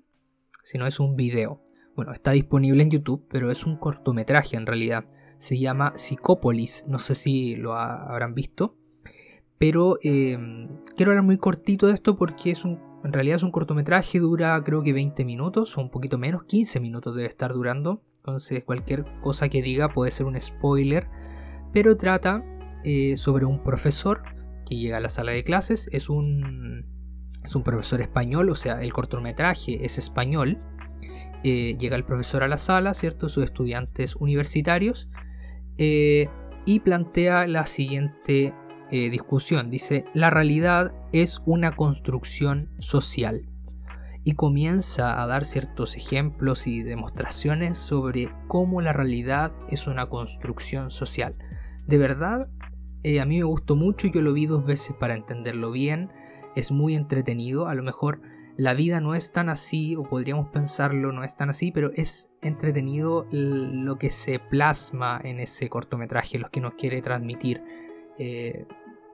sino 0.63 0.87
es 0.87 1.01
un 1.01 1.17
video. 1.17 1.66
Bueno, 1.97 2.13
está 2.13 2.33
disponible 2.33 2.83
en 2.83 2.91
YouTube, 2.91 3.25
pero 3.31 3.51
es 3.51 3.65
un 3.65 3.77
cortometraje 3.79 4.59
en 4.59 4.67
realidad. 4.67 5.07
Se 5.39 5.59
llama 5.59 5.95
Psicópolis, 5.97 6.85
no 6.87 6.99
sé 6.99 7.15
si 7.15 7.57
lo 7.57 7.75
habrán 7.75 8.35
visto, 8.35 8.77
pero 9.57 9.99
em, 10.03 10.69
quiero 10.95 11.13
hablar 11.13 11.25
muy 11.25 11.39
cortito 11.39 11.87
de 11.87 11.95
esto 11.95 12.19
porque 12.19 12.51
es 12.51 12.67
un, 12.67 12.79
en 13.03 13.15
realidad 13.15 13.37
es 13.37 13.43
un 13.43 13.51
cortometraje, 13.51 14.19
dura 14.19 14.63
creo 14.63 14.83
que 14.83 14.93
20 14.93 15.25
minutos 15.25 15.79
o 15.79 15.81
un 15.81 15.91
poquito 15.91 16.19
menos, 16.19 16.45
15 16.45 16.81
minutos 16.81 17.17
debe 17.17 17.29
estar 17.29 17.55
durando, 17.55 18.03
entonces 18.17 18.63
cualquier 18.63 19.07
cosa 19.23 19.49
que 19.49 19.63
diga 19.63 19.89
puede 19.89 20.11
ser 20.11 20.27
un 20.27 20.39
spoiler, 20.39 21.09
pero 21.73 21.97
trata 21.97 22.45
eh, 22.85 23.17
sobre 23.17 23.47
un 23.47 23.63
profesor 23.63 24.23
que 24.67 24.77
llega 24.77 24.99
a 24.99 25.01
la 25.01 25.09
sala 25.09 25.33
de 25.33 25.45
clases, 25.45 25.89
es 25.93 26.11
un, 26.11 26.85
es 27.43 27.57
un 27.57 27.63
profesor 27.63 28.03
español, 28.03 28.51
o 28.51 28.55
sea, 28.55 28.83
el 28.83 28.93
cortometraje 28.93 29.83
es 29.83 29.97
español, 29.97 30.59
eh, 31.49 31.77
llega 31.79 31.95
el 31.95 32.03
profesor 32.03 32.43
a 32.43 32.49
la 32.49 32.57
sala, 32.57 32.93
¿cierto? 32.93 33.29
Sus 33.29 33.45
estudiantes 33.45 34.17
universitarios 34.17 35.09
eh, 35.79 36.29
y 36.65 36.81
plantea 36.81 37.47
la 37.47 37.67
siguiente 37.67 38.53
eh, 38.91 39.11
discusión. 39.11 39.71
Dice, 39.71 40.07
la 40.13 40.31
realidad 40.31 40.93
es 41.13 41.41
una 41.47 41.77
construcción 41.77 42.69
social. 42.81 43.49
Y 44.25 44.33
comienza 44.33 45.23
a 45.23 45.27
dar 45.29 45.45
ciertos 45.45 45.97
ejemplos 45.97 46.67
y 46.67 46.83
demostraciones 46.83 47.79
sobre 47.79 48.29
cómo 48.49 48.81
la 48.81 48.93
realidad 48.93 49.53
es 49.69 49.87
una 49.87 50.07
construcción 50.09 50.91
social. 50.91 51.37
De 51.87 51.97
verdad, 51.97 52.49
a 53.05 53.25
mí 53.25 53.37
me 53.39 53.45
gustó 53.45 53.77
mucho, 53.77 54.09
yo 54.09 54.21
lo 54.21 54.33
vi 54.33 54.47
dos 54.47 54.67
veces 54.67 54.97
para 54.99 55.15
entenderlo 55.15 55.71
bien. 55.71 56.11
Es 56.57 56.73
muy 56.73 56.97
entretenido, 56.97 57.69
a 57.69 57.77
lo 57.77 57.85
mejor 57.85 58.21
la 58.57 58.75
vida 58.75 59.01
no 59.01 59.15
es 59.15 59.33
tan 59.33 59.49
así, 59.49 59.97
o 59.97 60.03
podríamos 60.05 60.49
pensarlo, 60.49 61.13
no 61.13 61.25
es 61.25 61.37
tan 61.37 61.51
así, 61.51 61.71
pero 61.73 61.91
es 61.95 62.31
entretenido 62.41 63.27
lo 63.31 63.99
que 63.99 64.09
se 64.09 64.39
plasma 64.39 65.21
en 65.23 65.41
ese 65.41 65.69
cortometraje, 65.69 66.39
lo 66.39 66.51
que 66.51 66.61
nos 66.61 66.75
quiere 66.75 67.03
transmitir. 67.03 67.63
Eh, 68.19 68.67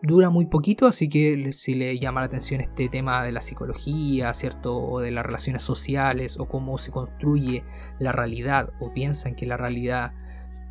dura 0.03 0.31
muy 0.31 0.47
poquito, 0.47 0.87
así 0.87 1.09
que 1.09 1.53
si 1.53 1.75
le 1.75 1.99
llama 1.99 2.21
la 2.21 2.27
atención 2.27 2.61
este 2.61 2.89
tema 2.89 3.25
de 3.25 3.33
la 3.33 3.41
psicología, 3.41 4.33
¿cierto? 4.33 4.77
O 4.77 5.01
de 5.01 5.11
las 5.11 5.27
relaciones 5.27 5.63
sociales, 5.63 6.39
o 6.39 6.47
cómo 6.47 6.79
se 6.79 6.93
construye 6.93 7.65
la 7.99 8.13
realidad, 8.13 8.73
o 8.79 8.93
piensan 8.93 9.35
que 9.35 9.47
la 9.47 9.57
realidad 9.57 10.13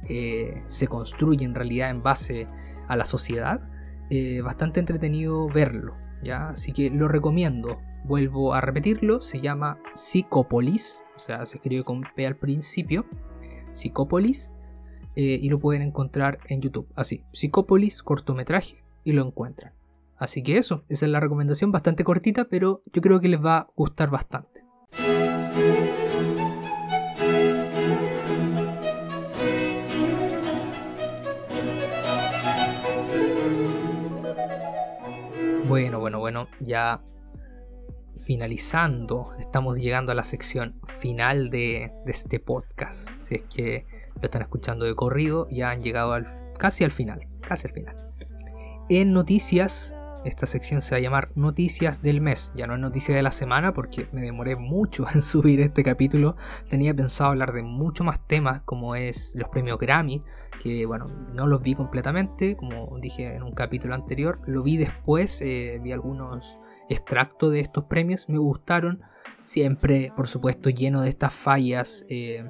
eh, 0.07 0.63
se 0.67 0.87
construye 0.87 1.43
en 1.43 1.55
realidad 1.55 1.89
en 1.89 2.03
base 2.03 2.47
a 2.87 2.95
la 2.95 3.05
sociedad, 3.05 3.61
eh, 4.09 4.41
bastante 4.41 4.79
entretenido 4.79 5.47
verlo, 5.47 5.95
¿ya? 6.23 6.49
Así 6.49 6.73
que 6.73 6.89
lo 6.89 7.07
recomiendo. 7.07 7.79
Vuelvo 8.03 8.53
a 8.53 8.61
repetirlo, 8.61 9.21
se 9.21 9.41
llama 9.41 9.77
Psicopolis, 9.93 11.01
o 11.15 11.19
sea, 11.19 11.45
se 11.45 11.57
escribe 11.57 11.83
con 11.83 12.03
P 12.15 12.25
al 12.25 12.35
principio, 12.35 13.05
Psicopolis, 13.71 14.51
eh, 15.15 15.39
y 15.41 15.49
lo 15.49 15.59
pueden 15.59 15.81
encontrar 15.81 16.39
en 16.47 16.61
YouTube, 16.61 16.87
así, 16.95 17.23
Psicopolis, 17.31 18.01
cortometraje, 18.01 18.83
y 19.03 19.11
lo 19.11 19.25
encuentran. 19.25 19.73
Así 20.17 20.43
que 20.43 20.57
eso, 20.57 20.83
esa 20.87 21.05
es 21.05 21.11
la 21.11 21.19
recomendación, 21.19 21.71
bastante 21.71 22.03
cortita, 22.03 22.45
pero 22.45 22.81
yo 22.91 23.01
creo 23.01 23.19
que 23.19 23.27
les 23.27 23.43
va 23.43 23.57
a 23.57 23.67
gustar 23.75 24.09
bastante. 24.09 24.63
Bueno, 36.31 36.47
ya 36.61 37.01
finalizando, 38.25 39.33
estamos 39.37 39.77
llegando 39.77 40.13
a 40.13 40.15
la 40.15 40.23
sección 40.23 40.79
final 40.87 41.49
de, 41.49 41.91
este 42.05 42.39
podcast. 42.39 43.09
Si 43.19 43.35
es 43.35 43.41
que 43.53 43.85
lo 44.15 44.21
están 44.21 44.41
escuchando 44.41 44.85
de 44.85 44.95
corrido, 44.95 45.49
ya 45.51 45.71
han 45.71 45.81
llegado 45.81 46.13
al, 46.13 46.53
casi 46.57 46.85
al 46.85 46.91
final, 46.91 47.27
casi 47.41 47.67
al 47.67 47.73
final. 47.73 47.97
En 48.87 49.11
noticias, 49.11 49.93
esta 50.23 50.45
sección 50.45 50.81
se 50.81 50.95
va 50.95 50.99
a 50.99 51.01
llamar 51.01 51.31
Noticias 51.35 52.01
del 52.01 52.21
mes. 52.21 52.53
Ya 52.55 52.65
no 52.65 52.75
es 52.75 52.79
noticia 52.79 53.13
de 53.13 53.23
la 53.23 53.31
semana 53.31 53.73
porque 53.73 54.07
me 54.13 54.21
demoré 54.21 54.55
mucho 54.55 55.05
en 55.13 55.21
subir 55.21 55.59
este 55.59 55.83
capítulo. 55.83 56.37
Tenía 56.69 56.93
pensado 56.93 57.31
hablar 57.31 57.51
de 57.51 57.63
mucho 57.63 58.05
más 58.05 58.25
temas 58.25 58.61
como 58.61 58.95
es 58.95 59.33
los 59.35 59.49
premios 59.49 59.77
Grammy, 59.79 60.23
que 60.61 60.85
bueno, 60.85 61.07
no 61.33 61.47
los 61.47 61.61
vi 61.61 61.73
completamente, 61.73 62.55
como 62.55 62.97
dije 62.99 63.35
en 63.35 63.43
un 63.43 63.53
capítulo 63.53 63.95
anterior. 63.95 64.39
Lo 64.45 64.63
vi 64.63 64.77
después, 64.77 65.41
eh, 65.41 65.79
vi 65.83 65.91
algunos 65.91 66.59
extracto 66.89 67.49
de 67.49 67.61
estos 67.61 67.85
premios 67.85 68.29
me 68.29 68.37
gustaron. 68.37 69.01
Siempre, 69.43 70.11
por 70.15 70.27
supuesto, 70.27 70.69
lleno 70.69 71.01
de 71.01 71.09
estas 71.09 71.33
fallas 71.33 72.05
eh, 72.09 72.45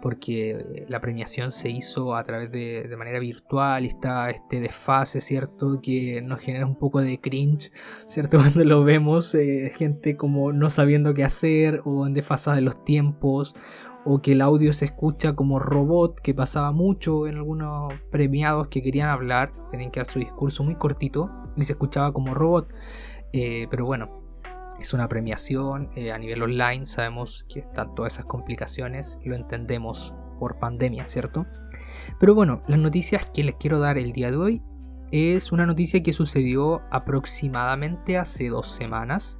porque 0.00 0.84
la 0.88 1.00
premiación 1.00 1.52
se 1.52 1.70
hizo 1.70 2.14
a 2.14 2.24
través 2.24 2.50
de, 2.50 2.86
de, 2.88 2.96
manera 2.96 3.18
virtual 3.18 3.84
y 3.84 3.88
está 3.88 4.30
este 4.30 4.60
desfase, 4.60 5.20
¿cierto? 5.20 5.80
Que 5.82 6.22
nos 6.22 6.40
genera 6.40 6.66
un 6.66 6.76
poco 6.76 7.00
de 7.00 7.20
cringe, 7.20 7.72
¿cierto? 8.06 8.38
Cuando 8.38 8.64
lo 8.64 8.84
vemos, 8.84 9.34
eh, 9.34 9.70
gente 9.74 10.16
como 10.16 10.52
no 10.52 10.70
sabiendo 10.70 11.12
qué 11.12 11.24
hacer 11.24 11.82
o 11.84 12.06
en 12.06 12.14
desfasada 12.14 12.56
de 12.56 12.62
los 12.62 12.84
tiempos 12.84 13.54
o 14.04 14.20
que 14.20 14.32
el 14.32 14.42
audio 14.42 14.72
se 14.72 14.86
escucha 14.86 15.34
como 15.34 15.58
robot, 15.58 16.20
que 16.20 16.34
pasaba 16.34 16.72
mucho 16.72 17.26
en 17.26 17.36
algunos 17.36 17.92
premiados 18.10 18.68
que 18.68 18.82
querían 18.82 19.08
hablar, 19.08 19.52
tenían 19.70 19.90
que 19.90 20.00
dar 20.00 20.06
su 20.06 20.18
discurso 20.18 20.62
muy 20.62 20.74
cortito 20.74 21.30
y 21.56 21.64
se 21.64 21.72
escuchaba 21.72 22.12
como 22.12 22.34
robot. 22.34 22.68
Eh, 23.32 23.66
pero 23.70 23.86
bueno, 23.86 24.22
es 24.78 24.92
una 24.92 25.08
premiación 25.08 25.90
eh, 25.96 26.12
a 26.12 26.18
nivel 26.18 26.42
online, 26.42 26.84
sabemos 26.86 27.44
que 27.48 27.60
están 27.60 27.94
todas 27.94 28.14
esas 28.14 28.26
complicaciones, 28.26 29.18
lo 29.24 29.34
entendemos 29.36 30.14
por 30.38 30.58
pandemia, 30.58 31.06
¿cierto? 31.06 31.46
Pero 32.20 32.34
bueno, 32.34 32.62
las 32.68 32.78
noticias 32.78 33.26
que 33.32 33.44
les 33.44 33.54
quiero 33.56 33.78
dar 33.78 33.96
el 33.98 34.12
día 34.12 34.30
de 34.30 34.36
hoy 34.36 34.62
es 35.12 35.52
una 35.52 35.64
noticia 35.64 36.02
que 36.02 36.12
sucedió 36.12 36.82
aproximadamente 36.90 38.18
hace 38.18 38.48
dos 38.48 38.68
semanas, 38.68 39.38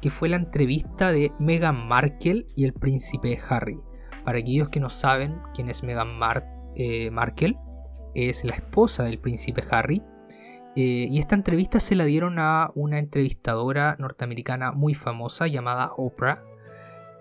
que 0.00 0.10
fue 0.10 0.28
la 0.28 0.36
entrevista 0.36 1.10
de 1.10 1.32
Meghan 1.38 1.88
Markle 1.88 2.46
y 2.54 2.64
el 2.64 2.72
príncipe 2.72 3.38
Harry. 3.48 3.78
Para 4.28 4.40
aquellos 4.40 4.68
que 4.68 4.78
no 4.78 4.90
saben 4.90 5.38
quién 5.54 5.70
es 5.70 5.82
Meghan 5.82 6.10
eh, 6.74 7.10
Markle, 7.10 7.56
es 8.14 8.44
la 8.44 8.56
esposa 8.56 9.04
del 9.04 9.18
príncipe 9.18 9.64
Harry 9.70 10.02
eh, 10.76 11.08
y 11.10 11.18
esta 11.18 11.34
entrevista 11.34 11.80
se 11.80 11.94
la 11.94 12.04
dieron 12.04 12.38
a 12.38 12.70
una 12.74 12.98
entrevistadora 12.98 13.96
norteamericana 13.98 14.72
muy 14.72 14.92
famosa 14.92 15.46
llamada 15.46 15.92
Oprah. 15.96 16.44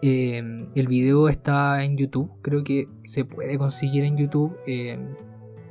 Eh, 0.01 0.67
el 0.75 0.87
video 0.89 1.29
está 1.29 1.81
en 1.81 1.95
YouTube, 1.95 2.29
creo 2.41 2.65
que 2.65 2.89
se 3.05 3.23
puede 3.23 3.57
conseguir 3.57 4.03
en 4.03 4.17
YouTube 4.17 4.57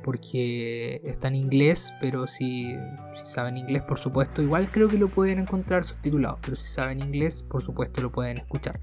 porque 0.03 1.01
está 1.03 1.27
en 1.27 1.35
inglés, 1.35 1.93
pero 2.01 2.25
si, 2.25 2.75
si, 3.13 3.25
saben 3.27 3.57
inglés, 3.57 3.83
por 3.83 3.99
supuesto, 3.99 4.41
igual 4.41 4.71
creo 4.71 4.87
que 4.87 4.97
lo 4.97 5.07
pueden 5.07 5.37
encontrar 5.37 5.83
subtitulado, 5.83 6.39
pero 6.41 6.55
si 6.55 6.65
saben 6.65 6.99
inglés, 6.99 7.45
por 7.47 7.61
supuesto 7.61 8.01
lo 8.01 8.11
pueden 8.11 8.39
escuchar. 8.39 8.79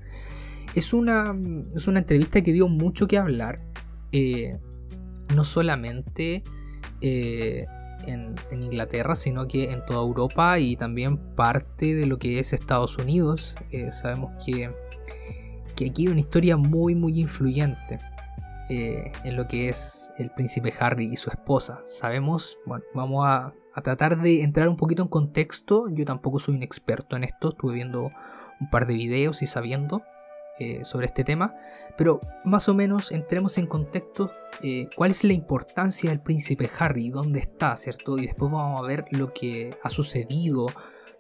Es 0.75 0.93
una, 0.93 1.35
es 1.75 1.87
una 1.87 2.01
entrevista 2.01 2.41
que 2.43 2.53
dio 2.53 2.69
mucho 2.69 3.07
que 3.07 3.19
hablar, 3.19 3.61
no 5.35 5.45
solamente 5.45 6.43
en, 8.07 8.35
Inglaterra, 8.63 9.17
sino 9.17 9.47
que 9.47 9.73
en 9.73 9.85
toda 9.85 10.03
Europa 10.03 10.59
y 10.59 10.77
también 10.77 11.19
parte 11.35 11.95
de 11.95 12.07
lo 12.07 12.19
que 12.19 12.39
es 12.39 12.53
Estados 12.53 12.99
Unidos. 12.99 13.57
Eh, 13.71 13.91
sabemos 13.91 14.33
que, 14.45 14.71
que, 15.77 15.87
aquí 15.91 16.03
hay 16.07 16.09
una 16.09 16.21
historia 16.21 16.57
muy, 16.57 16.95
muy 16.95 17.21
influyente 17.21 17.99
eh, 18.69 19.13
en 19.25 19.37
lo 19.37 19.47
que 19.47 19.69
es 19.69 20.11
el 20.19 20.31
príncipe 20.31 20.73
Harry 20.79 21.07
y 21.13 21.17
su 21.17 21.31
esposa. 21.31 21.81
Sabemos, 21.85 22.59
bueno, 22.67 22.85
vamos 22.95 23.27
a, 23.27 23.53
a 23.75 23.83
tratar 23.83 24.21
de 24.21 24.43
entrar 24.43 24.69
un 24.69 24.77
poquito 24.77 25.03
en 25.03 25.09
contexto. 25.09 25.89
Yo 25.91 26.05
tampoco 26.05 26.39
soy 26.39 26.57
un 26.57 26.63
experto 26.63 27.17
en 27.17 27.25
esto, 27.25 27.51
estuve 27.51 27.75
viendo 27.75 28.11
un 28.61 28.71
par 28.71 28.87
de 28.87 28.95
videos 28.95 29.43
y 29.43 29.47
sabiendo. 29.47 30.03
Eh, 30.61 30.85
sobre 30.85 31.07
este 31.07 31.25
tema, 31.25 31.53
pero 31.99 32.21
más 32.45 32.69
o 32.69 32.75
menos 32.75 33.11
entremos 33.11 33.59
en 33.59 33.67
contexto 33.67 34.31
eh, 34.63 34.89
cuál 34.95 35.11
es 35.11 35.25
la 35.25 35.33
importancia 35.33 36.11
del 36.11 36.21
príncipe 36.21 36.71
Harry, 36.79 37.11
dónde 37.11 37.41
está, 37.41 37.77
¿cierto? 37.77 38.19
Y 38.19 38.27
después 38.27 38.53
vamos 38.53 38.81
a 38.81 38.85
ver 38.85 39.05
lo 39.11 39.33
que 39.33 39.77
ha 39.83 39.91
sucedido 39.91 40.67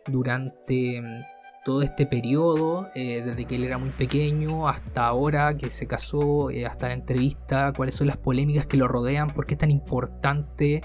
durante 0.07 1.03
mm, 1.03 1.23
todo 1.65 1.83
este 1.83 2.07
periodo, 2.07 2.91
eh, 2.95 3.25
desde 3.27 3.45
que 3.45 3.57
él 3.57 3.65
era 3.65 3.77
muy 3.77 3.91
pequeño 3.91 4.69
hasta 4.69 5.05
ahora 5.05 5.57
que 5.57 5.69
se 5.69 5.89
casó, 5.89 6.51
hasta 6.65 6.87
la 6.87 6.95
entrevista, 6.95 7.73
cuáles 7.77 7.97
son 7.97 8.07
las 8.07 8.19
polémicas 8.19 8.67
que 8.67 8.77
lo 8.77 8.87
rodean, 8.87 9.31
por 9.31 9.47
qué 9.47 9.55
es 9.55 9.59
tan 9.59 9.73
importante 9.73 10.81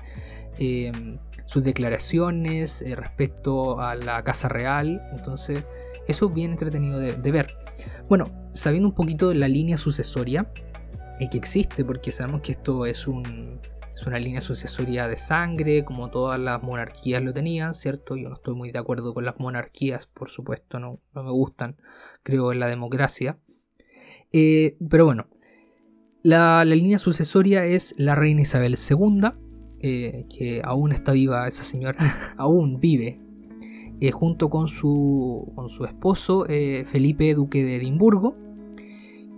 sus 1.46 1.64
declaraciones 1.64 2.84
respecto 2.98 3.80
a 3.80 3.94
la 3.94 4.24
Casa 4.24 4.50
Real. 4.50 5.02
Entonces, 5.12 5.64
eso 6.10 6.28
es 6.28 6.34
bien 6.34 6.52
entretenido 6.52 7.00
de, 7.00 7.32
ver. 7.32 7.56
Bueno, 8.10 8.26
sabiendo 8.52 8.90
un 8.90 8.96
poquito 8.96 9.30
de 9.30 9.36
la 9.36 9.48
línea 9.48 9.78
sucesoria 9.78 10.52
eh, 11.20 11.30
que 11.30 11.38
existe, 11.38 11.86
porque 11.86 12.12
sabemos 12.12 12.42
que 12.42 12.54
esto 12.54 12.88
es, 12.88 13.08
un, 13.08 13.60
es 13.94 14.08
una 14.08 14.18
línea 14.18 14.42
sucesoria 14.42 15.08
de 15.08 15.18
sangre, 15.18 15.86
como 15.86 16.10
todas 16.10 16.40
las 16.40 16.64
monarquías 16.64 17.22
lo 17.22 17.32
tenían, 17.32 17.76
¿cierto? 17.76 18.18
Yo 18.18 18.28
no 18.28 18.34
estoy 18.34 18.56
muy 18.56 18.72
de 18.72 18.80
acuerdo 18.80 19.14
con 19.14 19.24
las 19.24 19.40
monarquías, 19.40 20.08
por 20.08 20.32
supuesto, 20.32 20.80
no, 20.80 21.00
no 21.14 21.24
me 21.24 21.32
gustan, 21.32 21.78
creo 22.24 22.52
en 22.52 22.60
la 22.60 22.68
democracia. 22.68 23.38
Eh, 24.32 24.78
pero 24.90 25.06
bueno, 25.06 25.28
la, 26.24 26.66
línea 26.66 26.98
sucesoria 26.98 27.66
es 27.66 27.94
la 27.98 28.16
reina 28.16 28.42
Isabel 28.42 28.76
II, 28.76 29.30
eh, 29.82 30.26
que 30.36 30.62
aún 30.66 30.92
está 30.92 31.12
viva 31.12 31.48
esa 31.48 31.64
señora, 31.64 32.00
aún 32.38 32.80
vive, 32.80 33.22
eh, 34.02 34.12
junto 34.12 34.50
con 34.50 34.70
su, 34.70 35.52
con 35.56 35.68
su 35.70 35.84
esposo 35.84 36.46
eh, 36.48 36.86
Felipe, 36.86 37.34
duque 37.34 37.64
de 37.66 37.76
Edimburgo, 37.76 38.36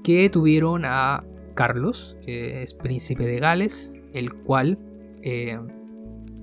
que 0.03 0.29
tuvieron 0.29 0.83
a 0.85 1.23
Carlos, 1.55 2.15
que 2.23 2.61
es 2.61 2.75
príncipe 2.75 3.25
de 3.25 3.39
Gales, 3.39 3.91
el 4.13 4.33
cual, 4.33 4.77
eh, 5.23 5.57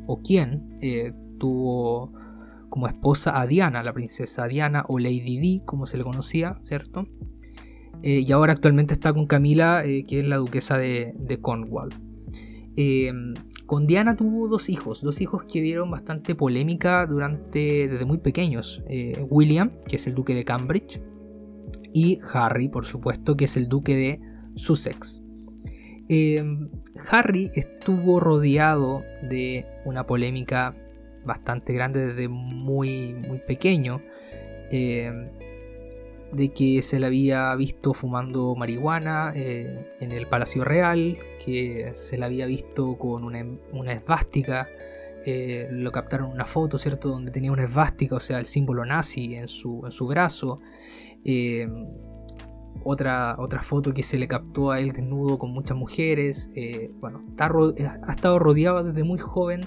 o 0.06 0.20
quien, 0.20 0.78
tuvo 1.38 2.12
como 2.68 2.88
esposa 2.88 3.40
a 3.40 3.46
Diana, 3.46 3.82
la 3.82 3.92
princesa 3.92 4.48
Diana 4.48 4.84
o 4.88 4.98
Lady 4.98 5.38
Di, 5.38 5.62
como 5.64 5.86
se 5.86 5.96
le 5.96 6.04
conocía, 6.04 6.58
¿cierto? 6.62 7.06
y 8.00 8.30
ahora 8.30 8.52
actualmente 8.52 8.94
está 8.94 9.12
con 9.12 9.26
Camila, 9.26 9.82
que 9.82 10.20
es 10.20 10.24
la 10.24 10.36
duquesa 10.36 10.78
de, 10.78 11.14
de 11.18 11.40
Cornwall. 11.40 11.88
Con 13.68 13.86
Diana 13.86 14.16
tuvo 14.16 14.48
dos 14.48 14.70
hijos, 14.70 15.02
dos 15.02 15.20
hijos 15.20 15.44
que 15.44 15.60
dieron 15.60 15.90
bastante 15.90 16.34
polémica 16.34 17.04
durante 17.04 17.86
desde 17.86 18.06
muy 18.06 18.16
pequeños. 18.16 18.82
Eh, 18.88 19.26
William, 19.28 19.72
que 19.86 19.96
es 19.96 20.06
el 20.06 20.14
duque 20.14 20.34
de 20.34 20.42
Cambridge, 20.42 21.02
y 21.92 22.18
Harry, 22.32 22.70
por 22.70 22.86
supuesto, 22.86 23.36
que 23.36 23.44
es 23.44 23.58
el 23.58 23.68
duque 23.68 23.94
de 23.94 24.20
Sussex. 24.54 25.22
Eh, 26.08 26.42
Harry 27.10 27.50
estuvo 27.54 28.20
rodeado 28.20 29.02
de 29.28 29.66
una 29.84 30.06
polémica 30.06 30.74
bastante 31.26 31.74
grande 31.74 32.06
desde 32.06 32.26
muy, 32.26 33.12
muy 33.12 33.40
pequeño. 33.40 34.00
Eh, 34.70 35.30
de 36.32 36.50
que 36.50 36.82
se 36.82 37.00
le 37.00 37.06
había 37.06 37.54
visto 37.56 37.94
fumando 37.94 38.54
marihuana 38.54 39.32
eh, 39.34 39.86
en 40.00 40.12
el 40.12 40.26
Palacio 40.26 40.64
Real, 40.64 41.18
que 41.44 41.90
se 41.94 42.18
le 42.18 42.24
había 42.24 42.46
visto 42.46 42.98
con 42.98 43.24
una, 43.24 43.92
esvástica, 43.92 44.68
eh, 45.24 45.68
lo 45.70 45.90
captaron 45.90 46.30
una 46.30 46.44
foto, 46.44 46.78
¿cierto?, 46.78 47.08
donde 47.08 47.30
tenía 47.30 47.52
una 47.52 47.64
esvástica, 47.64 48.16
o 48.16 48.20
sea, 48.20 48.38
el 48.38 48.46
símbolo 48.46 48.84
nazi 48.84 49.36
en 49.36 49.48
su, 49.48 49.82
en 49.84 49.92
su 49.92 50.06
brazo. 50.06 50.60
Eh, 51.24 51.68
otra, 52.84 53.36
otra 53.38 53.62
foto 53.62 53.92
que 53.92 54.02
se 54.02 54.18
le 54.18 54.28
captó 54.28 54.70
a 54.70 54.80
él 54.80 54.92
desnudo 54.92 55.38
con 55.38 55.50
muchas 55.50 55.76
mujeres. 55.76 56.50
bueno, 57.00 57.24
ha 57.38 58.12
estado 58.12 58.38
rodeado 58.38 58.84
desde 58.84 59.02
muy 59.02 59.18
joven 59.18 59.62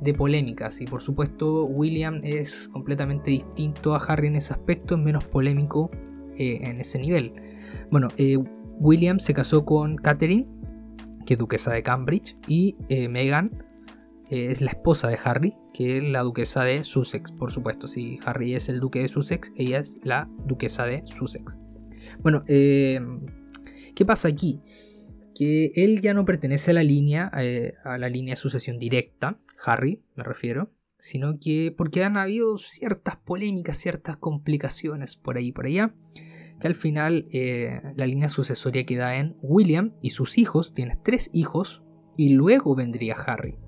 de 0.00 0.14
polémicas 0.14 0.80
y 0.80 0.86
por 0.86 1.02
supuesto 1.02 1.64
William 1.64 2.20
es 2.22 2.68
completamente 2.68 3.30
distinto 3.30 3.94
a 3.94 3.98
Harry 3.98 4.28
en 4.28 4.36
ese 4.36 4.52
aspecto, 4.52 4.94
es 4.94 5.00
menos 5.00 5.24
polémico 5.24 5.90
eh, 6.36 6.58
en 6.62 6.80
ese 6.80 6.98
nivel. 6.98 7.32
Bueno, 7.90 8.08
eh, 8.16 8.36
William 8.78 9.18
se 9.18 9.34
casó 9.34 9.64
con 9.64 9.96
Catherine, 9.96 10.46
que 11.26 11.34
es 11.34 11.38
duquesa 11.38 11.72
de 11.72 11.82
Cambridge, 11.82 12.36
y 12.46 12.76
eh, 12.88 13.08
Meghan 13.08 13.64
es 14.30 14.60
la 14.60 14.70
esposa 14.70 15.08
de 15.08 15.18
Harry, 15.24 15.54
que 15.72 15.98
es 15.98 16.04
la 16.04 16.20
duquesa 16.22 16.62
de 16.62 16.84
Sussex, 16.84 17.32
por 17.32 17.50
supuesto. 17.50 17.88
Si 17.88 18.18
Harry 18.26 18.54
es 18.54 18.68
el 18.68 18.78
duque 18.78 19.00
de 19.00 19.08
Sussex, 19.08 19.52
ella 19.56 19.78
es 19.78 19.98
la 20.02 20.28
duquesa 20.44 20.84
de 20.84 21.02
Sussex. 21.06 21.58
Bueno, 22.22 22.44
¿qué 22.46 23.00
pasa 24.06 24.28
aquí? 24.28 24.60
Que 25.38 25.70
él 25.76 26.00
ya 26.02 26.14
no 26.14 26.24
pertenece 26.24 26.72
a 26.72 26.74
la 26.74 26.82
línea, 26.82 27.30
eh, 27.38 27.74
a 27.84 27.96
la 27.96 28.08
línea 28.08 28.32
de 28.32 28.36
sucesión 28.40 28.76
directa, 28.76 29.38
Harry 29.64 30.02
me 30.16 30.24
refiero, 30.24 30.72
sino 30.98 31.38
que 31.38 31.72
porque 31.76 32.02
han 32.02 32.16
habido 32.16 32.58
ciertas 32.58 33.18
polémicas, 33.18 33.76
ciertas 33.76 34.16
complicaciones 34.16 35.14
por 35.14 35.36
ahí 35.36 35.46
y 35.46 35.52
por 35.52 35.66
allá, 35.66 35.94
que 36.60 36.66
al 36.66 36.74
final 36.74 37.28
eh, 37.30 37.80
la 37.94 38.08
línea 38.08 38.28
sucesoria 38.28 38.84
queda 38.84 39.16
en 39.16 39.36
William 39.40 39.94
y 40.02 40.10
sus 40.10 40.38
hijos, 40.38 40.74
tienes 40.74 41.00
tres 41.04 41.30
hijos, 41.32 41.84
y 42.16 42.30
luego 42.30 42.74
vendría 42.74 43.14
Harry. 43.14 43.58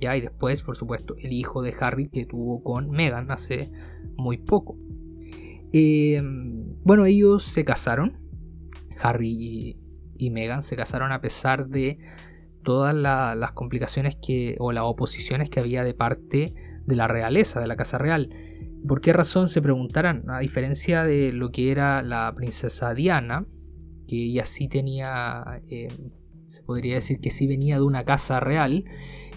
¿ya? 0.00 0.16
Y 0.16 0.22
después, 0.22 0.64
por 0.64 0.76
supuesto, 0.76 1.14
el 1.20 1.32
hijo 1.32 1.62
de 1.62 1.72
Harry 1.78 2.08
que 2.08 2.26
tuvo 2.26 2.64
con 2.64 2.90
Meghan 2.90 3.30
hace 3.30 3.70
muy 4.16 4.38
poco. 4.38 4.76
Eh, 5.72 6.20
bueno, 6.82 7.06
ellos 7.06 7.44
se 7.44 7.64
casaron, 7.64 8.18
Harry 9.00 9.76
y 10.22 10.30
Meghan 10.30 10.62
se 10.62 10.76
casaron 10.76 11.10
a 11.10 11.20
pesar 11.20 11.66
de 11.66 11.98
todas 12.62 12.94
las 12.94 13.52
complicaciones 13.52 14.16
que, 14.16 14.54
o 14.60 14.70
las 14.70 14.84
oposiciones 14.84 15.50
que 15.50 15.58
había 15.58 15.82
de 15.82 15.94
parte 15.94 16.54
de 16.86 16.96
la 16.96 17.08
realeza, 17.08 17.60
de 17.60 17.66
la 17.66 17.74
Casa 17.74 17.98
Real. 17.98 18.30
¿Por 18.86 19.00
qué 19.00 19.12
razón 19.12 19.48
se 19.48 19.60
preguntarán? 19.60 20.24
A 20.30 20.38
diferencia 20.38 21.02
de 21.04 21.32
lo 21.32 21.50
que 21.50 21.72
era 21.72 22.02
la 22.02 22.32
princesa 22.36 22.94
Diana, 22.94 23.46
que 24.06 24.26
ella 24.26 24.44
sí 24.44 24.68
tenía, 24.68 25.60
eh, 25.68 25.88
se 26.46 26.62
podría 26.62 26.94
decir 26.94 27.18
que 27.18 27.30
sí 27.30 27.48
venía 27.48 27.76
de 27.76 27.82
una 27.82 28.04
casa 28.04 28.38
real, 28.38 28.84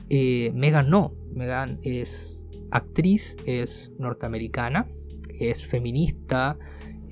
eh, 0.10 0.52
Megan 0.54 0.92
no. 0.92 1.14
Megan 1.34 1.80
es 1.82 2.46
actriz, 2.70 3.38
es 3.46 3.92
norteamericana, 3.98 4.88
es 5.40 5.66
feminista, 5.66 6.60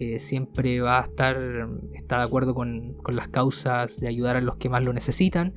eh, 0.04 0.20
siempre 0.20 0.82
va 0.82 1.00
a 1.00 1.04
estar 1.04 1.38
está 1.94 2.18
de 2.18 2.24
acuerdo 2.24 2.54
con, 2.54 2.94
con, 3.04 3.16
las 3.16 3.28
causas 3.30 4.00
de 4.00 4.08
ayudar 4.08 4.36
a 4.36 4.42
los 4.42 4.58
que 4.58 4.70
más 4.70 4.84
lo 4.84 4.94
necesitan. 4.94 5.54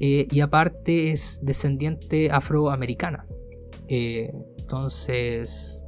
y 0.00 0.40
aparte 0.40 1.10
es 1.10 1.40
descendiente 1.42 2.30
afroamericana. 2.30 3.26
entonces, 3.88 5.84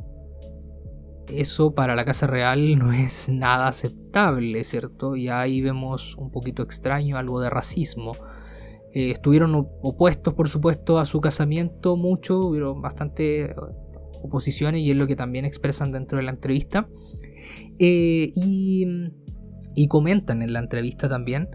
eso 1.32 1.74
para 1.74 1.94
la 1.94 2.04
Casa 2.04 2.26
Real 2.26 2.76
no 2.78 2.92
es 2.92 3.28
nada 3.28 3.68
aceptable, 3.68 4.64
¿cierto? 4.64 5.16
Y 5.16 5.28
ahí 5.28 5.60
vemos 5.60 6.16
un 6.16 6.30
poquito 6.30 6.62
extraño 6.62 7.16
algo 7.16 7.40
de 7.40 7.50
racismo. 7.50 8.16
Eh, 8.92 9.10
estuvieron 9.10 9.54
opuestos, 9.82 10.34
por 10.34 10.48
supuesto, 10.48 10.98
a 10.98 11.04
su 11.04 11.20
casamiento 11.20 11.96
mucho, 11.96 12.46
hubo 12.46 12.80
bastante 12.80 13.54
oposiciones 14.22 14.82
y 14.82 14.90
es 14.90 14.96
lo 14.96 15.06
que 15.06 15.16
también 15.16 15.44
expresan 15.44 15.92
dentro 15.92 16.18
de 16.18 16.24
la 16.24 16.32
entrevista. 16.32 16.88
Eh, 17.82 18.30
y, 18.34 18.86
comentan 19.88 20.42
en 20.42 20.52
la 20.52 20.58
entrevista 20.58 21.08
también 21.08 21.48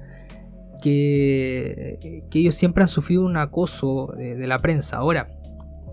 que, 0.82 2.26
que, 2.32 2.40
ellos 2.40 2.56
siempre 2.56 2.82
han 2.82 2.88
sufrido 2.88 3.24
un 3.24 3.38
acoso 3.38 4.12
de, 4.18 4.36
de 4.36 4.48
la 4.48 4.62
prensa. 4.62 4.98
Ahora, 4.98 5.30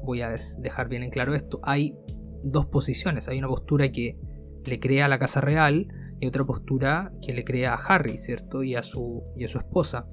voy 0.02 0.22
a 0.22 0.34
dejar 0.58 0.88
bien 0.88 1.02
en 1.02 1.10
claro 1.10 1.34
esto, 1.34 1.60
hay 1.62 1.94
dos 2.42 2.66
posiciones. 2.66 3.28
Hay 3.28 3.38
una 3.38 3.48
postura 3.48 3.92
que 3.92 4.18
le 4.64 4.80
crea 4.80 5.06
a 5.06 5.08
la 5.08 5.18
Casa 5.18 5.40
Real 5.40 5.88
y 6.20 6.26
otra 6.26 6.44
postura 6.44 7.12
que 7.24 7.32
le 7.32 7.44
crea 7.44 7.74
a 7.74 7.76
Harry, 7.76 8.16
¿cierto? 8.16 8.62
Y 8.62 8.74
a 8.74 8.82
su, 8.82 9.22
y 9.36 9.44
a 9.44 9.48
su 9.48 9.58
esposa. 9.58 10.06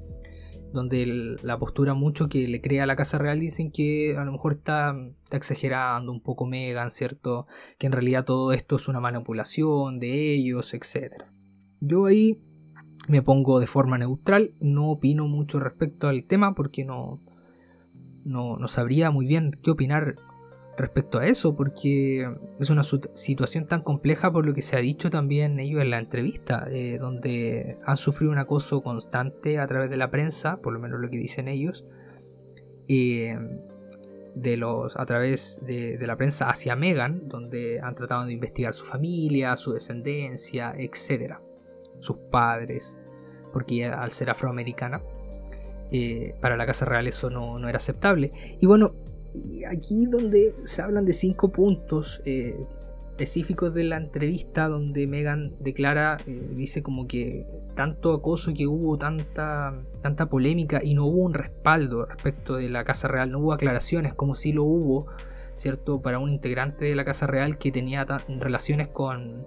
Donde 0.71 1.37
la 1.41 1.57
postura 1.57 1.93
mucho 1.93 2.29
que 2.29 2.47
le 2.47 2.61
crea 2.61 2.83
a 2.83 2.85
la 2.85 2.95
Casa 2.95 3.17
Real 3.17 3.39
dicen 3.39 3.71
que 3.71 4.15
a 4.17 4.23
lo 4.23 4.31
mejor 4.31 4.53
está, 4.53 4.95
exagerando 5.31 6.11
un 6.11 6.21
poco 6.21 6.45
Megan, 6.45 6.91
¿cierto? 6.91 7.47
Que 7.77 7.87
en 7.87 7.93
realidad 7.93 8.25
todo 8.25 8.53
esto 8.53 8.75
es 8.75 8.87
una 8.87 8.99
manipulación 8.99 9.99
de 9.99 10.33
ellos, 10.33 10.73
etc. 10.73 11.23
Yo 11.79 12.05
ahí 12.05 12.39
me 13.07 13.21
pongo 13.21 13.59
de 13.59 13.67
forma 13.67 13.97
neutral, 13.97 14.53
no 14.59 14.91
opino 14.91 15.27
mucho 15.27 15.59
respecto 15.59 16.07
al 16.07 16.25
tema 16.25 16.53
porque 16.53 16.85
no, 16.85 17.21
no, 18.23 18.57
no 18.57 18.67
sabría 18.67 19.09
muy 19.09 19.25
bien 19.25 19.51
qué 19.63 19.71
opinar 19.71 20.15
respecto 20.79 21.19
a 21.19 21.27
eso, 21.27 21.55
porque 21.55 22.27
es 22.59 22.69
una 22.69 22.83
situación 22.83 23.65
tan 23.67 23.81
compleja 23.81 24.31
por 24.31 24.45
lo 24.45 24.53
que 24.53 24.61
se 24.61 24.75
ha 24.75 24.79
dicho 24.79 25.09
también 25.09 25.59
ellos 25.59 25.81
en 25.81 25.91
la 25.91 25.99
entrevista, 25.99 26.67
eh, 26.71 26.97
donde 26.97 27.77
han 27.85 27.97
sufrido 27.97 28.31
un 28.31 28.39
acoso 28.39 28.81
constante 28.81 29.59
a 29.59 29.67
través 29.67 29.89
de 29.89 29.97
la 29.97 30.09
prensa, 30.09 30.57
por 30.61 30.73
lo 30.73 30.79
menos 30.79 30.99
lo 30.99 31.09
que 31.09 31.17
dicen 31.17 31.47
ellos, 31.47 31.85
eh, 32.87 33.37
de 34.35 34.57
los, 34.57 34.95
a 34.95 35.05
través 35.05 35.61
de, 35.65 35.97
la 35.99 36.15
prensa 36.15 36.49
hacia 36.49 36.75
Megan, 36.75 37.27
donde 37.27 37.79
han 37.81 37.95
tratado 37.95 38.25
de 38.25 38.33
investigar 38.33 38.73
su 38.73 38.85
familia, 38.85 39.55
su 39.57 39.73
descendencia, 39.73 40.73
etc. 40.77 41.35
Sus 41.99 42.17
padres, 42.31 42.97
porque 43.51 43.85
al 43.85 44.11
ser 44.11 44.29
afroamericana, 44.29 45.01
eh, 45.91 46.35
para 46.39 46.55
la 46.55 46.65
Casa 46.65 46.85
Real 46.85 47.07
eso 47.07 47.29
no, 47.29 47.59
no 47.59 47.67
era 47.67 47.77
aceptable. 47.77 48.31
Y 48.59 48.65
bueno, 48.65 48.93
y 49.33 49.63
aquí 49.63 50.05
donde 50.05 50.53
se 50.65 50.81
hablan 50.81 51.05
de 51.05 51.13
cinco 51.13 51.51
puntos 51.51 52.21
eh, 52.25 52.57
específicos 53.11 53.73
de 53.73 53.83
la 53.83 53.97
entrevista 53.97 54.67
donde 54.67 55.05
Megan 55.05 55.53
declara, 55.59 56.17
eh, 56.25 56.49
dice 56.53 56.81
como 56.81 57.07
que 57.07 57.45
tanto 57.75 58.13
acoso 58.13 58.53
que 58.53 58.65
hubo, 58.65 58.97
tanta, 58.97 59.83
tanta 60.01 60.29
polémica 60.29 60.79
y 60.81 60.93
no 60.93 61.05
hubo 61.05 61.23
un 61.23 61.33
respaldo 61.33 62.05
respecto 62.05 62.55
de 62.55 62.69
la 62.69 62.85
Casa 62.85 63.07
Real, 63.09 63.29
no 63.29 63.39
hubo 63.39 63.53
aclaraciones 63.53 64.13
como 64.13 64.35
si 64.35 64.53
lo 64.53 64.63
hubo, 64.63 65.07
¿cierto? 65.53 66.01
Para 66.01 66.19
un 66.19 66.29
integrante 66.29 66.85
de 66.85 66.95
la 66.95 67.03
Casa 67.03 67.27
Real 67.27 67.57
que 67.57 67.71
tenía 67.71 68.05
relaciones 68.39 68.87
con, 68.87 69.45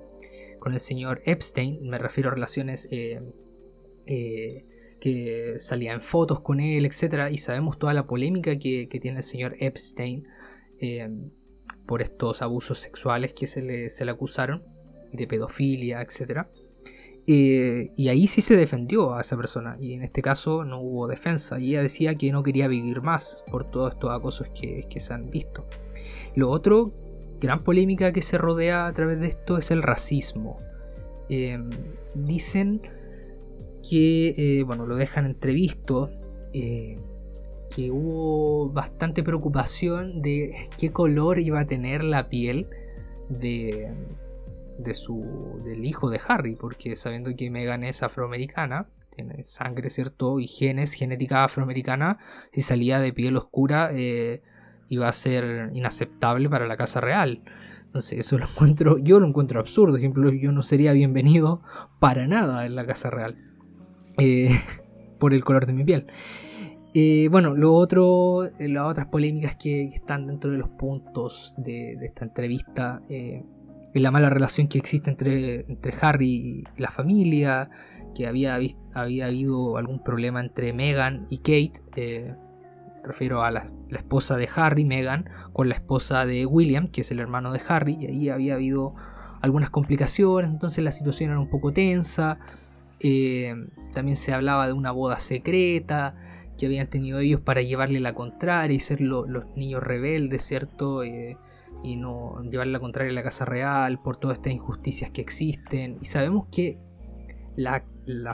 con 0.59 0.75
el 0.75 0.81
señor 0.81 1.23
Epstein, 1.25 1.89
me 1.89 1.99
refiero 1.99 2.31
a 2.31 2.35
relaciones... 2.35 2.89
Eh, 2.91 3.23
que 5.03 5.57
salía 5.59 5.95
en 5.95 6.01
fotos 6.01 6.43
con 6.43 6.61
él, 6.61 6.87
etc. 6.87 7.29
Y 7.33 7.39
sabemos 7.39 7.77
toda 7.77 7.93
la 7.93 8.07
polémica 8.07 8.57
que, 8.57 8.87
tiene 9.03 9.19
el 9.19 9.25
señor 9.25 9.57
Epstein 9.59 10.29
eh, 10.79 11.11
por 11.87 12.03
estos 12.03 12.41
abusos 12.41 12.79
sexuales 12.79 13.35
que 13.35 13.49
se 13.49 13.63
le, 13.63 13.91
se 13.91 14.05
le 14.05 14.13
acusaron, 14.13 14.63
de 15.13 15.27
pedofilia, 15.27 16.03
etc. 16.03 16.47
Eh, 17.27 17.91
y 17.97 18.09
ahí 18.11 18.29
sí 18.29 18.43
se 18.43 18.55
defendió 18.55 19.17
a 19.17 19.23
esa 19.23 19.37
persona, 19.37 19.77
y 19.81 19.95
en 19.95 20.05
este 20.05 20.23
caso 20.23 20.65
no 20.65 20.81
hubo 20.81 21.09
defensa, 21.09 21.59
y 21.59 21.71
ella 21.71 21.83
decía 21.83 22.15
que 22.15 22.31
no 22.31 22.45
quería 22.45 22.69
vivir 22.69 23.03
más 23.03 23.43
por 23.51 23.69
todos 23.73 23.95
estos 23.95 24.13
acosos 24.13 24.51
que, 24.55 24.87
se 25.01 25.13
han 25.13 25.31
visto. 25.31 25.67
Lo 26.37 26.49
otro, 26.49 26.93
gran 27.41 27.59
polémica 27.59 28.13
que 28.13 28.23
se 28.23 28.39
rodea 28.39 28.87
a 28.87 28.93
través 28.93 29.19
de 29.19 29.27
esto 29.27 29.59
es 29.59 29.73
el 29.73 29.83
racismo. 29.83 30.59
Eh, 31.29 31.59
dicen 32.15 32.83
que, 33.89 34.35
eh, 34.37 34.63
bueno, 34.65 34.87
lo 34.87 34.97
dejan 34.97 35.27
entrevisto, 35.27 36.11
eh, 36.53 36.99
que 37.75 37.91
hubo 37.91 38.71
bastante 38.71 39.23
preocupación 39.23 40.23
de 40.23 40.69
qué 40.79 40.93
color 40.93 41.39
iba 41.39 41.61
a 41.61 41.67
tener 41.67 42.05
la 42.05 42.29
piel 42.29 42.67
de, 43.29 43.93
de 44.79 44.95
su, 44.95 45.59
del 45.65 45.85
hijo 45.85 46.11
de 46.11 46.21
Harry, 46.27 46.57
porque 46.57 46.97
sabiendo 46.97 47.35
que 47.37 47.51
Megan 47.51 47.85
es 47.85 48.03
afroamericana, 48.03 48.89
tiene 49.15 49.45
sangre, 49.45 49.91
¿cierto? 49.91 50.41
Y 50.41 50.47
genes, 50.47 50.93
genética 50.95 51.45
afroamericana, 51.45 52.19
si 52.53 52.63
salía 52.63 53.01
de 53.01 53.13
piel 53.13 53.37
oscura 53.37 53.91
eh, 53.93 54.43
iba 54.89 55.09
a 55.09 55.13
ser 55.13 55.71
inaceptable 55.75 56.49
para 56.49 56.67
la 56.67 56.77
Casa 56.77 57.01
Real. 57.01 57.43
Entonces 57.85 58.21
eso 58.21 58.39
lo 58.39 58.47
encuentro, 58.51 58.99
yo 58.99 59.21
lo 59.21 59.27
encuentro 59.27 59.61
absurdo, 59.61 59.93
por 59.93 60.01
ejemplo, 60.01 60.33
yo 60.33 60.53
no 60.53 60.63
sería 60.63 60.93
bienvenido 60.93 61.63
para 61.99 62.27
nada 62.27 62.67
en 62.67 62.75
la 62.75 62.87
Casa 62.87 63.11
Real. 63.11 63.37
Eh, 64.23 64.51
por 65.19 65.35
el 65.35 65.45
color 65.45 65.67
de 65.67 65.73
mi 65.73 65.85
piel. 65.85 66.07
Eh, 66.95 67.29
bueno, 67.31 67.57
lo 67.57 67.75
otro, 67.75 68.45
eh, 68.45 68.69
las 68.69 68.87
otras 68.87 69.07
polémicas 69.07 69.57
que, 69.57 69.85
están 69.87 70.27
dentro 70.27 70.51
de 70.51 70.59
los 70.59 70.69
puntos 70.69 71.55
de, 71.57 71.95
esta 72.03 72.25
entrevista, 72.25 73.01
es 73.09 73.43
la 73.95 74.11
mala 74.11 74.31
relación 74.31 74.69
que 74.69 74.79
existe 74.79 75.11
entre, 75.11 75.61
entre 75.69 75.95
Harry 76.01 76.29
y 76.29 76.65
la 76.81 76.91
familia, 76.91 77.71
que 78.15 78.27
había, 78.27 78.59
había 78.95 79.27
habido 79.27 79.77
algún 79.77 80.03
problema 80.03 80.41
entre 80.41 80.73
Meghan 80.73 81.27
y 81.31 81.39
Kate, 81.39 82.37
refiero 83.05 83.43
a 83.43 83.51
la, 83.51 83.71
la, 83.89 83.99
esposa 83.99 84.37
de 84.37 84.49
Harry, 84.55 84.85
Meghan, 84.85 85.29
con 85.53 85.69
la 85.69 85.75
esposa 85.75 86.27
de 86.27 86.47
William, 86.47 86.89
que 86.89 87.01
es 87.01 87.11
el 87.11 87.21
hermano 87.21 87.53
de 87.53 87.61
Harry, 87.69 87.97
y 88.01 88.07
ahí 88.07 88.29
había 88.29 88.55
habido 88.55 88.95
algunas 89.41 89.71
complicaciones, 89.71 90.51
entonces 90.51 90.85
la 90.85 90.93
situación 90.93 91.31
era 91.31 91.41
un 91.41 91.49
poco 91.49 91.73
tensa. 91.73 92.39
Eh, 93.05 93.55
también 93.93 94.17
se 94.17 94.33
hablaba 94.33 94.69
de 94.69 94.73
una 94.73 94.93
boda 94.93 95.19
secreta 95.19 96.15
que 96.57 96.67
habían 96.67 96.89
tenido 96.89 97.19
ellos 97.19 97.41
para 97.41 97.61
llevarle 97.63 97.99
la 97.99 98.15
contraria 98.15 98.77
y 98.77 98.81
ser 98.81 99.01
los 99.01 99.27
niños 99.57 99.83
rebeldes, 99.83 100.45
¿cierto? 100.45 101.03
Eh, 101.03 101.37
y 101.83 101.97
no 101.97 102.41
llevarle 102.43 102.75
la 102.75 102.81
contraria 102.81 103.11
a 103.11 103.15
la 103.15 103.25
Casa 103.25 103.45
Real 103.45 104.01
por 104.01 104.17
todas 104.17 104.39
estas 104.39 104.53
injusticias 104.53 105.11
que 105.11 105.21
existen. 105.21 105.99
Y 106.01 106.05
sabemos 106.05 106.47
que 106.53 106.79
la, 107.57 107.85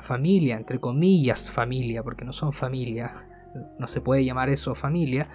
familia, 0.03 0.57
entre 0.57 0.79
comillas 0.79 1.51
familia, 1.51 2.03
porque 2.03 2.27
no 2.27 2.33
son 2.33 2.53
familia, 2.53 3.11
no 3.79 3.87
se 3.87 4.03
puede 4.03 4.25
llamar 4.25 4.51
eso 4.51 4.75
familia, 4.75 5.31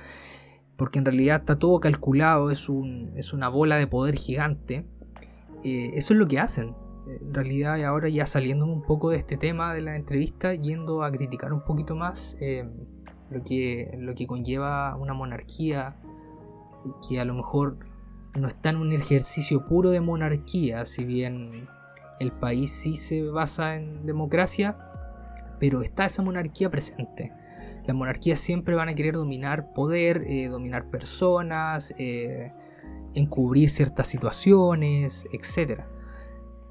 porque 0.78 1.00
en 1.00 1.06
realidad 1.06 1.40
está 1.40 1.58
todo 1.58 1.80
calculado, 1.80 2.52
es, 2.52 2.70
un, 2.70 3.14
es 3.16 3.34
una 3.34 3.50
bola 3.50 3.78
de 3.78 3.88
poder 3.88 4.16
gigante. 4.16 4.86
Eh, 5.64 5.92
eso 5.96 6.14
es 6.14 6.20
lo 6.20 6.28
que 6.28 6.40
hacen, 6.40 6.76
en 7.08 7.34
realidad 7.34 7.84
ahora 7.84 8.10
ya 8.10 8.26
saliendo 8.26 8.66
un 8.66 8.82
poco 8.82 9.10
de 9.10 9.18
este 9.18 9.38
tema 9.38 9.74
de 9.74 9.82
la 9.82 9.96
entrevista, 9.96 10.54
yendo 10.54 11.04
a 11.04 11.12
criticar 11.12 11.52
un 11.54 11.64
poquito 11.64 11.96
más 11.96 12.38
eh, 12.40 12.66
lo, 13.30 13.44
que, 13.44 13.96
lo 14.00 14.16
que 14.16 14.26
conlleva 14.26 14.96
una 14.96 15.14
monarquía 15.14 15.98
que 17.08 17.20
a 17.20 17.26
lo 17.26 17.34
mejor 17.34 17.78
no 18.36 18.48
está 18.48 18.70
en 18.70 18.78
un 18.78 18.94
ejercicio 18.94 19.66
puro 19.66 19.90
de 19.90 20.02
monarquía, 20.02 20.86
si 20.86 21.04
bien 21.04 21.68
el 22.20 22.32
país 22.32 22.72
sí 22.72 22.96
se 22.96 23.24
basa 23.24 23.76
en 23.76 24.06
democracia, 24.06 24.78
pero 25.60 25.82
está 25.82 26.06
esa 26.06 26.22
monarquía 26.24 26.70
presente. 26.70 27.32
Las 27.86 27.96
monarquías 27.96 28.40
siempre 28.40 28.76
van 28.76 28.90
a 28.90 28.96
querer 28.96 29.16
dominar 29.16 29.74
poder, 29.74 30.24
eh, 30.28 30.48
dominar 30.48 30.90
personas, 30.90 31.94
eh, 31.98 32.52
encubrir 33.14 33.70
ciertas 33.70 34.08
situaciones, 34.08 35.28
etcétera 35.34 35.88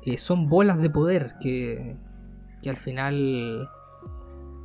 eh, 0.04 0.18
son 0.18 0.48
bolas 0.48 0.80
de 0.80 0.90
poder 0.90 1.34
que, 1.40 1.96
al 2.66 2.76
final 2.76 3.68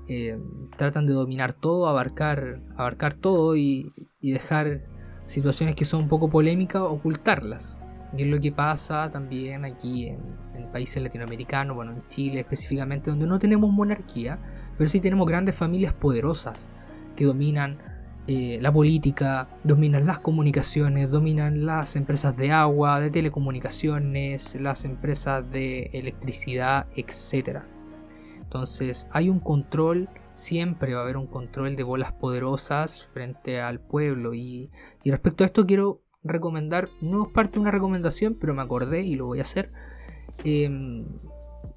eh, 0.07 0.39
tratan 0.75 1.05
de 1.05 1.13
dominar 1.13 1.53
todo, 1.53 1.87
abarcar, 1.87 2.61
abarcar 2.75 3.13
todo 3.13 3.55
y, 3.55 3.93
dejar 4.21 4.81
situaciones 5.25 5.75
que 5.75 5.85
son 5.85 6.03
un 6.03 6.09
poco 6.09 6.29
polémicas, 6.29 6.81
ocultarlas. 6.81 7.79
Y 8.15 8.23
es 8.23 8.29
lo 8.29 8.39
que 8.39 8.51
pasa 8.51 9.09
también 9.11 9.65
aquí 9.65 10.07
en, 10.07 10.19
en 10.55 10.71
países 10.71 11.01
latinoamericanos, 11.03 11.75
bueno, 11.75 11.91
en 11.91 12.07
Chile 12.07 12.39
específicamente, 12.39 13.09
donde 13.09 13.27
no 13.27 13.37
tenemos 13.39 13.69
monarquía, 13.71 14.39
pero 14.77 14.89
sí 14.89 14.99
tenemos 14.99 15.27
grandes 15.27 15.55
familias 15.55 15.93
poderosas 15.93 16.71
que 17.15 17.25
dominan 17.25 17.77
eh, 18.29 18.59
la 18.61 18.73
política, 18.73 19.47
dominan 19.63 20.05
las 20.05 20.19
comunicaciones, 20.19 21.09
dominan 21.09 21.65
las 21.65 21.95
empresas 21.95 22.35
de 22.35 22.51
agua, 22.51 22.99
de 22.99 23.09
telecomunicaciones, 23.09 24.55
las 24.55 24.83
empresas 24.83 25.49
de 25.49 25.89
electricidad, 25.93 26.87
etc. 26.97 27.59
Entonces 28.35 29.07
hay 29.11 29.29
un 29.29 29.39
control, 29.39 30.09
siempre 30.33 30.93
va 30.93 30.99
a 30.99 31.03
haber 31.03 31.15
un 31.15 31.27
control 31.27 31.77
de 31.77 31.83
bolas 31.83 32.11
poderosas 32.11 33.07
frente 33.13 33.61
al 33.61 33.79
pueblo. 33.79 34.33
Y, 34.33 34.71
respecto 35.05 35.45
a 35.45 35.47
esto 35.47 35.65
quiero 35.65 36.01
recomendar, 36.21 36.89
no 36.99 37.27
es 37.27 37.29
parte 37.31 37.53
de 37.53 37.59
una 37.61 37.71
recomendación, 37.71 38.35
pero 38.37 38.53
me 38.53 38.61
acordé 38.61 39.03
y 39.03 39.15
lo 39.15 39.27
voy 39.27 39.39
a 39.39 39.43
hacer. 39.43 39.71
Em, 40.43 41.05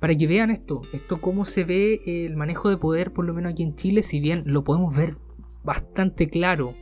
para 0.00 0.16
que 0.16 0.26
vean 0.26 0.50
esto, 0.50 0.82
esto 0.92 1.20
cómo 1.20 1.44
se 1.44 1.62
ve 1.62 2.00
el 2.04 2.36
manejo 2.36 2.68
de 2.70 2.76
poder, 2.76 3.12
por 3.12 3.24
lo 3.24 3.34
menos 3.34 3.52
aquí 3.52 3.62
en 3.62 3.76
Chile, 3.76 4.02
si 4.02 4.18
bien 4.18 4.42
lo 4.46 4.64
podemos 4.64 4.96
ver 4.96 5.16
bastante 5.62 6.28
claro 6.28 6.74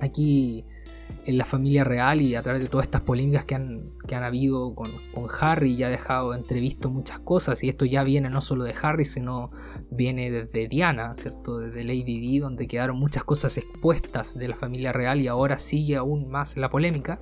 aquí 0.00 0.64
en 1.24 1.38
la 1.38 1.44
familia 1.44 1.84
real 1.84 2.20
y 2.20 2.34
a 2.34 2.42
través 2.42 2.62
de 2.62 2.68
todas 2.68 2.86
estas 2.86 3.02
polémicas 3.02 3.44
que 3.44 3.56
han, 3.56 3.90
que 4.06 4.14
han 4.14 4.22
habido 4.22 4.74
con, 4.74 4.92
Harry 5.40 5.76
ya 5.76 5.88
ha 5.88 5.90
dejado 5.90 6.34
entrevisto 6.34 6.88
muchas 6.90 7.18
cosas 7.18 7.62
y 7.64 7.68
esto 7.68 7.84
ya 7.84 8.04
viene 8.04 8.30
no 8.30 8.40
solo 8.40 8.64
de 8.64 8.74
Harry 8.80 9.04
sino 9.04 9.50
viene 9.90 10.30
desde 10.30 10.68
Diana, 10.68 11.14
¿cierto? 11.16 11.58
Desde 11.58 11.84
Lady 11.84 12.20
Di 12.20 12.38
donde 12.38 12.68
quedaron 12.68 12.98
muchas 12.98 13.24
cosas 13.24 13.56
expuestas 13.56 14.38
de 14.38 14.48
la 14.48 14.56
familia 14.56 14.92
real 14.92 15.20
y 15.20 15.26
ahora 15.26 15.58
sigue 15.58 15.96
aún 15.96 16.28
más 16.28 16.56
la 16.56 16.70
polémica. 16.70 17.20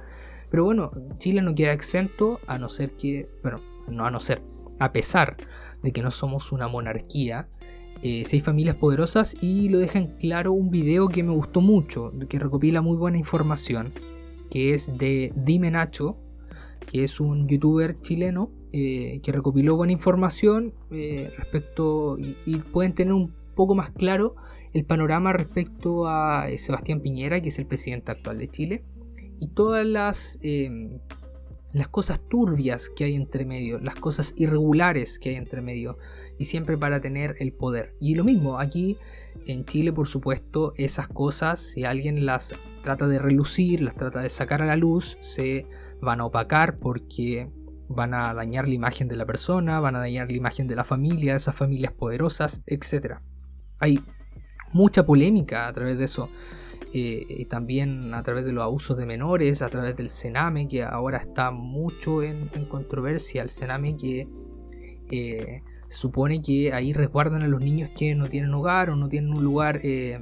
Pero 0.50 0.64
bueno, 0.64 0.92
Chile 1.18 1.40
no 1.42 1.54
queda 1.54 1.72
exento 1.72 2.40
a 2.46 2.58
no 2.58 2.68
ser 2.68 2.92
que, 2.92 3.28
bueno, 3.42 3.60
no 3.88 4.06
a 4.06 4.10
no 4.10 4.20
ser, 4.20 4.42
a 4.78 4.92
pesar 4.92 5.36
de 5.82 5.92
que 5.92 6.02
no 6.02 6.10
somos 6.10 6.52
una 6.52 6.68
monarquía, 6.68 7.48
eh, 8.06 8.22
seis 8.26 8.42
familias 8.42 8.76
poderosas 8.76 9.34
y 9.40 9.70
lo 9.70 9.78
deja 9.78 9.98
en 9.98 10.08
claro 10.18 10.52
un 10.52 10.70
video 10.70 11.08
que 11.08 11.22
me 11.22 11.32
gustó 11.32 11.62
mucho, 11.62 12.12
que 12.28 12.38
recopila 12.38 12.82
muy 12.82 12.98
buena 12.98 13.16
información, 13.16 13.94
que 14.50 14.74
es 14.74 14.98
de 14.98 15.32
Dime 15.34 15.70
Nacho, 15.70 16.18
que 16.86 17.02
es 17.02 17.18
un 17.18 17.48
youtuber 17.48 17.98
chileno 18.02 18.50
eh, 18.74 19.20
que 19.22 19.32
recopiló 19.32 19.76
buena 19.76 19.94
información 19.94 20.74
eh, 20.90 21.32
respecto 21.38 22.18
y, 22.18 22.58
pueden 22.58 22.94
tener 22.94 23.14
un 23.14 23.32
poco 23.54 23.74
más 23.74 23.88
claro 23.92 24.36
el 24.74 24.84
panorama 24.84 25.32
respecto 25.32 26.06
a 26.06 26.46
Sebastián 26.58 27.00
Piñera, 27.00 27.40
que 27.40 27.48
es 27.48 27.58
el 27.58 27.64
presidente 27.64 28.12
actual 28.12 28.36
de 28.36 28.48
Chile, 28.48 28.84
y 29.40 29.48
todas 29.48 29.86
las 29.86 30.38
las 31.74 31.88
cosas 31.88 32.20
turbias 32.28 32.88
que 32.88 33.04
hay 33.04 33.14
entre 33.16 33.44
medio, 33.44 33.80
las 33.80 33.96
cosas 33.96 34.32
irregulares 34.36 35.18
que 35.18 35.30
hay 35.30 35.34
entre 35.34 35.60
medio, 35.60 35.98
y 36.38 36.44
siempre 36.46 36.76
para 36.76 37.00
tener 37.00 37.36
el 37.38 37.52
poder. 37.52 37.94
Y 38.00 38.14
lo 38.14 38.24
mismo, 38.24 38.58
aquí 38.58 38.98
en 39.46 39.64
Chile, 39.64 39.92
por 39.92 40.08
supuesto, 40.08 40.72
esas 40.76 41.08
cosas, 41.08 41.60
si 41.60 41.84
alguien 41.84 42.26
las 42.26 42.54
trata 42.82 43.06
de 43.06 43.18
relucir, 43.18 43.80
las 43.80 43.94
trata 43.94 44.20
de 44.20 44.28
sacar 44.28 44.62
a 44.62 44.66
la 44.66 44.76
luz, 44.76 45.18
se 45.20 45.66
van 46.00 46.20
a 46.20 46.26
opacar 46.26 46.78
porque 46.78 47.50
van 47.88 48.14
a 48.14 48.32
dañar 48.34 48.66
la 48.66 48.74
imagen 48.74 49.08
de 49.08 49.16
la 49.16 49.26
persona, 49.26 49.80
van 49.80 49.96
a 49.96 50.00
dañar 50.00 50.28
la 50.28 50.36
imagen 50.36 50.66
de 50.66 50.76
la 50.76 50.84
familia, 50.84 51.32
de 51.32 51.38
esas 51.38 51.54
familias 51.54 51.92
poderosas, 51.92 52.62
etc. 52.66 53.18
Hay 53.78 54.00
mucha 54.72 55.04
polémica 55.04 55.68
a 55.68 55.72
través 55.72 55.98
de 55.98 56.04
eso. 56.04 56.28
Eh, 56.92 57.26
y 57.28 57.44
también 57.46 58.14
a 58.14 58.22
través 58.22 58.44
de 58.44 58.52
los 58.52 58.62
abusos 58.62 58.96
de 58.96 59.04
menores, 59.04 59.62
a 59.62 59.68
través 59.68 59.96
del 59.96 60.08
Sename, 60.10 60.68
que 60.68 60.84
ahora 60.84 61.18
está 61.18 61.50
mucho 61.50 62.22
en, 62.22 62.48
controversia, 62.68 63.42
el 63.42 63.50
Sename 63.50 63.96
que 63.96 64.28
eh, 65.10 65.62
supone 65.88 66.42
que 66.42 66.72
ahí 66.72 66.92
resguardan 66.92 67.42
a 67.42 67.48
los 67.48 67.60
niños 67.60 67.90
que 67.96 68.14
no 68.14 68.28
tienen 68.28 68.52
hogar 68.54 68.90
o 68.90 68.96
no 68.96 69.08
tienen 69.08 69.32
un 69.32 69.44
lugar 69.44 69.80
eh, 69.82 70.20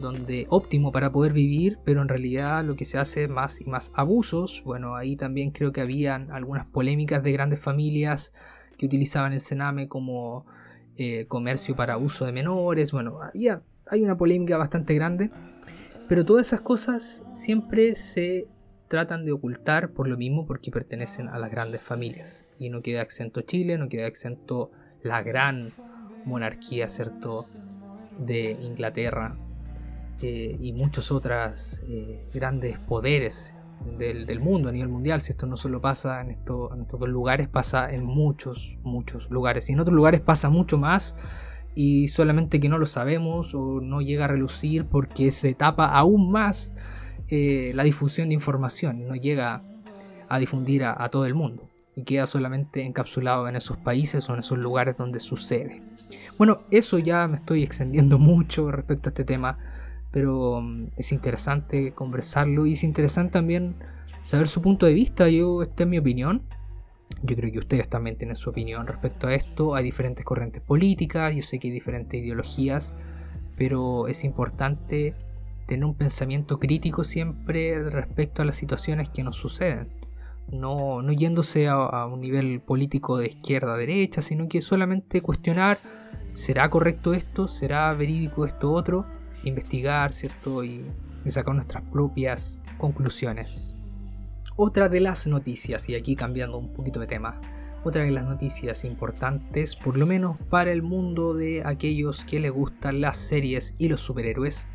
donde 0.00 0.46
óptimo 0.50 0.92
para 0.92 1.12
poder 1.12 1.32
vivir, 1.32 1.78
pero 1.84 2.02
en 2.02 2.08
realidad 2.08 2.64
lo 2.64 2.76
que 2.76 2.84
se 2.84 2.98
hace 2.98 3.28
más 3.28 3.60
y 3.60 3.64
más 3.66 3.92
abusos. 3.94 4.62
Bueno, 4.64 4.96
ahí 4.96 5.16
también 5.16 5.50
creo 5.50 5.72
que 5.72 5.80
habían 5.80 6.30
algunas 6.30 6.66
polémicas 6.66 7.22
de 7.22 7.32
grandes 7.32 7.60
familias 7.60 8.32
que 8.76 8.86
utilizaban 8.86 9.32
el 9.32 9.40
Sename 9.40 9.88
como 9.88 10.46
comercio 11.28 11.76
para 11.76 11.96
uso 11.96 12.26
de 12.26 12.32
menores. 12.32 12.92
Bueno, 12.92 13.20
había, 13.22 13.62
hay 13.86 14.02
una 14.02 14.16
polémica 14.16 14.56
bastante 14.56 14.94
grande. 14.94 15.30
Pero 16.08 16.24
todas 16.24 16.46
esas 16.46 16.62
cosas 16.62 17.24
siempre 17.32 17.94
se 17.94 18.48
tratan 18.88 19.24
de 19.24 19.32
ocultar 19.32 19.90
por 19.90 20.08
lo 20.08 20.16
mismo 20.16 20.46
porque 20.46 20.70
pertenecen 20.70 21.28
a 21.28 21.38
las 21.38 21.50
grandes 21.50 21.82
familias. 21.82 22.46
Y 22.58 22.70
no 22.70 22.82
queda 22.82 23.02
exento 23.02 23.42
Chile, 23.42 23.78
no 23.78 23.88
queda 23.88 24.06
exento 24.06 24.70
la 25.02 25.22
gran 25.22 25.72
monarquía, 26.24 26.88
¿cierto?, 26.88 27.46
de 28.18 28.50
Inglaterra 28.50 29.36
eh, 30.20 30.56
y 30.58 30.72
muchos 30.72 31.12
otros 31.12 31.82
eh, 31.86 32.26
grandes 32.34 32.78
poderes 32.80 33.54
del, 33.96 34.40
mundo 34.40 34.68
a 34.68 34.72
nivel 34.72 34.88
mundial. 34.88 35.20
Si 35.20 35.32
esto 35.32 35.46
no 35.46 35.56
solo 35.56 35.80
pasa 35.80 36.20
en, 36.20 36.30
esto, 36.30 36.74
en 36.74 36.82
estos 36.82 36.98
dos 36.98 37.08
lugares, 37.08 37.48
pasa 37.48 37.92
en 37.92 38.04
muchos, 38.04 38.76
muchos 38.82 39.30
lugares. 39.30 39.68
Y 39.70 39.72
en 39.72 39.80
otros 39.80 39.94
lugares 39.94 40.20
pasa 40.20 40.50
mucho 40.50 40.78
más 40.78 41.14
y 41.74 42.08
solamente 42.08 42.58
que 42.58 42.68
no 42.68 42.78
lo 42.78 42.86
sabemos 42.86 43.54
o 43.54 43.80
no 43.80 44.00
llega 44.00 44.24
a 44.24 44.28
relucir 44.28 44.86
porque 44.86 45.30
se 45.30 45.54
tapa 45.54 45.86
aún 45.86 46.32
más 46.32 46.74
eh, 47.30 47.72
la 47.74 47.84
difusión 47.84 48.28
de 48.28 48.34
información, 48.34 49.06
no 49.06 49.14
llega 49.14 49.62
a 50.28 50.38
difundir 50.38 50.84
a, 50.84 51.08
todo 51.08 51.26
el 51.26 51.34
mundo 51.34 51.68
y 51.94 52.04
queda 52.04 52.26
solamente 52.26 52.84
encapsulado 52.84 53.48
en 53.48 53.56
esos 53.56 53.76
países 53.78 54.28
o 54.28 54.34
en 54.34 54.40
esos 54.40 54.58
lugares 54.58 54.96
donde 54.96 55.20
sucede. 55.20 55.82
Bueno, 56.38 56.62
eso 56.70 56.98
ya 56.98 57.26
me 57.26 57.36
estoy 57.36 57.62
extendiendo 57.62 58.18
mucho 58.18 58.70
respecto 58.70 59.08
a 59.08 59.10
este 59.10 59.24
tema, 59.24 59.58
pero 60.10 60.60
mm, 60.60 60.86
es 60.96 61.12
interesante 61.12 61.92
conversarlo 61.92 62.66
y 62.66 62.72
es 62.74 62.84
interesante 62.84 63.32
también 63.32 63.76
saber 64.22 64.48
su 64.48 64.62
punto 64.62 64.86
de 64.86 64.94
vista. 64.94 65.28
Yo, 65.28 65.62
esta 65.62 65.82
es 65.82 65.88
mi 65.88 65.98
opinión, 65.98 66.42
yo 67.22 67.36
creo 67.36 67.50
que 67.50 67.58
ustedes 67.58 67.88
también 67.88 68.16
tienen 68.16 68.36
su 68.36 68.50
opinión 68.50 68.86
respecto 68.86 69.26
a 69.26 69.34
esto. 69.34 69.74
Hay 69.74 69.84
diferentes 69.84 70.24
corrientes 70.24 70.62
políticas, 70.62 71.34
yo 71.34 71.42
sé 71.42 71.58
que 71.58 71.68
hay 71.68 71.74
diferentes 71.74 72.20
ideologías, 72.22 72.94
pero 73.56 74.06
es 74.08 74.24
importante 74.24 75.14
tener 75.68 75.84
un 75.84 75.94
pensamiento 75.94 76.58
crítico 76.58 77.04
siempre 77.04 77.90
respecto 77.90 78.40
a 78.40 78.46
las 78.46 78.56
situaciones 78.56 79.10
que 79.10 79.22
nos 79.22 79.36
suceden. 79.36 79.86
No, 80.50 81.02
no 81.02 81.12
yéndose 81.12 81.68
a, 81.68 82.06
un 82.06 82.22
nivel 82.22 82.62
político 82.62 83.18
de 83.18 83.28
izquierda 83.28 83.74
a 83.74 83.76
derecha, 83.76 84.22
sino 84.22 84.48
que 84.48 84.62
solamente 84.62 85.20
cuestionar, 85.20 85.78
¿será 86.32 86.70
correcto 86.70 87.12
esto? 87.12 87.48
¿Será 87.48 87.92
verídico 87.92 88.46
esto 88.46 88.72
otro? 88.72 89.04
Investigar, 89.44 90.14
¿cierto? 90.14 90.64
y 90.64 90.86
sacar 91.28 91.54
nuestras 91.54 91.84
propias 91.92 92.62
conclusiones. 92.78 93.76
Otra 94.56 94.88
de 94.88 95.00
las 95.00 95.26
noticias, 95.26 95.86
y 95.90 95.94
aquí 95.94 96.16
cambiando 96.16 96.56
un 96.56 96.72
poquito 96.72 96.98
de 96.98 97.06
tema, 97.06 97.38
otra 97.84 98.04
de 98.04 98.10
las 98.10 98.24
noticias 98.24 98.84
importantes, 98.84 99.76
por 99.76 99.98
lo 99.98 100.06
menos 100.06 100.38
para 100.48 100.72
el 100.72 100.82
mundo 100.82 101.34
de 101.34 101.62
aquellos 101.66 102.24
que 102.24 102.40
les 102.40 102.52
gustan 102.52 103.02
las 103.02 103.18
series 103.18 103.74
y 103.76 103.88
los 103.88 104.00
superhéroes, 104.00 104.66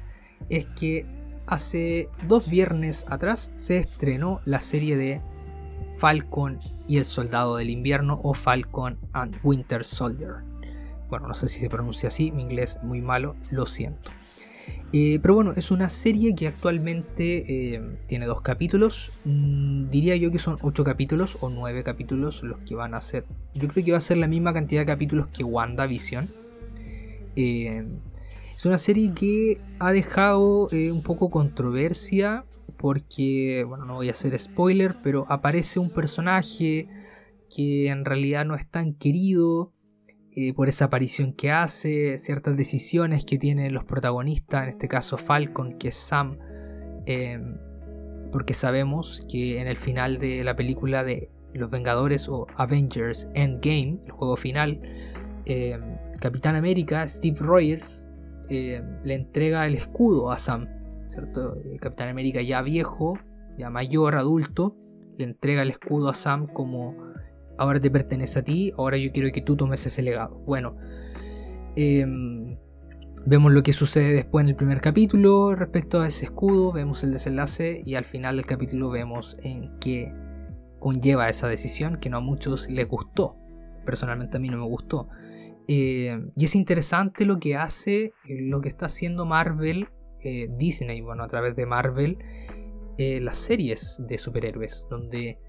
es 0.50 0.66
que 0.78 1.06
hace 1.48 2.10
dos 2.28 2.50
viernes 2.50 3.06
atrás 3.10 3.52
se 3.56 3.78
estrenó 3.78 4.42
la 4.46 4.60
serie 4.60 4.96
de 4.96 5.22
Falcon 5.98 6.60
y 6.88 6.98
el 6.98 7.06
Soldado 7.06 7.58
del 7.58 7.70
Invierno 7.70 8.20
o 8.24 8.34
Falcon 8.34 8.98
and 9.14 9.38
Winter 9.44 9.84
Soldier. 9.86 10.36
Bueno, 11.10 11.28
no 11.28 11.34
sé 11.34 11.48
si 11.48 11.60
se 11.60 11.70
pronuncia 11.70 12.10
así, 12.10 12.32
mi 12.32 12.42
inglés 12.42 12.78
es 12.78 12.84
muy 12.84 13.02
malo, 13.02 13.36
lo 13.52 13.68
siento. 13.68 14.12
Eh, 14.96 15.18
pero 15.22 15.34
bueno, 15.34 15.54
es 15.56 15.72
una 15.72 15.90
serie 15.90 16.36
que 16.36 16.48
actualmente 16.48 17.74
eh, 17.74 17.82
tiene 18.08 18.28
dos 18.28 18.42
capítulos. 18.42 19.12
Mm, 19.26 19.90
diría 19.90 20.16
yo 20.16 20.32
que 20.32 20.38
son 20.38 20.58
ocho 20.62 20.84
capítulos 20.84 21.38
o 21.42 21.50
nueve 21.50 21.84
capítulos 21.84 22.44
los 22.44 22.60
que 22.60 22.76
van 22.76 22.94
a 22.94 23.02
ser. 23.02 23.26
Yo 23.56 23.68
creo 23.68 23.84
que 23.84 23.92
va 23.92 23.98
a 23.98 24.02
ser 24.02 24.18
la 24.18 24.28
misma 24.28 24.54
cantidad 24.54 24.82
de 24.82 24.86
capítulos 24.86 25.28
que 25.28 25.44
WandaVision. 25.44 26.30
Eh, 27.36 27.88
es 28.56 28.66
una 28.66 28.78
serie 28.78 29.14
que 29.14 29.62
ha 29.80 29.92
dejado 29.92 30.68
un 30.72 31.04
poco 31.04 31.30
controversia 31.30 32.46
porque, 32.78 33.64
bueno, 33.68 33.86
no 33.86 33.96
voy 33.96 34.10
a 34.10 34.12
hacer 34.12 34.38
spoiler, 34.38 34.96
pero 35.02 35.26
aparece 35.30 35.80
un 35.80 35.90
personaje 35.90 36.88
que 37.54 37.88
en 37.88 38.04
realidad 38.04 38.46
no 38.46 38.56
es 38.56 38.70
tan 38.70 38.94
querido 38.94 39.72
eh, 40.36 40.54
por 40.54 40.68
esa 40.68 40.86
aparición 40.86 41.34
que 41.34 41.52
hace, 41.52 42.18
ciertas 42.18 42.58
decisiones 42.58 43.24
que 43.24 43.38
tienen 43.38 43.74
los 43.74 43.86
protagonistas, 43.86 44.64
en 44.64 44.70
este 44.70 44.88
caso 44.88 45.18
Falcon, 45.18 45.78
que 45.78 45.90
es 45.90 45.96
Sam, 45.96 46.40
em, 47.06 47.58
porque 48.32 48.56
sabemos 48.56 49.24
que 49.30 49.62
en 49.62 49.68
el 49.68 49.78
final 49.78 50.18
de 50.18 50.44
la 50.44 50.56
película 50.56 51.04
de 51.04 51.30
Los 51.54 51.70
Vengadores 51.70 52.28
o 52.28 52.48
Avengers 52.56 53.28
Endgame, 53.36 54.00
el 54.06 54.12
juego 54.12 54.36
final, 54.36 54.82
em, 55.46 55.82
Capitán 56.20 56.56
América, 56.56 57.08
Steve 57.08 57.38
Rogers, 57.40 58.08
em, 58.50 58.98
le 59.04 59.16
entrega 59.16 59.66
el 59.68 59.76
escudo 59.76 60.32
a 60.32 60.38
Sam, 60.38 60.68
¿cierto? 61.10 61.56
Eh, 61.58 61.78
Capitán 61.80 62.10
América 62.10 62.42
ya 62.42 62.62
viejo, 62.62 63.18
ya 63.58 63.70
mayor, 63.70 64.16
adulto, 64.16 64.76
le 65.18 65.26
entrega 65.26 65.62
el 65.62 65.70
escudo 65.70 66.10
a 66.10 66.14
Sam 66.14 66.48
como 66.48 66.96
ahora 67.58 67.80
te 67.80 67.92
pertenece 67.92 68.40
a 68.40 68.44
ti, 68.44 68.74
ahora 68.78 68.98
yo 68.98 69.12
quiero 69.12 69.32
que 69.32 69.42
tú 69.42 69.56
tomes 69.56 69.86
ese 69.86 70.02
legado. 70.02 70.36
Bueno, 70.46 70.76
em, 71.76 72.58
vemos 73.26 73.52
lo 73.52 73.64
que 73.64 73.74
sucede 73.74 74.14
después 74.14 74.44
en 74.44 74.50
el 74.50 74.56
primer 74.56 74.82
capítulo 74.82 75.56
respecto 75.56 76.02
a 76.02 76.08
ese 76.08 76.26
escudo, 76.26 76.72
vemos 76.72 77.04
el 77.04 77.14
desenlace 77.14 77.82
y 77.86 77.96
al 77.96 78.06
final 78.06 78.38
del 78.38 78.46
capítulo 78.46 78.90
vemos 78.90 79.38
en 79.44 79.78
qué 79.80 80.14
conlleva 80.80 81.30
esa 81.30 81.48
decisión 81.48 81.98
que 81.98 82.10
no 82.10 82.18
a 82.18 82.22
muchos 82.22 82.70
les 82.70 82.88
gustó. 82.88 83.38
Personalmente 83.86 84.38
a 84.38 84.40
mí 84.40 84.50
no 84.50 84.58
me 84.58 84.66
gustó. 84.66 85.10
Eh, 85.68 86.20
y 86.36 86.46
es 86.46 86.56
interesante 86.56 87.26
lo 87.26 87.40
que 87.40 87.56
hace, 87.56 88.14
eh, 88.28 88.42
lo 88.42 88.62
que 88.62 88.70
está 88.70 88.88
haciendo 88.88 89.26
Marvel, 89.26 89.88
eh, 90.22 90.48
Disney, 90.58 91.02
bueno, 91.02 91.24
a 91.24 91.28
través 91.28 91.56
de 91.56 91.66
Marvel, 91.66 92.18
las 92.98 93.38
series 93.38 94.00
de 94.08 94.20
superhéroes, 94.20 94.86
donde 94.88 95.40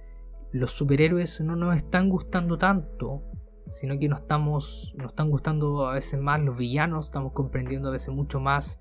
los 0.52 0.70
superhéroes 0.70 1.42
no 1.42 1.56
nos 1.56 1.76
están 1.76 2.08
gustando 2.08 2.56
tanto, 2.56 3.22
sino 3.70 3.98
que 3.98 4.08
nos, 4.08 4.22
estamos, 4.22 4.94
nos 4.96 5.10
están 5.10 5.30
gustando 5.30 5.86
a 5.86 5.92
veces 5.92 6.18
más 6.18 6.40
los 6.40 6.56
villanos, 6.56 7.06
estamos 7.06 7.32
comprendiendo 7.34 7.90
a 7.90 7.92
veces 7.92 8.14
mucho 8.14 8.40
más 8.40 8.80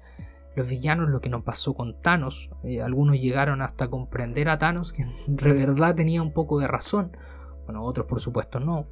los 0.55 0.65
villanos, 0.65 1.09
lo 1.09 1.19
que 1.19 1.29
nos 1.29 1.43
pasó 1.43 1.73
con 1.73 2.01
Thanos. 2.01 2.51
algunos 2.81 3.19
llegaron 3.19 3.61
hasta 3.61 3.89
comprender 3.89 4.47
a 4.47 4.57
Thanos, 4.59 4.93
que 4.93 5.03
en 5.27 5.35
verdad 5.35 5.93
tenía 5.93 6.21
un 6.21 6.31
poco 6.31 6.57
de 6.59 6.67
razón. 6.67 7.17
Bueno, 7.65 7.83
otros 7.83 8.07
por 8.07 8.21
supuesto 8.21 8.61
no 8.61 8.87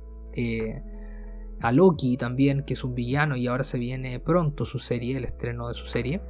a 1.61 1.71
Loki 1.71 2.17
también, 2.17 2.63
que 2.63 2.73
es 2.73 2.83
un 2.83 2.95
villano 2.95 3.35
y 3.35 3.47
ahora 3.47 3.63
se 3.63 3.77
viene 3.77 4.19
pronto 4.19 4.65
su 4.65 4.79
serie, 4.79 5.17
el 5.17 5.25
estreno 5.25 5.67
de 5.67 5.73
su 5.73 5.85
serie, 5.85 6.21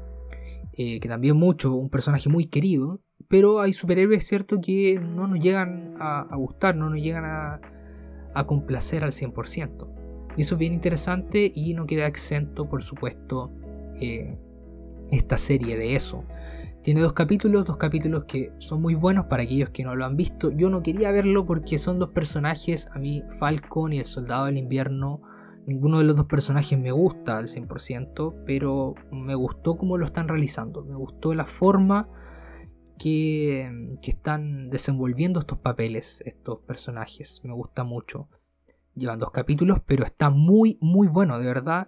eh, 0.73 0.99
que 0.99 1.07
también 1.07 1.37
mucho, 1.37 1.73
un 1.73 1.89
personaje 1.89 2.29
muy 2.29 2.47
querido, 2.47 3.01
pero 3.27 3.61
hay 3.61 3.73
superhéroes, 3.73 4.25
cierto, 4.25 4.59
que 4.61 4.99
no 4.99 5.27
nos 5.27 5.39
llegan 5.39 5.95
a, 5.99 6.35
gustar, 6.35 6.75
no 6.75 6.89
nos 6.89 7.01
llegan 7.01 7.23
a, 7.25 7.59
complacer 8.45 9.03
al 9.03 9.11
100%. 9.11 9.87
Y 10.35 10.41
eso 10.41 10.55
es 10.55 10.59
bien 10.59 10.73
interesante 10.73 11.51
y 11.53 11.73
no 11.73 11.85
queda 11.85 12.07
exento, 12.07 12.67
por 12.67 12.83
supuesto, 12.83 13.51
eh, 13.99 14.37
esta 15.11 15.37
serie 15.37 15.77
de 15.77 15.95
eso. 15.95 16.23
Tiene 16.83 17.01
dos 17.01 17.13
capítulos, 17.13 17.67
dos 17.67 17.77
capítulos 17.77 18.23
que 18.25 18.51
son 18.57 18.81
muy 18.81 18.95
buenos 18.95 19.27
para 19.27 19.43
aquellos 19.43 19.69
que 19.69 19.83
no 19.83 19.95
lo 19.95 20.03
han 20.03 20.17
visto. 20.17 20.49
Yo 20.49 20.71
no 20.71 20.81
quería 20.81 21.11
verlo 21.11 21.45
porque 21.45 21.77
son 21.77 21.99
dos 21.99 22.09
personajes, 22.09 22.87
a 22.91 22.97
mí 22.97 23.23
Falcon 23.37 23.93
y 23.93 23.99
el 23.99 24.05
Soldado 24.05 24.45
del 24.47 24.57
Invierno, 24.57 25.21
ninguno 25.67 25.99
de 25.99 26.05
los 26.05 26.15
dos 26.15 26.25
personajes 26.25 26.79
me 26.79 26.91
gusta 26.91 27.37
al 27.37 27.49
100%, 27.49 28.43
pero 28.47 28.95
me 29.11 29.35
gustó 29.35 29.77
cómo 29.77 29.95
lo 29.99 30.05
están 30.05 30.27
realizando, 30.27 30.83
me 30.83 30.95
gustó 30.95 31.35
la 31.35 31.45
forma 31.45 32.09
que, 32.97 33.95
que 34.01 34.09
están 34.09 34.71
desenvolviendo 34.71 35.39
estos 35.39 35.59
papeles, 35.59 36.23
estos 36.25 36.61
personajes, 36.61 37.41
me 37.43 37.53
gusta 37.53 37.83
mucho. 37.83 38.27
Llevan 38.95 39.19
dos 39.19 39.29
capítulos, 39.29 39.81
pero 39.85 40.03
está 40.03 40.31
muy, 40.31 40.79
muy 40.81 41.07
bueno, 41.07 41.37
de 41.37 41.45
verdad 41.45 41.87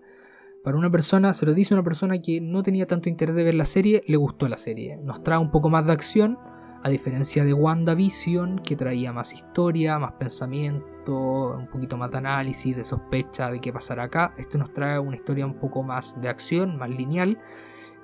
para 0.63 0.77
una 0.77 0.89
persona, 0.89 1.33
se 1.33 1.45
lo 1.45 1.53
dice 1.53 1.73
una 1.73 1.83
persona 1.83 2.21
que 2.21 2.39
no 2.39 2.63
tenía 2.63 2.87
tanto 2.87 3.09
interés 3.09 3.35
de 3.35 3.43
ver 3.43 3.53
la 3.53 3.65
serie, 3.65 4.01
le 4.07 4.15
gustó 4.15 4.47
la 4.47 4.57
serie. 4.57 4.97
Nos 5.03 5.21
trae 5.21 5.37
un 5.37 5.51
poco 5.51 5.69
más 5.69 5.85
de 5.85 5.91
acción, 5.91 6.39
a 6.83 6.89
diferencia 6.89 7.43
de 7.43 7.53
WandaVision, 7.53 8.59
que 8.59 8.77
traía 8.77 9.11
más 9.11 9.33
historia, 9.33 9.99
más 9.99 10.13
pensamiento, 10.13 11.57
un 11.57 11.67
poquito 11.67 11.97
más 11.97 12.11
de 12.11 12.17
análisis, 12.17 12.75
de 12.77 12.83
sospecha 12.85 13.51
de 13.51 13.59
qué 13.59 13.73
pasará 13.73 14.03
acá. 14.03 14.33
Esto 14.37 14.57
nos 14.57 14.73
trae 14.73 14.99
una 14.99 15.17
historia 15.17 15.45
un 15.45 15.59
poco 15.59 15.83
más 15.83 16.19
de 16.21 16.29
acción, 16.29 16.77
más 16.77 16.89
lineal, 16.89 17.37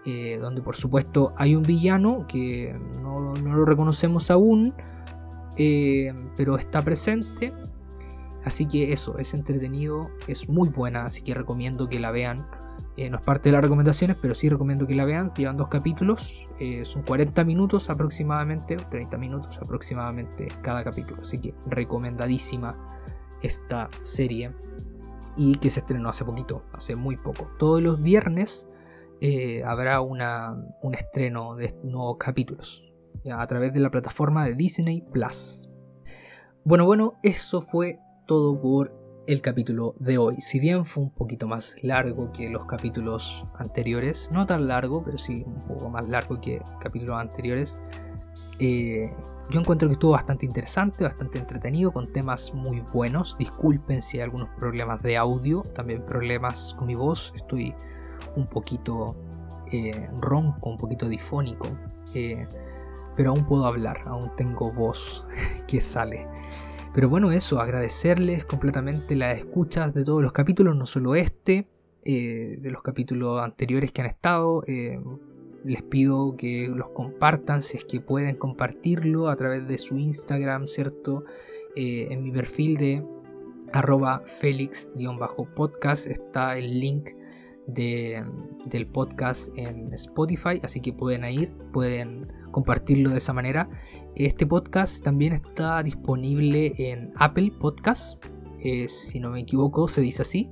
eh, 0.05 0.37
donde 0.37 0.61
por 0.61 0.75
supuesto 0.75 1.33
hay 1.37 1.55
un 1.55 1.63
villano 1.63 2.25
que 2.27 2.77
no, 3.01 3.33
lo 3.35 3.65
reconocemos 3.65 4.29
aún, 4.29 4.73
eh, 5.55 6.13
pero 6.35 6.57
está 6.57 6.81
presente 6.81 7.53
Así 8.43 8.67
que 8.67 8.93
eso, 8.93 9.17
es 9.17 9.33
entretenido, 9.33 10.09
es 10.27 10.47
muy 10.47 10.69
buena, 10.69 11.03
así 11.03 11.21
que 11.21 11.33
recomiendo 11.33 11.89
que 11.89 11.99
la 11.99 12.11
vean. 12.11 12.47
Eh, 12.95 13.09
no 13.09 13.17
es 13.17 13.23
parte 13.23 13.49
de 13.49 13.53
las 13.53 13.61
recomendaciones, 13.61 14.17
pero 14.21 14.35
sí 14.35 14.49
recomiendo 14.49 14.87
que 14.87 14.95
la 14.95 15.05
vean. 15.05 15.33
Llevan 15.33 15.57
dos 15.57 15.67
capítulos, 15.67 16.47
eh, 16.59 16.85
son 16.85 17.03
40 17.03 17.43
minutos 17.43 17.89
aproximadamente, 17.89 18.77
o 18.77 18.89
30 18.89 19.17
minutos 19.17 19.59
aproximadamente 19.59 20.47
cada 20.61 20.83
capítulo. 20.83 21.21
Así 21.21 21.39
que 21.39 21.53
recomendadísima 21.67 22.77
esta 23.41 23.89
serie 24.01 24.53
y 25.35 25.55
que 25.55 25.69
se 25.69 25.81
estrenó 25.81 26.09
hace 26.09 26.25
poquito, 26.25 26.63
hace 26.73 26.95
muy 26.95 27.17
poco. 27.17 27.49
Todos 27.57 27.81
los 27.81 28.01
viernes 28.01 28.67
eh, 29.21 29.63
habrá 29.65 30.01
una, 30.01 30.55
un 30.81 30.95
estreno 30.95 31.55
de 31.55 31.75
nuevos 31.83 32.17
capítulos 32.17 32.83
a 33.29 33.45
través 33.47 33.73
de 33.73 33.81
la 33.81 33.91
plataforma 33.91 34.45
de 34.45 34.55
Disney 34.55 35.01
Plus. 35.01 35.67
Bueno, 36.63 36.85
bueno, 36.85 37.13
eso 37.23 37.61
fue 37.61 37.99
todo 38.29 38.61
por 38.61 38.93
el 39.25 39.41
capítulo 39.41 39.95
de 39.97 40.19
hoy. 40.19 40.35
Si 40.39 40.59
bien 40.59 40.85
fue 40.85 41.01
un 41.01 41.09
poquito 41.09 41.47
más 41.47 41.75
largo 41.81 42.31
que 42.31 42.47
los 42.47 42.67
capítulos 42.67 43.43
anteriores, 43.57 44.29
no 44.31 44.45
tan 44.45 44.67
largo, 44.67 45.03
pero 45.03 45.17
sí 45.17 45.43
un 45.47 45.63
poco 45.63 45.89
más 45.89 46.07
largo 46.07 46.39
que 46.39 46.61
capítulos 46.79 47.19
anteriores, 47.19 47.79
eh, 48.59 49.11
yo 49.49 49.59
encuentro 49.59 49.89
que 49.89 49.93
estuvo 49.93 50.11
bastante 50.11 50.45
interesante, 50.45 51.03
bastante 51.03 51.39
entretenido, 51.39 51.91
con 51.91 52.13
temas 52.13 52.53
muy 52.53 52.81
buenos. 52.93 53.35
Disculpen 53.39 54.03
si 54.03 54.17
hay 54.17 54.25
algunos 54.25 54.49
problemas 54.49 55.01
de 55.01 55.17
audio, 55.17 55.63
también 55.73 56.05
problemas 56.05 56.75
con 56.77 56.85
mi 56.85 56.93
voz. 56.93 57.33
Estoy 57.35 57.73
un 58.35 58.45
poquito 58.45 59.15
eh, 59.71 60.07
ronco, 60.19 60.69
un 60.69 60.77
poquito 60.77 61.09
difónico, 61.09 61.65
eh, 62.13 62.47
pero 63.15 63.31
aún 63.31 63.43
puedo 63.47 63.65
hablar, 63.65 64.03
aún 64.05 64.31
tengo 64.35 64.71
voz 64.71 65.25
que 65.67 65.81
sale. 65.81 66.27
Pero 66.93 67.07
bueno, 67.07 67.31
eso, 67.31 67.59
agradecerles 67.59 68.45
completamente 68.45 69.15
las 69.15 69.37
escuchas 69.37 69.93
de 69.93 70.03
todos 70.03 70.23
los 70.23 70.31
capítulos, 70.31 70.75
no 70.75 70.85
solo 70.85 71.15
este, 71.15 71.67
eh, 72.03 72.57
de 72.59 72.71
los 72.71 72.81
capítulos 72.81 73.41
anteriores 73.41 73.91
que 73.91 74.01
han 74.01 74.07
estado. 74.07 74.63
Eh, 74.67 74.99
les 75.63 75.83
pido 75.83 76.35
que 76.37 76.67
los 76.67 76.89
compartan 76.89 77.61
si 77.61 77.77
es 77.77 77.85
que 77.85 77.99
pueden 77.99 78.35
compartirlo 78.35 79.29
a 79.29 79.35
través 79.35 79.67
de 79.67 79.77
su 79.77 79.97
Instagram, 79.97 80.67
¿cierto? 80.67 81.25
Eh, 81.75 82.07
en 82.09 82.23
mi 82.23 82.31
perfil 82.31 82.77
de 82.77 83.05
arroba 83.71 84.23
felix-podcast 84.39 86.07
está 86.07 86.57
el 86.57 86.79
link 86.79 87.11
del 87.67 88.87
podcast 88.87 89.55
en 89.55 89.93
Spotify, 89.93 90.59
así 90.63 90.81
que 90.81 90.91
pueden 90.91 91.23
ir, 91.25 91.51
pueden 91.71 92.31
compartirlo 92.51 93.11
de 93.11 93.17
esa 93.17 93.33
manera. 93.33 93.69
Este 94.15 94.45
podcast 94.45 95.03
también 95.03 95.33
está 95.33 95.81
disponible 95.83 96.73
en 96.77 97.11
Apple 97.15 97.51
Podcast, 97.59 98.23
eh, 98.61 98.87
si 98.87 99.19
no 99.19 99.29
me 99.29 99.41
equivoco, 99.41 99.87
se 99.87 100.01
dice 100.01 100.21
así, 100.21 100.49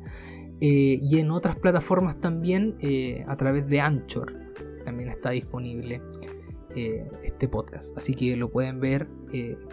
eh, 0.61 0.99
y 1.01 1.19
en 1.19 1.31
otras 1.31 1.57
plataformas 1.57 2.19
también 2.19 2.75
eh, 2.79 3.25
a 3.27 3.35
través 3.35 3.67
de 3.67 3.81
Anchor. 3.81 4.33
También 4.85 5.09
está 5.09 5.31
disponible 5.31 6.01
este 7.23 7.47
podcast, 7.47 7.97
así 7.97 8.13
que 8.13 8.37
lo 8.37 8.51
pueden 8.51 8.79
ver, 8.79 9.07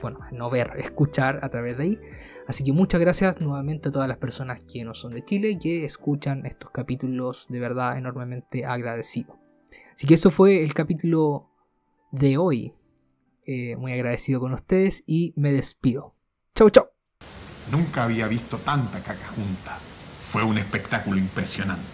bueno, 0.01 0.20
no 0.33 0.49
ver, 0.49 0.70
escuchar 0.79 1.39
a 1.43 1.51
través 1.51 1.77
de 1.77 1.85
ahí. 1.85 1.99
Así 2.47 2.64
que 2.64 2.72
muchas 2.72 2.99
gracias 2.99 3.41
nuevamente 3.43 3.91
a 3.91 3.93
todas 3.93 4.09
las 4.09 4.16
personas 4.16 4.64
que 4.64 4.85
no 4.85 4.95
son 4.95 5.12
de 5.12 5.22
Chile 5.22 5.51
y 5.51 5.59
que 5.59 5.85
escuchan 5.85 6.47
estos 6.47 6.70
capítulos, 6.70 7.47
de 7.51 7.61
verdad 7.61 7.99
enormemente 7.99 8.64
agradecido. 8.64 9.39
Así 9.95 10.07
que 10.07 10.14
eso 10.14 10.31
fue 10.31 10.62
el 10.62 10.72
capítulo 10.72 11.54
de 12.15 12.39
hoy. 12.39 12.73
Eh, 13.47 13.77
muy 13.77 13.93
agradecido 13.93 14.41
con 14.41 14.53
ustedes 14.55 15.05
y 15.07 15.35
me 15.37 15.53
despido. 15.53 16.15
Chau, 16.55 16.71
chau. 16.71 16.87
Nunca 17.71 18.05
había 18.05 18.29
visto 18.29 18.59
tanta 18.59 19.01
caca 19.01 19.27
junta. 19.27 19.79
Fue 20.21 20.43
un 20.43 20.57
espectáculo 20.59 21.19
impresionante. 21.19 21.94